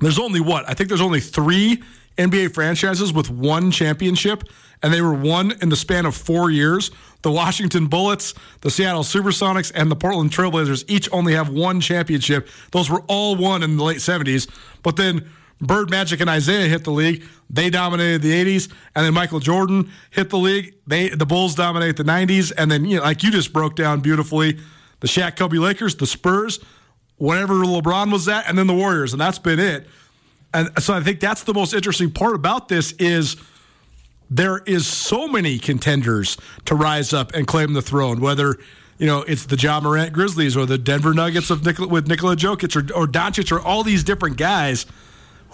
there's 0.00 0.18
only 0.18 0.40
what? 0.40 0.68
I 0.68 0.74
think 0.74 0.88
there's 0.88 1.00
only 1.00 1.20
three 1.20 1.82
NBA 2.18 2.52
franchises 2.52 3.12
with 3.12 3.30
one 3.30 3.70
championship, 3.70 4.44
and 4.82 4.92
they 4.92 5.00
were 5.00 5.14
won 5.14 5.52
in 5.62 5.68
the 5.68 5.76
span 5.76 6.06
of 6.06 6.14
four 6.14 6.50
years. 6.50 6.90
The 7.22 7.30
Washington 7.30 7.86
Bullets, 7.86 8.34
the 8.62 8.70
Seattle 8.70 9.02
Supersonics, 9.02 9.72
and 9.74 9.90
the 9.90 9.96
Portland 9.96 10.30
Trailblazers 10.30 10.84
each 10.88 11.08
only 11.12 11.34
have 11.34 11.50
one 11.50 11.80
championship. 11.80 12.48
Those 12.72 12.90
were 12.90 13.02
all 13.08 13.36
won 13.36 13.62
in 13.62 13.76
the 13.76 13.84
late 13.84 13.98
70s. 13.98 14.50
But 14.82 14.96
then 14.96 15.30
Bird, 15.60 15.90
Magic, 15.90 16.20
and 16.20 16.30
Isiah 16.30 16.68
hit 16.68 16.84
the 16.84 16.90
league. 16.90 17.24
They 17.50 17.68
dominated 17.68 18.22
the 18.22 18.32
80s, 18.32 18.72
and 18.94 19.04
then 19.04 19.12
Michael 19.12 19.40
Jordan 19.40 19.90
hit 20.10 20.30
the 20.30 20.38
league. 20.38 20.74
They 20.86 21.10
the 21.10 21.26
Bulls 21.26 21.54
dominate 21.54 21.96
the 21.96 22.04
90s, 22.04 22.52
and 22.56 22.70
then 22.70 22.84
you 22.84 22.96
know, 22.96 23.02
like 23.02 23.22
you 23.22 23.30
just 23.30 23.52
broke 23.52 23.76
down 23.76 24.00
beautifully, 24.00 24.58
the 25.00 25.06
Shaq 25.06 25.36
Kobe 25.36 25.58
Lakers, 25.58 25.96
the 25.96 26.06
Spurs, 26.06 26.60
whatever 27.16 27.54
LeBron 27.54 28.10
was 28.10 28.26
at, 28.28 28.48
and 28.48 28.56
then 28.56 28.66
the 28.66 28.74
Warriors, 28.74 29.12
and 29.12 29.20
that's 29.20 29.38
been 29.38 29.58
it. 29.58 29.86
And 30.54 30.70
so 30.82 30.94
I 30.94 31.00
think 31.00 31.20
that's 31.20 31.44
the 31.44 31.54
most 31.54 31.74
interesting 31.74 32.10
part 32.10 32.34
about 32.34 32.68
this 32.68 32.92
is 32.92 33.36
there 34.30 34.58
is 34.58 34.86
so 34.86 35.28
many 35.28 35.58
contenders 35.58 36.36
to 36.64 36.74
rise 36.74 37.12
up 37.12 37.34
and 37.34 37.46
claim 37.46 37.72
the 37.74 37.82
throne, 37.82 38.20
whether 38.20 38.56
you 38.98 39.06
know 39.06 39.22
it's 39.22 39.46
the 39.46 39.56
Ja 39.56 39.80
Morant 39.80 40.12
Grizzlies 40.12 40.56
or 40.56 40.66
the 40.66 40.78
Denver 40.78 41.12
Nuggets 41.12 41.50
of 41.50 41.64
with 41.90 42.08
Nikola 42.08 42.36
Jokic 42.36 42.74
or, 42.76 42.94
or 42.94 43.06
Doncic 43.06 43.52
or 43.52 43.60
all 43.60 43.82
these 43.82 44.02
different 44.02 44.36
guys. 44.36 44.86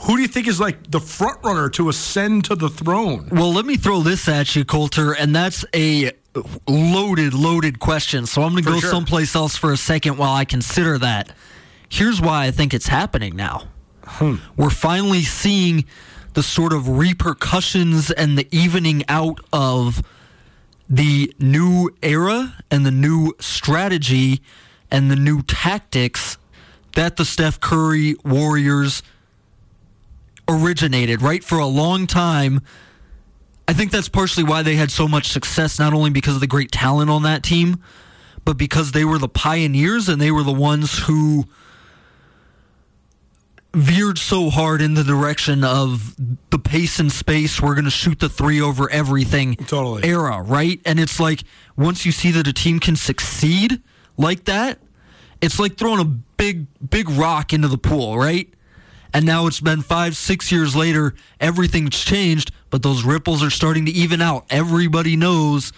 Who 0.00 0.16
do 0.16 0.22
you 0.22 0.28
think 0.28 0.46
is 0.46 0.61
like 0.61 0.90
the 0.90 1.00
front 1.00 1.42
runner 1.42 1.68
to 1.70 1.88
ascend 1.88 2.44
to 2.46 2.54
the 2.54 2.68
throne? 2.68 3.28
Well, 3.32 3.52
let 3.52 3.64
me 3.64 3.76
throw 3.76 4.02
this 4.02 4.28
at 4.28 4.54
you, 4.54 4.64
Colter, 4.64 5.12
and 5.12 5.35
that's 5.35 5.64
a 5.74 6.12
loaded, 6.68 7.32
loaded 7.32 7.78
question. 7.78 8.26
So 8.26 8.42
I'm 8.42 8.52
going 8.52 8.62
to 8.62 8.70
go 8.70 8.78
sure. 8.78 8.90
someplace 8.90 9.35
else 9.35 9.56
for 9.56 9.72
a 9.72 9.76
second 9.76 10.18
while 10.18 10.35
I 10.35 10.44
consider 10.44 10.98
that. 10.98 11.32
Here's 11.88 12.20
why 12.20 12.46
I 12.46 12.50
think 12.50 12.74
it's 12.74 12.88
happening 12.88 13.37
now. 13.37 13.68
Hmm. 14.04 14.37
We're 14.56 14.70
finally 14.70 15.22
seeing 15.22 15.87
the 16.35 16.42
sort 16.42 16.72
of 16.72 16.88
repercussions 16.88 18.11
and 18.11 18.37
the 18.37 18.46
evening 18.50 19.02
out 19.09 19.40
of 19.52 20.02
the 20.88 21.35
new 21.38 21.90
era 22.02 22.56
and 22.70 22.85
the 22.85 22.90
new 22.90 23.32
strategy 23.40 24.42
and 24.90 25.11
the 25.11 25.16
new 25.16 25.42
tactics 25.42 26.37
that 26.94 27.16
the 27.16 27.24
Steph 27.24 27.61
Curry 27.61 28.14
Warriors 28.24 29.02
originated, 30.48 31.22
right? 31.22 31.42
For 31.42 31.59
a 31.59 31.66
long 31.66 32.06
time, 32.06 32.61
I 33.68 33.72
think 33.72 33.90
that's 33.90 34.09
partially 34.09 34.44
why 34.44 34.62
they 34.62 34.76
had 34.76 34.90
so 34.90 35.09
much 35.09 35.28
success, 35.28 35.78
not 35.78 35.92
only 35.92 36.11
because 36.11 36.35
of 36.35 36.40
the 36.40 36.46
great 36.46 36.70
talent 36.70 37.11
on 37.11 37.22
that 37.24 37.42
team, 37.42 37.82
but 38.44 38.56
because 38.56 38.92
they 38.92 39.04
were 39.04 39.18
the 39.18 39.28
pioneers 39.28 40.09
and 40.09 40.20
they 40.20 40.30
were 40.30 40.44
the 40.44 40.52
ones 40.52 41.00
who 41.00 41.44
veered 43.74 44.16
so 44.16 44.48
hard 44.48 44.80
in 44.80 44.94
the 44.94 45.04
direction 45.04 45.62
of 45.62 46.14
the 46.50 46.59
pace 46.59 46.98
and 46.98 47.12
space. 47.12 47.61
We're 47.61 47.74
going 47.74 47.85
to 47.85 47.90
shoot 47.90 48.20
the 48.20 48.28
three 48.28 48.61
over 48.61 48.90
everything 48.90 49.56
Totally. 49.56 50.09
era, 50.09 50.40
right? 50.40 50.80
And 50.87 50.98
it's 50.98 51.20
like 51.20 51.42
once 51.76 52.06
you 52.06 52.12
see 52.12 52.30
that 52.30 52.46
a 52.46 52.54
team 52.54 52.80
can 52.80 52.96
succeed 52.96 53.82
like 54.16 54.44
that, 54.44 54.78
it's 55.42 55.59
like 55.59 55.76
throwing 55.76 56.00
a 56.00 56.04
big, 56.04 56.66
big 56.88 57.11
rock 57.11 57.52
into 57.52 57.68
the 57.68 57.76
pool, 57.76 58.16
right? 58.16 58.48
And 59.12 59.25
now 59.25 59.47
it's 59.47 59.61
been 59.61 59.83
five, 59.83 60.16
six 60.16 60.51
years 60.53 60.75
later, 60.77 61.14
everything's 61.40 61.99
changed, 61.99 62.51
but 62.71 62.83
those 62.83 63.05
ripples 63.05 63.42
are 63.42 63.51
starting 63.51 63.87
to 63.87 63.92
even 63.92 64.21
out. 64.21 64.47
Everybody 64.51 65.16
knows 65.16 65.73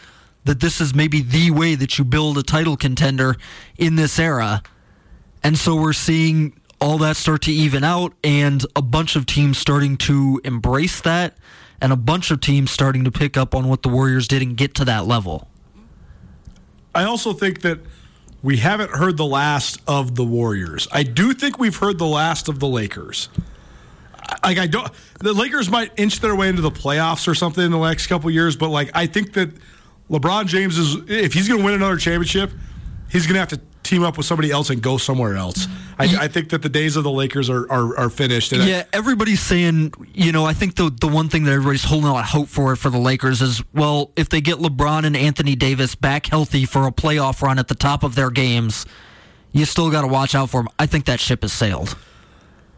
that 0.45 0.61
this 0.61 0.81
is 0.81 0.95
maybe 0.95 1.21
the 1.21 1.51
way 1.51 1.75
that 1.75 1.99
you 1.99 2.05
build 2.05 2.39
a 2.39 2.43
title 2.43 2.77
contender 2.77 3.37
in 3.77 3.97
this 3.97 4.19
era. 4.19 4.63
And 5.43 5.59
so 5.59 5.77
we're 5.77 5.93
seeing 5.93 6.59
all 6.81 6.99
that 6.99 7.17
start 7.17 7.43
to 7.43 7.53
even 7.53 7.85
out 7.85 8.15
and 8.23 8.65
a 8.77 8.83
bunch 8.83 9.17
of 9.17 9.27
teams 9.27 9.59
starting 9.59 9.97
to 9.97 10.41
embrace 10.45 11.01
that 11.01 11.37
and 11.81 11.93
a 11.93 11.97
bunch 11.97 12.31
of 12.31 12.41
teams 12.41 12.71
starting 12.71 13.05
to 13.05 13.11
pick 13.11 13.37
up 13.37 13.55
on 13.55 13.69
what 13.69 13.83
the 13.83 13.89
Warriors 13.89 14.29
did 14.29 14.43
and 14.43 14.57
get 14.57 14.75
to 14.77 14.85
that 14.85 15.07
level. 15.07 15.49
I 16.95 17.05
also 17.05 17.33
think 17.33 17.61
that 17.63 17.81
we 18.43 18.59
haven't 18.59 18.91
heard 18.91 19.17
the 19.17 19.27
last 19.27 19.81
of 19.87 20.15
the 20.15 20.25
Warriors. 20.25 20.87
I 20.93 21.03
do 21.03 21.33
think 21.35 21.59
we've 21.59 21.77
heard 21.77 21.99
the 21.99 22.07
last 22.07 22.49
of 22.49 22.61
the 22.61 22.69
Lakers. 22.69 23.29
Like 24.43 24.59
I 24.59 24.67
don't. 24.67 24.91
The 25.21 25.33
Lakers 25.33 25.71
might 25.71 25.91
inch 25.97 26.21
their 26.21 26.37
way 26.37 26.49
into 26.49 26.63
the 26.63 26.71
playoffs 26.71 27.27
or 27.27 27.35
something 27.35 27.65
in 27.65 27.71
the 27.71 27.81
next 27.81 28.07
couple 28.07 28.31
years, 28.31 28.57
but 28.57 28.69
like 28.69 28.91
I 28.95 29.07
think 29.07 29.33
that 29.35 29.51
LeBron 30.11 30.47
James 30.47 30.79
is 30.79 30.97
if 31.09 31.33
he's 31.33 31.49
going 31.49 31.61
to 31.61 31.65
win 31.65 31.75
another 31.75 31.97
championship, 31.97 32.51
he's 33.11 33.27
going 33.27 33.35
to 33.35 33.41
have 33.41 33.49
to 33.49 33.61
team 33.89 34.03
up 34.03 34.17
with 34.17 34.27
somebody 34.27 34.51
else 34.51 34.71
and 34.71 34.83
go 34.83 34.99
somewhere 34.99 35.37
else. 35.37 35.67
I, 35.99 36.25
I 36.25 36.29
think 36.29 36.51
that 36.51 36.63
the 36.63 36.69
days 36.69 36.97
of 36.97 37.05
the 37.05 37.11
Lakers 37.11 37.51
are 37.51 37.71
are, 37.71 37.99
are 37.99 38.11
finished. 38.11 38.53
Yeah, 38.53 38.85
everybody's 38.93 39.41
saying, 39.41 39.93
you 40.13 40.33
know, 40.33 40.45
I 40.45 40.53
think 40.53 40.77
the 40.77 40.91
the 40.91 41.09
one 41.09 41.29
thing 41.29 41.45
that 41.45 41.53
everybody's 41.53 41.85
holding 41.85 42.11
out 42.11 42.25
hope 42.25 42.49
for 42.49 42.77
for 42.77 42.91
the 42.91 42.99
Lakers 42.99 43.43
is, 43.43 43.63
well, 43.73 44.13
if 44.17 44.29
they 44.29 44.41
get 44.41 44.59
LeBron 44.59 45.05
and 45.05 45.17
Anthony 45.17 45.57
Davis 45.57 45.95
back 45.95 46.27
healthy 46.27 46.65
for 46.65 46.87
a 46.87 46.93
playoff 46.93 47.43
run 47.43 47.59
at 47.59 47.69
the 47.69 47.75
top 47.75 48.03
of 48.05 48.15
their 48.15 48.31
games, 48.31 48.87
you 49.53 49.65
still 49.65 49.91
got 49.91 50.03
to 50.03 50.09
watch 50.09 50.35
out 50.35 50.51
for 50.51 50.63
them. 50.63 50.69
I 50.79 50.87
think 50.87 51.07
that 51.07 51.21
ship 51.21 51.43
has 51.43 51.53
sailed. 51.53 51.97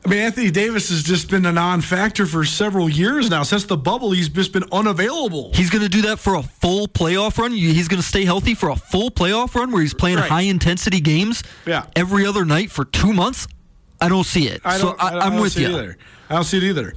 I 0.05 0.09
mean, 0.09 0.19
Anthony 0.21 0.51
Davis 0.51 0.89
has 0.89 1.03
just 1.03 1.31
been 1.31 1.45
a 1.45 1.53
non-factor 1.53 2.25
for 2.25 2.45
several 2.45 2.89
years 2.89 3.29
now. 3.29 3.43
Since 3.43 3.65
the 3.67 3.77
bubble, 3.77 4.13
he's 4.13 4.31
just 4.31 4.53
been 4.53 4.65
unavailable. 4.73 5.53
He's 5.53 5.69
going 5.69 5.83
to 5.83 5.91
do 5.91 6.03
that 6.03 6.19
for 6.19 6.37
a 6.37 6.43
full 6.43 6.89
playoff 6.89 7.37
run. 7.37 7.53
He's 7.53 7.87
going 7.87 8.01
to 8.01 8.07
stay 8.07 8.25
healthy 8.25 8.55
for 8.55 8.71
a 8.71 8.77
full 8.77 9.11
playoff 9.11 9.55
run 9.55 9.71
where 9.73 9.83
he's 9.83 9.93
playing 9.93 10.17
Right. 10.17 10.31
high-intensity 10.31 11.01
games 11.01 11.43
Yeah. 11.67 11.85
every 11.95 12.25
other 12.25 12.47
night 12.47 12.71
for 12.71 12.87
two 12.87 13.13
months. 13.13 13.47
I 14.01 14.09
don't 14.09 14.25
see 14.25 14.47
it. 14.49 14.63
I 14.65 14.79
so 14.79 14.97
I, 14.99 15.29
don't 15.29 15.41
with 15.43 15.53
see 15.53 15.63
you. 15.63 15.69
It 15.69 15.73
either. 15.75 15.99
I 16.31 16.35
don't 16.35 16.45
see 16.45 16.57
it 16.57 16.63
either. 16.63 16.95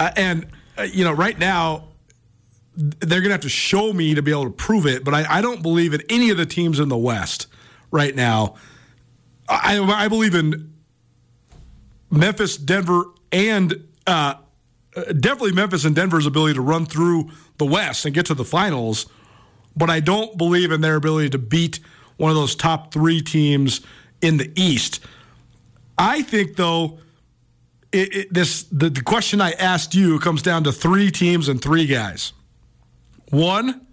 Uh, 0.00 0.10
and 0.16 0.46
uh, 0.76 0.82
you 0.82 1.04
know, 1.04 1.12
right 1.12 1.38
now 1.38 1.84
they're 2.76 3.20
going 3.20 3.28
to 3.28 3.34
have 3.34 3.40
to 3.42 3.48
show 3.48 3.92
me 3.92 4.14
to 4.16 4.22
be 4.22 4.32
able 4.32 4.44
to 4.44 4.50
prove 4.50 4.86
it. 4.86 5.04
But 5.04 5.14
I, 5.14 5.38
I 5.38 5.40
don't 5.40 5.62
believe 5.62 5.94
in 5.94 6.02
any 6.08 6.30
of 6.30 6.36
the 6.36 6.46
teams 6.46 6.80
in 6.80 6.88
the 6.88 6.96
West 6.98 7.46
right 7.92 8.14
now. 8.14 8.56
I, 9.48 9.78
I 9.80 10.08
believe 10.08 10.34
in 10.34 10.72
Memphis, 12.10 12.56
Denver, 12.56 13.04
and 13.32 13.86
uh, 14.06 14.34
definitely 14.94 15.52
Memphis 15.52 15.84
and 15.84 15.94
Denver's 15.94 16.26
ability 16.26 16.54
to 16.54 16.60
run 16.60 16.86
through 16.86 17.30
the 17.58 17.66
West 17.66 18.04
and 18.04 18.14
get 18.14 18.26
to 18.26 18.34
the 18.34 18.44
finals. 18.44 19.06
But 19.76 19.90
I 19.90 20.00
don't 20.00 20.36
believe 20.36 20.72
in 20.72 20.80
their 20.80 20.96
ability 20.96 21.30
to 21.30 21.38
beat 21.38 21.78
one 22.16 22.30
of 22.30 22.36
those 22.36 22.54
top 22.54 22.92
three 22.92 23.20
teams 23.20 23.80
in 24.20 24.36
the 24.36 24.50
East. 24.56 25.00
I 25.96 26.22
think, 26.22 26.56
though, 26.56 26.98
it, 27.92 28.14
it, 28.14 28.34
this 28.34 28.64
the, 28.64 28.90
the 28.90 29.02
question 29.02 29.40
I 29.40 29.52
asked 29.52 29.94
you 29.94 30.18
comes 30.18 30.42
down 30.42 30.64
to 30.64 30.72
three 30.72 31.10
teams 31.10 31.48
and 31.48 31.62
three 31.62 31.86
guys. 31.86 32.32
One, 33.30 33.86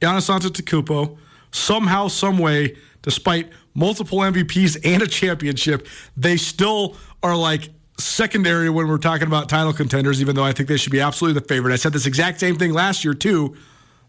Giannis 0.00 0.28
Antetokounmpo, 0.28 1.16
somehow, 1.50 2.08
some 2.08 2.38
way, 2.38 2.76
despite 3.02 3.50
multiple 3.76 4.18
MVPs 4.18 4.80
and 4.84 5.02
a 5.02 5.06
championship, 5.06 5.86
they 6.16 6.36
still 6.36 6.96
are 7.22 7.36
like 7.36 7.68
secondary 7.98 8.68
when 8.68 8.88
we're 8.88 8.98
talking 8.98 9.26
about 9.26 9.48
title 9.48 9.72
contenders. 9.72 10.20
Even 10.20 10.34
though 10.34 10.44
I 10.44 10.52
think 10.52 10.68
they 10.68 10.76
should 10.76 10.92
be 10.92 11.00
absolutely 11.00 11.40
the 11.40 11.46
favorite. 11.46 11.72
I 11.72 11.76
said 11.76 11.92
this 11.92 12.06
exact 12.06 12.40
same 12.40 12.56
thing 12.56 12.72
last 12.72 13.04
year 13.04 13.14
too. 13.14 13.56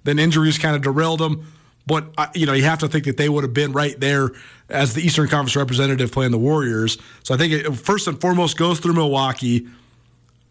Then 0.03 0.18
injuries 0.20 0.57
kind 0.57 0.76
of 0.76 0.82
derailed 0.82 1.20
them. 1.20 1.45
But 1.86 2.13
uh, 2.18 2.28
you 2.34 2.45
know, 2.45 2.53
you 2.53 2.63
have 2.63 2.80
to 2.80 2.88
think 2.88 3.05
that 3.05 3.18
they 3.18 3.30
would 3.30 3.43
have 3.43 3.53
been 3.53 3.72
right 3.72 3.97
there 3.99 4.32
as 4.70 4.93
the 4.93 5.01
Eastern 5.01 5.28
Conference 5.28 5.55
representative 5.55 6.11
playing 6.11 6.32
the 6.32 6.39
Warriors. 6.39 6.97
So 7.24 7.34
I 7.34 7.38
think 7.38 7.53
it 7.53 7.72
first 7.74 8.07
and 8.07 8.20
foremost 8.20 8.57
goes 8.57 8.80
through 8.80 8.93
Milwaukee. 8.93 9.68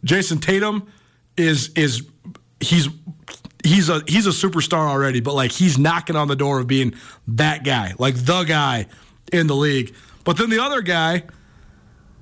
Jayson 0.04 0.40
Tatum 0.40 0.90
is 1.36 1.70
is 1.74 2.08
he's 2.60 2.88
he's 3.64 3.88
a 3.90 4.02
he's 4.06 4.26
a 4.26 4.30
superstar 4.30 4.88
already, 4.88 5.20
but 5.20 5.34
like 5.34 5.52
he's 5.52 5.78
knocking 5.78 6.16
on 6.16 6.28
the 6.28 6.36
door 6.36 6.58
of 6.58 6.66
being 6.66 6.94
that 7.28 7.64
guy, 7.64 7.94
like 7.98 8.14
the 8.14 8.44
guy 8.44 8.86
in 9.32 9.46
the 9.46 9.56
league. 9.56 9.94
But 10.24 10.38
then 10.38 10.50
the 10.50 10.62
other 10.62 10.82
guy 10.82 11.24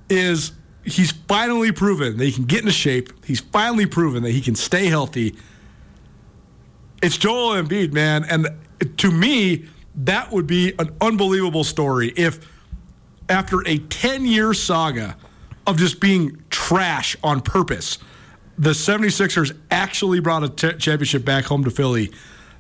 is 0.09 0.53
he's 0.85 1.13
finally 1.13 1.73
proven 1.73 2.17
that 2.19 2.25
he 2.25 2.33
can 2.33 2.45
get 2.45 2.61
into 2.61 2.73
shape. 2.73 3.25
He's 3.25 3.41
finally 3.41 3.87
proven 3.87 4.23
that 4.23 4.33
he 4.33 4.41
can 4.41 4.55
stay 4.55 4.87
healthy. 4.87 5.35
It's 7.03 7.17
Joel 7.17 7.63
Embiid, 7.63 7.93
man, 7.93 8.25
and 8.25 8.49
to 8.99 9.11
me, 9.11 9.67
that 9.97 10.33
would 10.33 10.47
be 10.47 10.73
an 10.79 10.95
unbelievable 11.01 11.65
story 11.65 12.13
if 12.17 12.41
after 13.29 13.61
a 13.61 13.79
10-year 13.79 14.53
saga 14.55 15.17
of 15.67 15.79
just 15.79 16.01
being 16.01 16.43
trash 16.51 17.17
on 17.23 17.41
purpose, 17.41 17.99
the 18.59 18.71
76ers 18.71 19.57
actually 19.71 20.21
brought 20.21 20.45
a 20.45 20.49
t- 20.49 20.79
championship 20.79 21.25
back 21.25 21.45
home 21.45 21.65
to 21.65 21.71
Philly. 21.71 22.13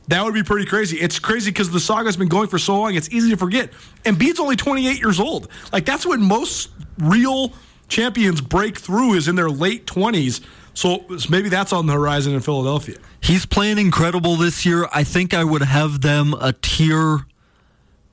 That 0.08 0.24
would 0.24 0.34
be 0.34 0.42
pretty 0.42 0.66
crazy. 0.66 0.98
It's 0.98 1.18
crazy 1.18 1.50
because 1.50 1.70
the 1.70 1.80
saga's 1.80 2.16
been 2.16 2.28
going 2.28 2.48
for 2.48 2.58
so 2.58 2.78
long, 2.78 2.94
it's 2.94 3.10
easy 3.10 3.30
to 3.30 3.36
forget. 3.36 3.72
Embiid's 4.04 4.38
only 4.38 4.56
28 4.56 4.98
years 4.98 5.18
old. 5.18 5.48
Like, 5.72 5.86
that's 5.86 6.04
when 6.04 6.22
most 6.22 6.70
real 6.98 7.52
champions 7.88 8.40
break 8.40 8.78
through 8.78 9.14
is 9.14 9.28
in 9.28 9.34
their 9.34 9.50
late 9.50 9.86
20s. 9.86 10.44
So 10.74 11.04
maybe 11.30 11.48
that's 11.48 11.72
on 11.72 11.86
the 11.86 11.92
horizon 11.92 12.34
in 12.34 12.40
Philadelphia. 12.40 12.96
He's 13.20 13.46
playing 13.46 13.78
incredible 13.78 14.36
this 14.36 14.66
year. 14.66 14.88
I 14.92 15.04
think 15.04 15.32
I 15.32 15.44
would 15.44 15.62
have 15.62 16.00
them 16.00 16.34
a 16.34 16.52
tier. 16.52 17.24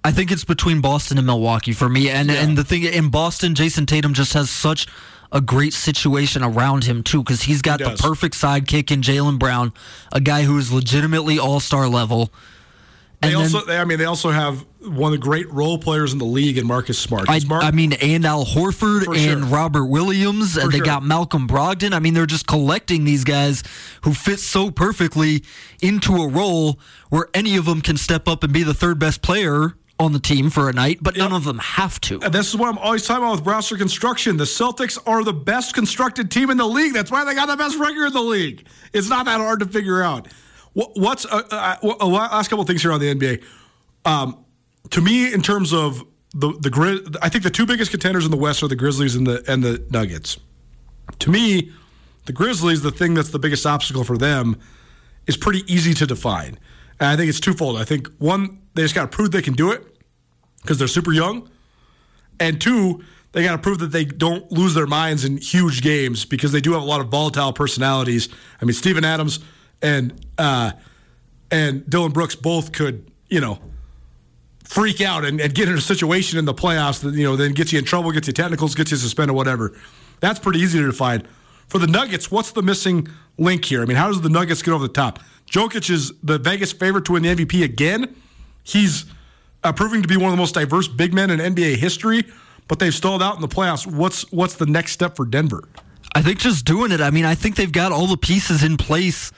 I 0.03 0.11
think 0.11 0.31
it's 0.31 0.45
between 0.45 0.81
Boston 0.81 1.17
and 1.17 1.27
Milwaukee 1.27 1.73
for 1.73 1.89
me. 1.89 2.09
And 2.09 2.31
and 2.31 2.57
the 2.57 2.63
thing 2.63 2.83
in 2.83 3.09
Boston, 3.09 3.55
Jayson 3.55 3.85
Tatum 3.85 4.13
just 4.13 4.33
has 4.33 4.49
such 4.49 4.87
a 5.31 5.41
great 5.41 5.73
situation 5.73 6.43
around 6.43 6.83
him 6.83 7.03
too, 7.03 7.23
because 7.23 7.43
he's 7.43 7.61
got 7.61 7.79
He 7.79 7.85
the 7.85 7.95
perfect 7.95 8.35
sidekick 8.35 8.91
in 8.91 9.01
Jaylen 9.01 9.39
Brown, 9.39 9.73
a 10.11 10.19
guy 10.19 10.43
who 10.43 10.57
is 10.57 10.71
legitimately 10.71 11.39
all 11.39 11.59
star 11.59 11.87
level. 11.87 12.31
They 13.21 13.27
And 13.29 13.37
then- 13.37 13.55
also, 13.55 13.65
they, 13.65 13.77
I 13.77 13.85
mean, 13.85 13.99
they 13.99 14.05
also 14.05 14.31
have 14.31 14.65
one 14.79 15.13
of 15.13 15.19
the 15.19 15.23
great 15.23 15.51
role 15.53 15.77
players 15.77 16.11
in 16.11 16.17
the 16.17 16.25
league 16.25 16.57
in 16.57 16.65
Marcus 16.65 16.97
Smart. 16.97 17.29
I, 17.29 17.37
Smart, 17.37 17.63
I 17.63 17.69
mean, 17.69 17.93
and 17.93 18.25
Al 18.25 18.43
Horford 18.45 19.05
and 19.05 19.17
sure. 19.17 19.37
Robert 19.45 19.85
Williams, 19.85 20.57
and 20.57 20.71
they 20.71 20.77
sure. 20.77 20.85
got 20.85 21.03
Malcolm 21.03 21.47
Brogdon. 21.47 21.93
I 21.93 21.99
mean, 21.99 22.15
they're 22.15 22.25
just 22.25 22.47
collecting 22.47 23.03
these 23.03 23.23
guys 23.23 23.61
who 24.01 24.15
fit 24.15 24.39
so 24.39 24.71
perfectly 24.71 25.43
into 25.83 26.15
a 26.15 26.27
role 26.27 26.79
where 27.09 27.27
any 27.35 27.57
of 27.57 27.65
them 27.65 27.81
can 27.81 27.95
step 27.95 28.27
up 28.27 28.43
and 28.43 28.51
be 28.51 28.63
the 28.63 28.73
third 28.73 28.97
best 28.97 29.21
player 29.21 29.75
on 30.01 30.13
the 30.13 30.19
team 30.19 30.49
for 30.49 30.67
a 30.67 30.73
night, 30.73 30.97
but 30.99 31.15
none 31.15 31.31
of 31.31 31.43
them 31.43 31.59
have 31.59 32.01
to. 32.01 32.19
And 32.21 32.33
this 32.33 32.49
is 32.49 32.55
what 32.55 32.69
I'm 32.69 32.79
always 32.79 33.05
talking 33.05 33.23
about 33.23 33.37
with 33.37 33.45
roster 33.45 33.77
construction. 33.77 34.35
The 34.35 34.45
Celtics 34.45 34.97
are 35.05 35.23
the 35.23 35.31
best 35.31 35.75
constructed 35.75 36.31
team 36.31 36.49
in 36.49 36.57
the 36.57 36.65
league. 36.65 36.93
That's 36.93 37.11
why 37.11 37.23
they 37.23 37.35
got 37.35 37.45
the 37.45 37.55
best 37.55 37.77
record 37.77 38.07
in 38.07 38.13
the 38.13 38.21
league. 38.21 38.65
It's 38.93 39.09
not 39.09 39.25
that 39.25 39.39
hard 39.39 39.59
to 39.59 39.67
figure 39.67 40.01
out. 40.01 40.27
What's 40.73 41.25
uh, 41.25 41.43
uh, 41.51 41.75
uh, 41.83 42.07
last 42.07 42.47
couple 42.47 42.61
of 42.61 42.67
things 42.67 42.81
here 42.81 42.91
on 42.91 42.99
the 42.99 43.13
NBA? 43.13 43.43
Um, 44.03 44.43
to 44.89 45.01
me, 45.01 45.31
in 45.31 45.41
terms 45.43 45.71
of 45.71 46.03
the 46.33 46.57
the 46.59 46.69
Grizz, 46.69 47.17
I 47.21 47.29
think 47.29 47.43
the 47.43 47.51
two 47.51 47.67
biggest 47.67 47.91
contenders 47.91 48.25
in 48.25 48.31
the 48.31 48.37
West 48.37 48.63
are 48.63 48.67
the 48.67 48.75
Grizzlies 48.75 49.15
and 49.15 49.27
the 49.27 49.43
and 49.47 49.61
the 49.61 49.85
Nuggets. 49.91 50.39
To 51.19 51.29
me, 51.29 51.71
the 52.25 52.33
Grizzlies, 52.33 52.81
the 52.81 52.91
thing 52.91 53.13
that's 53.13 53.29
the 53.29 53.39
biggest 53.39 53.65
obstacle 53.65 54.03
for 54.03 54.17
them, 54.17 54.57
is 55.27 55.37
pretty 55.37 55.61
easy 55.71 55.93
to 55.93 56.07
define. 56.07 56.57
And 56.99 57.09
I 57.09 57.17
think 57.17 57.29
it's 57.29 57.41
twofold. 57.41 57.77
I 57.77 57.83
think 57.83 58.07
one, 58.17 58.61
they 58.73 58.81
just 58.81 58.95
got 58.95 59.11
to 59.11 59.15
prove 59.15 59.31
they 59.31 59.41
can 59.41 59.53
do 59.53 59.71
it 59.71 59.90
because 60.61 60.79
they're 60.79 60.87
super 60.87 61.11
young. 61.11 61.49
And 62.39 62.59
two, 62.59 63.03
they 63.31 63.43
got 63.43 63.53
to 63.53 63.57
prove 63.57 63.79
that 63.79 63.91
they 63.91 64.05
don't 64.05 64.51
lose 64.51 64.73
their 64.73 64.87
minds 64.87 65.23
in 65.23 65.37
huge 65.37 65.81
games 65.81 66.25
because 66.25 66.51
they 66.51 66.61
do 66.61 66.73
have 66.73 66.81
a 66.81 66.85
lot 66.85 67.01
of 67.01 67.07
volatile 67.07 67.53
personalities. 67.53 68.29
I 68.61 68.65
mean, 68.65 68.73
Steven 68.73 69.05
Adams 69.05 69.39
and 69.81 70.25
uh, 70.37 70.71
and 71.49 71.87
Dillon 71.89 72.11
Brooks 72.11 72.35
both 72.35 72.71
could, 72.71 73.09
you 73.29 73.41
know, 73.41 73.59
freak 74.63 75.01
out 75.01 75.25
and, 75.25 75.39
and 75.39 75.53
get 75.53 75.67
in 75.67 75.77
a 75.77 75.81
situation 75.81 76.39
in 76.39 76.45
the 76.45 76.53
playoffs 76.53 77.01
that 77.01 77.13
you 77.13 77.23
know 77.23 77.35
then 77.35 77.53
gets 77.53 77.71
you 77.71 77.79
in 77.79 77.85
trouble, 77.85 78.11
gets 78.11 78.27
you 78.27 78.33
technicals, 78.33 78.75
gets 78.75 78.91
you 78.91 78.97
suspended, 78.97 79.35
whatever. 79.35 79.73
That's 80.19 80.39
pretty 80.39 80.59
easy 80.59 80.79
to 80.79 80.85
define. 80.85 81.27
For 81.67 81.79
the 81.79 81.87
Nuggets, 81.87 82.29
what's 82.29 82.51
the 82.51 82.61
missing 82.61 83.07
link 83.37 83.63
here? 83.65 83.81
I 83.81 83.85
mean, 83.85 83.97
how 83.97 84.07
does 84.07 84.21
the 84.21 84.29
Nuggets 84.29 84.61
get 84.61 84.71
over 84.71 84.87
the 84.87 84.93
top? 84.93 85.19
Jokic 85.49 85.89
is 85.89 86.13
the 86.21 86.37
Vegas 86.37 86.73
favorite 86.73 87.05
to 87.05 87.13
win 87.13 87.23
the 87.23 87.33
MVP 87.33 87.63
again. 87.63 88.13
He's 88.63 89.05
uh, 89.63 89.71
proving 89.73 90.01
to 90.01 90.07
be 90.07 90.17
one 90.17 90.27
of 90.27 90.31
the 90.31 90.37
most 90.37 90.53
diverse 90.53 90.87
big 90.87 91.13
men 91.13 91.29
in 91.29 91.39
NBA 91.39 91.77
history, 91.77 92.23
but 92.67 92.79
they've 92.79 92.93
stalled 92.93 93.21
out 93.21 93.35
in 93.35 93.41
the 93.41 93.47
playoffs. 93.47 93.85
What's 93.85 94.29
what's 94.31 94.55
the 94.55 94.65
next 94.65 94.91
step 94.93 95.15
for 95.15 95.25
Denver? 95.25 95.63
I 96.13 96.21
think 96.21 96.39
just 96.39 96.65
doing 96.65 96.91
it. 96.91 97.01
I 97.01 97.09
mean, 97.09 97.25
I 97.25 97.35
think 97.35 97.55
they've 97.55 97.71
got 97.71 97.91
all 97.91 98.07
the 98.07 98.17
pieces 98.17 98.63
in 98.63 98.77
place 98.77 99.31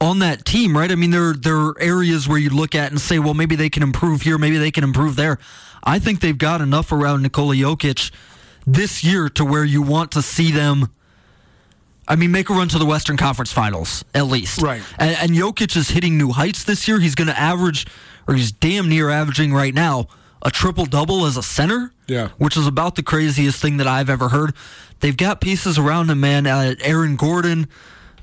on 0.00 0.20
that 0.20 0.44
team, 0.44 0.76
right? 0.76 0.90
I 0.90 0.94
mean, 0.94 1.10
there 1.10 1.32
there 1.32 1.56
are 1.56 1.80
areas 1.80 2.28
where 2.28 2.38
you 2.38 2.50
look 2.50 2.74
at 2.74 2.90
and 2.90 3.00
say, 3.00 3.18
well, 3.18 3.34
maybe 3.34 3.56
they 3.56 3.70
can 3.70 3.82
improve 3.82 4.22
here, 4.22 4.38
maybe 4.38 4.58
they 4.58 4.70
can 4.70 4.84
improve 4.84 5.16
there. 5.16 5.38
I 5.82 5.98
think 5.98 6.20
they've 6.20 6.36
got 6.36 6.60
enough 6.60 6.92
around 6.92 7.22
Nikola 7.22 7.54
Jokic 7.54 8.10
this 8.66 9.02
year 9.02 9.28
to 9.30 9.44
where 9.44 9.64
you 9.64 9.82
want 9.82 10.12
to 10.12 10.22
see 10.22 10.50
them. 10.50 10.88
I 12.08 12.16
mean, 12.16 12.32
make 12.32 12.48
a 12.48 12.54
run 12.54 12.68
to 12.68 12.78
the 12.78 12.86
Western 12.86 13.18
Conference 13.18 13.52
Finals 13.52 14.04
at 14.14 14.26
least. 14.26 14.62
Right. 14.62 14.82
And, 14.98 15.16
and 15.20 15.30
Jokic 15.32 15.76
is 15.76 15.90
hitting 15.90 16.16
new 16.16 16.30
heights 16.30 16.64
this 16.64 16.88
year. 16.88 16.98
He's 16.98 17.14
going 17.14 17.28
to 17.28 17.38
average, 17.38 17.86
or 18.26 18.34
he's 18.34 18.50
damn 18.50 18.88
near 18.88 19.10
averaging 19.10 19.52
right 19.52 19.74
now, 19.74 20.08
a 20.42 20.50
triple 20.50 20.86
double 20.86 21.26
as 21.26 21.36
a 21.36 21.42
center. 21.42 21.92
Yeah. 22.06 22.28
Which 22.38 22.56
is 22.56 22.66
about 22.66 22.96
the 22.96 23.02
craziest 23.02 23.60
thing 23.60 23.76
that 23.76 23.86
I've 23.86 24.08
ever 24.08 24.30
heard. 24.30 24.54
They've 25.00 25.16
got 25.16 25.42
pieces 25.42 25.78
around 25.78 26.10
him, 26.10 26.20
man. 26.20 26.46
Uh, 26.46 26.74
Aaron 26.80 27.16
Gordon, 27.16 27.68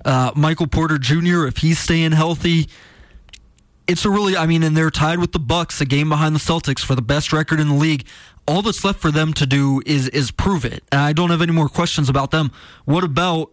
uh, 0.04 0.32
Michael 0.36 0.68
Porter 0.68 0.98
Jr. 0.98 1.46
If 1.46 1.58
he's 1.58 1.78
staying 1.78 2.14
healthy, 2.14 2.68
it's 3.88 4.04
a 4.04 4.10
really. 4.10 4.36
I 4.36 4.48
mean, 4.48 4.64
and 4.64 4.76
they're 4.76 4.90
tied 4.90 5.20
with 5.20 5.32
the 5.32 5.40
Bucks, 5.40 5.80
a 5.82 5.86
game 5.86 6.10
behind 6.10 6.34
the 6.34 6.40
Celtics 6.40 6.80
for 6.80 6.96
the 6.96 7.02
best 7.02 7.32
record 7.32 7.60
in 7.60 7.70
the 7.70 7.76
league. 7.76 8.08
All 8.48 8.62
that's 8.62 8.84
left 8.84 9.00
for 9.00 9.12
them 9.12 9.34
to 9.34 9.46
do 9.46 9.82
is 9.86 10.08
is 10.10 10.32
prove 10.32 10.66
it. 10.66 10.84
And 10.92 11.02
I 11.02 11.14
don't 11.14 11.30
have 11.30 11.42
any 11.42 11.52
more 11.52 11.70
questions 11.70 12.10
about 12.10 12.32
them. 12.32 12.52
What 12.86 13.04
about 13.04 13.52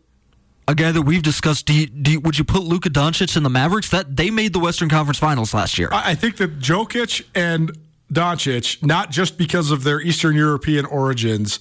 a 0.69 0.75
guy 0.75 0.93
that 0.93 1.03
we've 1.03 1.23
discussed. 1.23 1.67
Do 1.67 1.75
you, 1.75 1.87
do 1.87 2.13
you, 2.13 2.21
would 2.21 2.39
you 2.39 2.45
put 2.45 2.63
Luka 2.63 2.89
Doncic 2.89 3.37
in 3.37 3.43
the 3.43 3.51
Mavericks? 3.51 3.91
That 3.91 4.17
they 4.17 4.31
made 4.31 4.53
the 4.53 4.59
Western 4.59 4.89
Conference 4.89 5.19
Finals 5.19 5.53
last 5.55 5.79
year. 5.79 5.89
I 5.93 6.13
I 6.13 6.15
think 6.15 6.37
that 6.37 6.59
Jokic 6.59 7.25
and 7.35 7.77
Doncic, 8.13 8.85
not 8.85 9.11
just 9.11 9.39
because 9.39 9.71
of 9.71 9.85
their 9.85 10.01
Eastern 10.01 10.37
European 10.37 10.85
origins, 10.85 11.61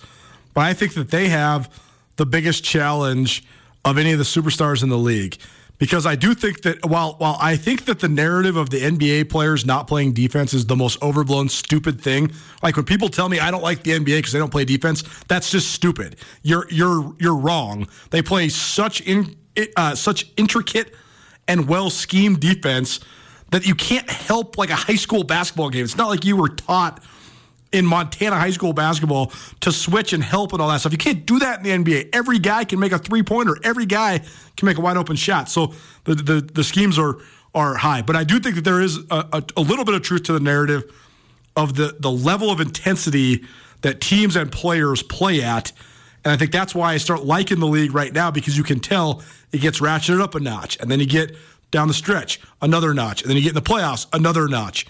but 0.53 0.61
I 0.61 0.73
think 0.73 0.93
that 0.95 1.09
they 1.09 1.29
have 1.29 1.69
the 2.17 2.25
biggest 2.25 2.63
challenge 2.63 3.43
of 3.85 3.97
any 3.97 4.11
of 4.11 4.17
the 4.17 4.25
superstars 4.25 4.83
in 4.83 4.89
the 4.89 4.97
league. 4.97 5.37
Because 5.81 6.05
I 6.05 6.13
do 6.13 6.35
think 6.35 6.61
that 6.61 6.85
while 6.85 7.15
while 7.17 7.37
I 7.41 7.55
think 7.55 7.85
that 7.85 8.01
the 8.01 8.07
narrative 8.07 8.55
of 8.55 8.69
the 8.69 8.81
NBA 8.81 9.31
players 9.31 9.65
not 9.65 9.87
playing 9.87 10.13
defense 10.13 10.53
is 10.53 10.67
the 10.67 10.75
most 10.75 11.01
overblown, 11.01 11.49
stupid 11.49 11.99
thing. 11.99 12.31
Like 12.61 12.75
when 12.75 12.85
people 12.85 13.09
tell 13.09 13.27
me 13.27 13.39
I 13.39 13.49
don't 13.49 13.63
like 13.63 13.81
the 13.81 13.93
NBA 13.93 14.19
because 14.19 14.31
they 14.31 14.37
don't 14.37 14.51
play 14.51 14.63
defense, 14.63 15.03
that's 15.27 15.49
just 15.49 15.71
stupid. 15.71 16.17
You're 16.43 16.67
you're 16.69 17.15
you're 17.17 17.35
wrong. 17.35 17.87
They 18.11 18.21
play 18.21 18.49
such 18.49 19.01
in 19.01 19.35
uh, 19.75 19.95
such 19.95 20.31
intricate 20.37 20.93
and 21.47 21.67
well 21.67 21.89
schemed 21.89 22.41
defense 22.41 22.99
that 23.49 23.65
you 23.65 23.73
can't 23.73 24.07
help 24.07 24.59
like 24.59 24.69
a 24.69 24.75
high 24.75 24.95
school 24.95 25.23
basketball 25.23 25.71
game. 25.71 25.83
It's 25.83 25.97
not 25.97 26.09
like 26.09 26.23
you 26.23 26.37
were 26.37 26.49
taught 26.49 27.03
in 27.71 27.85
Montana 27.85 28.37
high 28.37 28.51
school 28.51 28.73
basketball 28.73 29.31
to 29.61 29.71
switch 29.71 30.13
and 30.13 30.23
help 30.23 30.53
and 30.53 30.61
all 30.61 30.69
that 30.69 30.79
stuff. 30.79 30.91
You 30.91 30.97
can't 30.97 31.25
do 31.25 31.39
that 31.39 31.65
in 31.65 31.83
the 31.83 31.91
NBA. 31.91 32.09
Every 32.13 32.39
guy 32.39 32.65
can 32.65 32.79
make 32.79 32.91
a 32.91 32.99
three 32.99 33.23
pointer. 33.23 33.57
Every 33.63 33.85
guy 33.85 34.19
can 34.57 34.65
make 34.65 34.77
a 34.77 34.81
wide 34.81 34.97
open 34.97 35.15
shot. 35.15 35.49
So 35.49 35.73
the 36.03 36.15
the, 36.15 36.41
the 36.41 36.63
schemes 36.63 36.99
are 36.99 37.17
are 37.53 37.75
high. 37.75 38.01
But 38.01 38.15
I 38.15 38.23
do 38.23 38.39
think 38.39 38.55
that 38.55 38.63
there 38.63 38.81
is 38.81 38.97
a, 39.09 39.27
a, 39.33 39.43
a 39.57 39.61
little 39.61 39.85
bit 39.85 39.95
of 39.95 40.01
truth 40.01 40.23
to 40.23 40.33
the 40.33 40.39
narrative 40.39 40.83
of 41.55 41.75
the 41.75 41.95
the 41.99 42.11
level 42.11 42.49
of 42.51 42.59
intensity 42.59 43.43
that 43.81 44.01
teams 44.01 44.35
and 44.35 44.51
players 44.51 45.03
play 45.03 45.41
at. 45.41 45.71
And 46.23 46.31
I 46.31 46.37
think 46.37 46.51
that's 46.51 46.75
why 46.75 46.93
I 46.93 46.97
start 46.97 47.23
liking 47.23 47.59
the 47.59 47.67
league 47.67 47.95
right 47.95 48.13
now 48.13 48.29
because 48.29 48.55
you 48.57 48.63
can 48.63 48.79
tell 48.79 49.23
it 49.51 49.59
gets 49.59 49.79
ratcheted 49.79 50.21
up 50.21 50.35
a 50.35 50.39
notch. 50.39 50.79
And 50.79 50.89
then 50.89 50.99
you 50.99 51.07
get 51.07 51.35
down 51.71 51.87
the 51.87 51.93
stretch, 51.93 52.39
another 52.61 52.93
notch. 52.93 53.21
And 53.21 53.29
then 53.29 53.37
you 53.37 53.43
get 53.43 53.49
in 53.49 53.55
the 53.55 53.61
playoffs, 53.61 54.05
another 54.13 54.47
notch. 54.47 54.85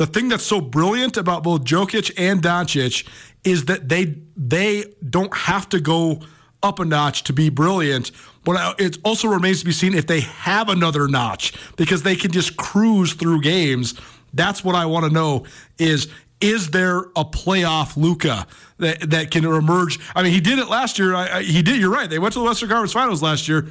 The 0.00 0.06
thing 0.06 0.30
that's 0.30 0.44
so 0.44 0.62
brilliant 0.62 1.18
about 1.18 1.42
both 1.42 1.64
Jokic 1.64 2.10
and 2.16 2.40
Doncic 2.40 3.06
is 3.44 3.66
that 3.66 3.90
they 3.90 4.16
they 4.34 4.86
don't 5.06 5.36
have 5.36 5.68
to 5.68 5.78
go 5.78 6.22
up 6.62 6.78
a 6.78 6.86
notch 6.86 7.24
to 7.24 7.34
be 7.34 7.50
brilliant. 7.50 8.10
But 8.42 8.80
it 8.80 8.96
also 9.04 9.28
remains 9.28 9.58
to 9.58 9.66
be 9.66 9.72
seen 9.72 9.92
if 9.92 10.06
they 10.06 10.20
have 10.20 10.70
another 10.70 11.06
notch 11.06 11.52
because 11.76 12.02
they 12.02 12.16
can 12.16 12.30
just 12.30 12.56
cruise 12.56 13.12
through 13.12 13.42
games. 13.42 13.92
That's 14.32 14.64
what 14.64 14.74
I 14.74 14.86
want 14.86 15.04
to 15.04 15.12
know 15.12 15.44
is 15.76 16.08
is 16.40 16.70
there 16.70 17.00
a 17.00 17.26
playoff 17.26 17.98
Luka 17.98 18.46
that, 18.78 19.10
that 19.10 19.30
can 19.30 19.44
emerge? 19.44 19.98
I 20.16 20.22
mean, 20.22 20.32
he 20.32 20.40
did 20.40 20.58
it 20.58 20.70
last 20.70 20.98
year. 20.98 21.14
I, 21.14 21.40
I, 21.40 21.42
he 21.42 21.60
did. 21.60 21.78
You're 21.78 21.92
right. 21.92 22.08
They 22.08 22.18
went 22.18 22.32
to 22.32 22.38
the 22.38 22.46
Western 22.46 22.70
Conference 22.70 22.94
Finals 22.94 23.22
last 23.22 23.48
year. 23.48 23.68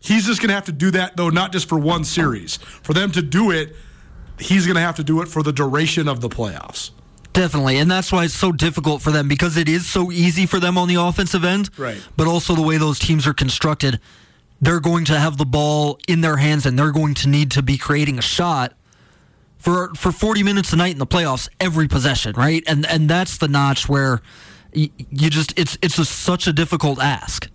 He's 0.00 0.24
just 0.24 0.40
going 0.40 0.48
to 0.48 0.54
have 0.54 0.64
to 0.64 0.72
do 0.72 0.92
that 0.92 1.18
though, 1.18 1.28
not 1.28 1.52
just 1.52 1.68
for 1.68 1.78
one 1.78 2.04
series. 2.04 2.56
For 2.56 2.94
them 2.94 3.12
to 3.12 3.20
do 3.20 3.50
it, 3.50 3.76
he's 4.40 4.66
going 4.66 4.76
to 4.76 4.80
have 4.80 4.96
to 4.96 5.04
do 5.04 5.20
it 5.22 5.28
for 5.28 5.42
the 5.42 5.52
duration 5.52 6.08
of 6.08 6.20
the 6.20 6.28
playoffs. 6.28 6.90
Definitely, 7.32 7.78
and 7.78 7.90
that's 7.90 8.10
why 8.10 8.24
it's 8.24 8.34
so 8.34 8.50
difficult 8.50 9.00
for 9.00 9.10
them 9.10 9.28
because 9.28 9.56
it 9.56 9.68
is 9.68 9.86
so 9.86 10.10
easy 10.10 10.46
for 10.46 10.58
them 10.58 10.76
on 10.76 10.88
the 10.88 10.96
offensive 10.96 11.44
end. 11.44 11.70
Right. 11.78 12.00
But 12.16 12.26
also 12.26 12.54
the 12.54 12.62
way 12.62 12.78
those 12.78 12.98
teams 12.98 13.26
are 13.26 13.34
constructed, 13.34 14.00
they're 14.60 14.80
going 14.80 15.04
to 15.06 15.18
have 15.18 15.36
the 15.36 15.44
ball 15.44 16.00
in 16.08 16.20
their 16.20 16.36
hands 16.36 16.66
and 16.66 16.78
they're 16.78 16.90
going 16.90 17.14
to 17.14 17.28
need 17.28 17.52
to 17.52 17.62
be 17.62 17.78
creating 17.78 18.18
a 18.18 18.22
shot 18.22 18.74
for 19.58 19.94
for 19.94 20.10
40 20.10 20.42
minutes 20.42 20.72
a 20.72 20.76
night 20.76 20.92
in 20.92 20.98
the 20.98 21.06
playoffs 21.06 21.48
every 21.60 21.86
possession, 21.86 22.34
right? 22.36 22.62
And 22.66 22.86
and 22.86 23.08
that's 23.08 23.38
the 23.38 23.48
notch 23.48 23.88
where 23.88 24.20
you 24.72 24.90
just 25.30 25.58
it's 25.58 25.78
it's 25.82 25.98
a, 25.98 26.04
such 26.04 26.46
a 26.46 26.52
difficult 26.52 27.00
ask. 27.00 27.48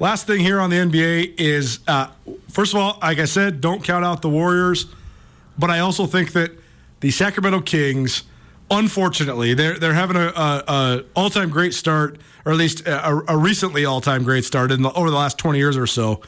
Last 0.00 0.26
thing 0.26 0.40
here 0.40 0.60
on 0.60 0.70
the 0.70 0.76
NBA 0.76 1.34
is 1.38 1.80
uh, 1.88 2.08
first 2.50 2.72
of 2.72 2.80
all, 2.80 2.98
like 3.02 3.18
I 3.18 3.24
said, 3.24 3.60
don't 3.60 3.82
count 3.82 4.04
out 4.04 4.22
the 4.22 4.28
Warriors, 4.28 4.86
but 5.58 5.70
I 5.70 5.80
also 5.80 6.06
think 6.06 6.32
that 6.32 6.52
the 7.00 7.10
Sacramento 7.10 7.60
Kings, 7.62 8.22
unfortunately, 8.70 9.54
they're 9.54 9.78
they're 9.78 9.94
having 9.94 10.16
a, 10.16 10.28
a, 10.28 10.64
a 10.68 11.04
all 11.14 11.30
time 11.30 11.50
great 11.50 11.74
start, 11.74 12.18
or 12.44 12.52
at 12.52 12.58
least 12.58 12.86
a, 12.86 13.32
a 13.32 13.36
recently 13.36 13.84
all 13.84 14.00
time 14.00 14.24
great 14.24 14.44
start 14.44 14.70
in 14.70 14.82
the, 14.82 14.92
over 14.92 15.10
the 15.10 15.16
last 15.16 15.38
twenty 15.38 15.58
years 15.58 15.76
or 15.76 15.86
so, 15.86 16.20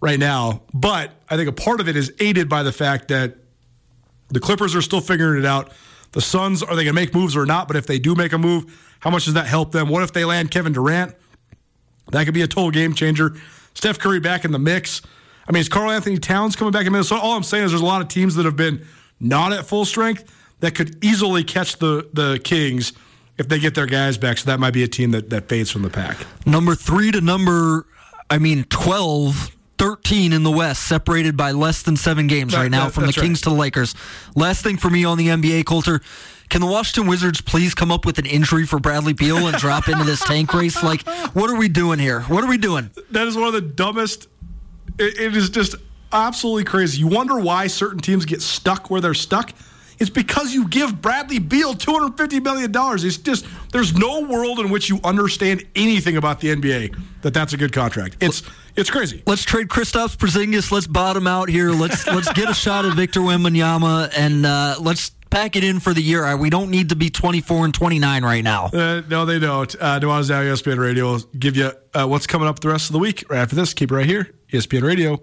right 0.00 0.18
now. 0.18 0.62
But 0.74 1.12
I 1.30 1.36
think 1.36 1.48
a 1.48 1.52
part 1.52 1.80
of 1.80 1.88
it 1.88 1.96
is 1.96 2.12
aided 2.20 2.48
by 2.48 2.62
the 2.62 2.72
fact 2.72 3.08
that 3.08 3.36
the 4.28 4.40
Clippers 4.40 4.74
are 4.74 4.82
still 4.82 5.00
figuring 5.00 5.38
it 5.38 5.46
out. 5.46 5.72
The 6.12 6.20
Suns 6.20 6.62
are 6.62 6.76
they 6.76 6.84
going 6.84 6.94
to 6.94 7.00
make 7.00 7.14
moves 7.14 7.36
or 7.36 7.46
not? 7.46 7.68
But 7.68 7.76
if 7.76 7.86
they 7.86 7.98
do 7.98 8.14
make 8.14 8.32
a 8.32 8.38
move, 8.38 8.96
how 9.00 9.10
much 9.10 9.24
does 9.24 9.34
that 9.34 9.46
help 9.46 9.72
them? 9.72 9.88
What 9.88 10.02
if 10.02 10.12
they 10.12 10.24
land 10.24 10.50
Kevin 10.50 10.72
Durant? 10.72 11.14
That 12.10 12.24
could 12.24 12.34
be 12.34 12.42
a 12.42 12.46
total 12.46 12.70
game 12.70 12.94
changer. 12.94 13.34
Steph 13.74 13.98
Curry 13.98 14.20
back 14.20 14.44
in 14.44 14.52
the 14.52 14.58
mix. 14.58 15.00
I 15.46 15.52
mean, 15.52 15.60
is 15.60 15.68
Karl 15.68 15.90
Anthony 15.90 16.18
Towns 16.18 16.56
coming 16.56 16.72
back 16.72 16.86
in 16.86 16.92
Minnesota? 16.92 17.20
All 17.20 17.36
I'm 17.36 17.42
saying 17.42 17.64
is 17.64 17.72
there's 17.72 17.82
a 17.82 17.86
lot 17.86 18.00
of 18.02 18.08
teams 18.08 18.34
that 18.36 18.44
have 18.44 18.56
been 18.56 18.86
not 19.20 19.52
at 19.52 19.66
full 19.66 19.84
strength 19.84 20.24
that 20.60 20.74
could 20.74 21.04
easily 21.04 21.44
catch 21.44 21.78
the 21.78 22.08
the 22.12 22.40
Kings 22.44 22.92
if 23.38 23.48
they 23.48 23.58
get 23.58 23.74
their 23.74 23.86
guys 23.86 24.18
back. 24.18 24.38
So 24.38 24.46
that 24.50 24.60
might 24.60 24.72
be 24.74 24.82
a 24.82 24.88
team 24.88 25.10
that, 25.12 25.30
that 25.30 25.48
fades 25.48 25.70
from 25.70 25.82
the 25.82 25.90
pack. 25.90 26.16
Number 26.46 26.74
three 26.74 27.10
to 27.12 27.20
number, 27.20 27.86
I 28.30 28.38
mean, 28.38 28.64
12, 28.64 29.56
13 29.78 30.32
in 30.32 30.42
the 30.42 30.50
West, 30.50 30.86
separated 30.86 31.36
by 31.36 31.50
less 31.50 31.82
than 31.82 31.96
seven 31.96 32.26
games 32.28 32.52
That- 32.52 32.60
right 32.60 32.70
now 32.70 32.84
that- 32.84 32.92
from 32.92 33.04
the 33.04 33.06
right. 33.08 33.16
Kings 33.16 33.40
to 33.40 33.48
the 33.48 33.54
Lakers. 33.56 33.94
Last 34.36 34.62
thing 34.62 34.76
for 34.76 34.90
me 34.90 35.04
on 35.04 35.18
the 35.18 35.28
NBA, 35.28 35.64
Colter. 35.64 36.00
Can 36.50 36.60
the 36.60 36.66
Washington 36.66 37.08
Wizards 37.08 37.40
please 37.40 37.74
come 37.74 37.90
up 37.90 38.04
with 38.04 38.18
an 38.18 38.26
injury 38.26 38.66
for 38.66 38.78
Bradley 38.78 39.14
Beal 39.14 39.46
and 39.48 39.56
drop 39.56 39.88
into 39.88 40.04
this 40.04 40.20
tank 40.20 40.52
race? 40.52 40.82
Like, 40.82 41.02
what 41.34 41.48
are 41.48 41.56
we 41.56 41.68
doing 41.68 41.98
here? 41.98 42.20
What 42.22 42.44
are 42.44 42.46
we 42.48 42.58
doing? 42.58 42.90
That 43.10 43.26
is 43.26 43.34
one 43.36 43.46
of 43.48 43.54
the 43.54 43.62
dumbest. 43.62 44.28
It, 44.98 45.18
it 45.18 45.36
is 45.36 45.50
just 45.50 45.76
absolutely 46.12 46.64
crazy. 46.64 46.98
You 46.98 47.08
wonder 47.08 47.38
why 47.38 47.66
certain 47.66 48.00
teams 48.00 48.24
get 48.24 48.42
stuck 48.42 48.90
where 48.90 49.00
they're 49.00 49.14
stuck. 49.14 49.52
It's 49.98 50.10
because 50.10 50.52
you 50.52 50.66
give 50.66 51.00
Bradley 51.00 51.38
Beal 51.38 51.74
two 51.74 51.92
hundred 51.92 52.16
fifty 52.16 52.40
million 52.40 52.72
dollars. 52.72 53.04
It's 53.04 53.18
just 53.18 53.46
there's 53.70 53.94
no 53.94 54.22
world 54.22 54.58
in 54.58 54.70
which 54.70 54.88
you 54.88 54.98
understand 55.04 55.64
anything 55.76 56.16
about 56.16 56.40
the 56.40 56.48
NBA 56.48 56.96
that 57.22 57.32
that's 57.32 57.52
a 57.52 57.56
good 57.56 57.72
contract. 57.72 58.16
It's 58.20 58.42
it's 58.74 58.90
crazy. 58.90 59.22
Let's 59.26 59.44
trade 59.44 59.68
Kristaps 59.68 60.16
Porzingis. 60.16 60.72
Let's 60.72 60.86
bottom 60.86 61.26
out 61.26 61.48
here. 61.48 61.70
Let's 61.70 62.06
let's 62.06 62.32
get 62.32 62.50
a 62.50 62.54
shot 62.54 62.84
at 62.84 62.94
Victor 62.94 63.20
Wembanyama 63.20 64.12
and 64.16 64.44
uh, 64.44 64.76
let's 64.80 65.12
pack 65.32 65.56
it 65.56 65.64
in 65.64 65.80
for 65.80 65.94
the 65.94 66.02
year. 66.02 66.36
We 66.36 66.50
don't 66.50 66.70
need 66.70 66.90
to 66.90 66.96
be 66.96 67.08
24 67.08 67.64
and 67.64 67.74
29 67.74 68.22
right 68.22 68.44
now. 68.44 68.66
Uh, 68.66 69.00
no, 69.08 69.24
they 69.24 69.38
don't. 69.38 69.74
Uh, 69.80 69.98
Nuanez 69.98 70.28
Now, 70.28 70.42
ESPN 70.42 70.78
Radio 70.78 71.12
will 71.12 71.20
give 71.38 71.56
you 71.56 71.72
uh, 71.94 72.06
what's 72.06 72.26
coming 72.26 72.46
up 72.46 72.60
the 72.60 72.68
rest 72.68 72.90
of 72.90 72.92
the 72.92 72.98
week. 72.98 73.24
Right 73.30 73.38
after 73.38 73.56
this, 73.56 73.72
keep 73.72 73.90
it 73.90 73.94
right 73.94 74.06
here, 74.06 74.30
ESPN 74.52 74.82
Radio. 74.82 75.22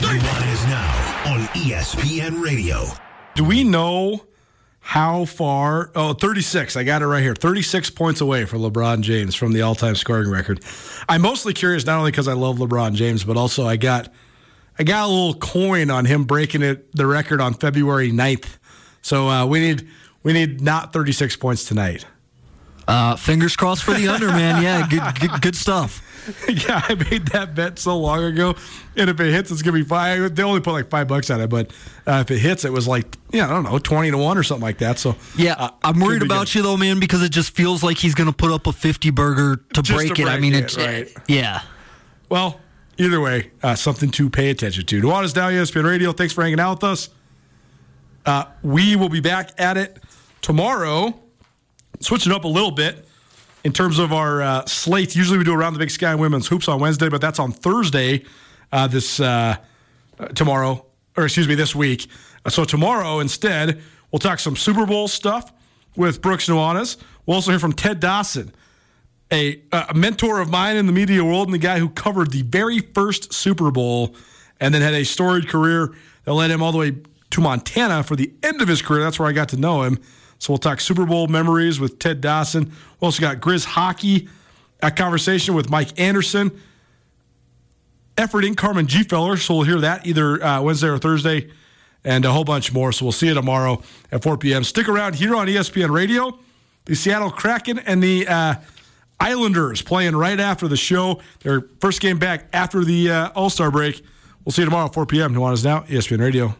One, 0.00 0.14
two, 0.14 0.20
three. 0.20 0.50
is 0.52 0.64
now 0.66 1.22
on 1.26 1.40
ESPN 1.48 2.42
Radio. 2.42 2.84
Do 3.34 3.44
we 3.44 3.64
know 3.64 4.24
how 4.80 5.24
far? 5.24 5.90
Oh, 5.94 6.12
36. 6.12 6.76
I 6.76 6.84
got 6.84 7.02
it 7.02 7.06
right 7.06 7.22
here. 7.22 7.34
36 7.34 7.90
points 7.90 8.20
away 8.20 8.44
for 8.44 8.56
LeBron 8.58 9.00
James 9.00 9.34
from 9.34 9.52
the 9.52 9.62
all 9.62 9.74
time 9.74 9.96
scoring 9.96 10.30
record. 10.30 10.60
I'm 11.08 11.22
mostly 11.22 11.52
curious 11.52 11.84
not 11.84 11.98
only 11.98 12.10
because 12.10 12.28
I 12.28 12.34
love 12.34 12.58
LeBron 12.58 12.94
James, 12.94 13.24
but 13.24 13.36
also 13.36 13.66
I 13.66 13.76
got 13.76 14.12
I 14.78 14.84
got 14.84 15.06
a 15.06 15.08
little 15.08 15.34
coin 15.34 15.90
on 15.90 16.04
him 16.04 16.24
breaking 16.24 16.62
it 16.62 16.94
the 16.94 17.06
record 17.06 17.40
on 17.40 17.54
February 17.54 18.12
9th. 18.12 18.58
So 19.02 19.28
uh, 19.28 19.46
we 19.46 19.60
need 19.60 19.88
we 20.22 20.32
need 20.32 20.60
not 20.60 20.92
36 20.92 21.36
points 21.36 21.64
tonight. 21.64 22.06
Uh, 22.86 23.16
fingers 23.16 23.54
crossed 23.56 23.84
for 23.84 23.92
the 23.94 24.08
under, 24.08 24.28
man. 24.28 24.62
Yeah, 24.62 24.86
good, 24.88 25.20
good, 25.20 25.42
good 25.42 25.56
stuff. 25.56 26.02
yeah, 26.48 26.82
I 26.88 26.94
made 27.10 27.26
that 27.28 27.54
bet 27.54 27.78
so 27.78 27.98
long 27.98 28.22
ago, 28.24 28.54
and 28.96 29.08
if 29.10 29.18
it 29.20 29.32
hits, 29.32 29.50
it's 29.50 29.62
gonna 29.62 29.76
be 29.78 29.84
five. 29.84 30.34
They 30.34 30.42
only 30.42 30.60
put 30.60 30.72
like 30.72 30.90
five 30.90 31.08
bucks 31.08 31.30
on 31.30 31.40
it, 31.40 31.48
but 31.48 31.70
uh, 32.06 32.22
if 32.26 32.30
it 32.30 32.38
hits, 32.38 32.64
it 32.64 32.72
was 32.72 32.86
like 32.86 33.16
yeah, 33.32 33.46
I 33.46 33.48
don't 33.50 33.64
know, 33.64 33.78
twenty 33.78 34.10
to 34.10 34.18
one 34.18 34.36
or 34.38 34.42
something 34.42 34.62
like 34.62 34.78
that. 34.78 34.98
So 34.98 35.16
Yeah, 35.36 35.54
uh, 35.54 35.70
I'm 35.82 36.00
worried 36.00 36.22
about 36.22 36.46
good. 36.46 36.56
you 36.56 36.62
though, 36.62 36.76
man, 36.76 37.00
because 37.00 37.22
it 37.22 37.30
just 37.30 37.54
feels 37.54 37.82
like 37.82 37.98
he's 37.98 38.14
going 38.14 38.28
to 38.30 38.36
put 38.36 38.50
up 38.50 38.66
a 38.66 38.72
50 38.72 39.10
burger 39.10 39.56
to 39.74 39.82
break 39.82 40.14
to 40.14 40.22
it. 40.22 40.28
I 40.28 40.38
mean, 40.38 40.54
it, 40.54 40.64
it's 40.64 40.76
right. 40.76 41.08
yeah. 41.26 41.62
Well, 42.28 42.60
either 42.98 43.20
way, 43.20 43.50
uh, 43.62 43.74
something 43.74 44.10
to 44.12 44.28
pay 44.30 44.50
attention 44.50 44.84
to. 44.86 45.00
Nuanez 45.00 45.34
Now, 45.34 45.48
ESPN 45.48 45.84
Radio. 45.84 46.12
Thanks 46.12 46.32
for 46.34 46.42
hanging 46.42 46.60
out 46.60 46.82
with 46.82 46.84
us. 46.84 47.08
Uh, 48.26 48.44
we 48.62 48.96
will 48.96 49.08
be 49.08 49.20
back 49.20 49.50
at 49.58 49.76
it 49.76 49.98
tomorrow. 50.42 51.18
Switching 52.00 52.32
up 52.32 52.44
a 52.44 52.48
little 52.48 52.70
bit 52.70 53.07
in 53.64 53.72
terms 53.72 53.98
of 53.98 54.12
our 54.12 54.42
uh. 54.42 54.64
Usually 54.86 55.38
we 55.38 55.44
do 55.44 55.54
around 55.54 55.74
the 55.74 55.78
Big 55.78 55.90
Sky 55.90 56.14
Women's 56.14 56.48
Hoops 56.48 56.68
on 56.68 56.80
Wednesday, 56.80 57.08
but 57.08 57.20
that's 57.20 57.38
on 57.38 57.52
Thursday. 57.52 58.24
Uh, 58.70 58.86
this 58.86 59.18
uh, 59.18 59.56
tomorrow, 60.34 60.84
or 61.16 61.24
excuse 61.24 61.48
me, 61.48 61.54
this 61.54 61.74
week. 61.74 62.06
Uh, 62.44 62.50
so 62.50 62.64
tomorrow 62.64 63.20
instead, 63.20 63.80
we'll 64.10 64.18
talk 64.18 64.38
some 64.38 64.56
Super 64.56 64.84
Bowl 64.84 65.08
stuff 65.08 65.52
with 65.96 66.20
Brooks 66.20 66.48
Nuanez. 66.48 66.96
We'll 67.26 67.36
also 67.36 67.50
hear 67.50 67.58
from 67.58 67.72
Ted 67.72 68.00
Dawson, 68.00 68.52
a, 69.32 69.60
a 69.72 69.94
mentor 69.94 70.40
of 70.40 70.50
mine 70.50 70.76
in 70.76 70.86
the 70.86 70.92
media 70.92 71.24
world 71.24 71.48
and 71.48 71.54
the 71.54 71.58
guy 71.58 71.78
who 71.78 71.88
covered 71.88 72.30
the 72.30 72.42
very 72.42 72.80
first 72.80 73.32
Super 73.32 73.70
Bowl 73.70 74.14
and 74.60 74.74
then 74.74 74.82
had 74.82 74.94
a 74.94 75.04
storied 75.04 75.48
career 75.48 75.94
that 76.24 76.32
led 76.34 76.50
him 76.50 76.62
all 76.62 76.72
the 76.72 76.78
way 76.78 76.96
to 77.30 77.40
Montana 77.40 78.02
for 78.02 78.16
the 78.16 78.32
end 78.42 78.60
of 78.62 78.68
his 78.68 78.82
career. 78.82 79.02
That's 79.02 79.18
where 79.18 79.28
I 79.28 79.32
got 79.32 79.48
to 79.50 79.56
know 79.56 79.82
him. 79.82 79.98
So 80.38 80.52
we'll 80.52 80.58
talk 80.58 80.80
Super 80.80 81.04
Bowl 81.04 81.26
memories 81.26 81.80
with 81.80 81.98
Ted 81.98 82.20
Dawson. 82.20 82.66
We 83.00 83.06
also 83.06 83.20
got 83.20 83.38
Grizz 83.38 83.64
hockey, 83.64 84.28
a 84.82 84.90
conversation 84.90 85.54
with 85.54 85.68
Mike 85.68 85.98
Anderson, 85.98 86.58
efforting 88.16 88.56
Carmen 88.56 88.86
G. 88.86 89.02
Feller. 89.02 89.36
So 89.36 89.56
we'll 89.56 89.64
hear 89.64 89.80
that 89.80 90.06
either 90.06 90.42
uh, 90.42 90.62
Wednesday 90.62 90.88
or 90.88 90.98
Thursday, 90.98 91.50
and 92.04 92.24
a 92.24 92.32
whole 92.32 92.44
bunch 92.44 92.72
more. 92.72 92.92
So 92.92 93.04
we'll 93.04 93.12
see 93.12 93.26
you 93.28 93.34
tomorrow 93.34 93.82
at 94.12 94.22
4 94.22 94.38
p.m. 94.38 94.64
Stick 94.64 94.88
around 94.88 95.16
here 95.16 95.34
on 95.34 95.46
ESPN 95.48 95.90
Radio. 95.90 96.38
The 96.84 96.94
Seattle 96.94 97.30
Kraken 97.30 97.80
and 97.80 98.02
the 98.02 98.26
uh, 98.26 98.54
Islanders 99.20 99.82
playing 99.82 100.16
right 100.16 100.38
after 100.38 100.68
the 100.68 100.76
show. 100.76 101.20
Their 101.40 101.62
first 101.80 102.00
game 102.00 102.18
back 102.18 102.46
after 102.52 102.84
the 102.84 103.10
uh, 103.10 103.28
All 103.34 103.50
Star 103.50 103.70
break. 103.70 104.02
We'll 104.44 104.52
see 104.52 104.62
you 104.62 104.66
tomorrow 104.66 104.86
at 104.86 104.94
4 104.94 105.04
p.m. 105.06 105.34
Nuanez 105.34 105.64
Now, 105.64 105.80
ESPN 105.80 106.20
Radio. 106.20 106.54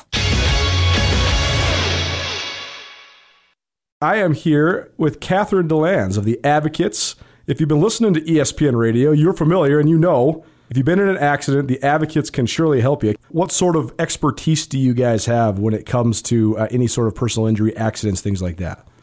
I 4.00 4.18
am 4.18 4.32
here 4.32 4.92
with 4.96 5.18
Catherine 5.18 5.66
DeLands 5.66 6.16
of 6.16 6.24
the 6.24 6.38
Advocates. 6.44 7.16
If 7.48 7.58
you've 7.58 7.68
been 7.68 7.80
listening 7.80 8.14
to 8.14 8.20
ESPN 8.20 8.78
Radio, 8.78 9.10
you're 9.10 9.32
familiar 9.32 9.80
and 9.80 9.90
you 9.90 9.98
know 9.98 10.44
if 10.70 10.76
you've 10.76 10.86
been 10.86 11.00
in 11.00 11.08
an 11.08 11.18
accident, 11.18 11.66
the 11.66 11.82
Advocates 11.82 12.30
can 12.30 12.46
surely 12.46 12.80
help 12.80 13.02
you. 13.02 13.16
What 13.30 13.50
sort 13.50 13.74
of 13.74 13.92
expertise 13.98 14.68
do 14.68 14.78
you 14.78 14.94
guys 14.94 15.26
have 15.26 15.58
when 15.58 15.74
it 15.74 15.84
comes 15.84 16.22
to 16.22 16.56
uh, 16.58 16.68
any 16.70 16.86
sort 16.86 17.08
of 17.08 17.16
personal 17.16 17.48
injury, 17.48 17.76
accidents, 17.76 18.20
things 18.20 18.40
like 18.40 18.58
that? 18.58 18.86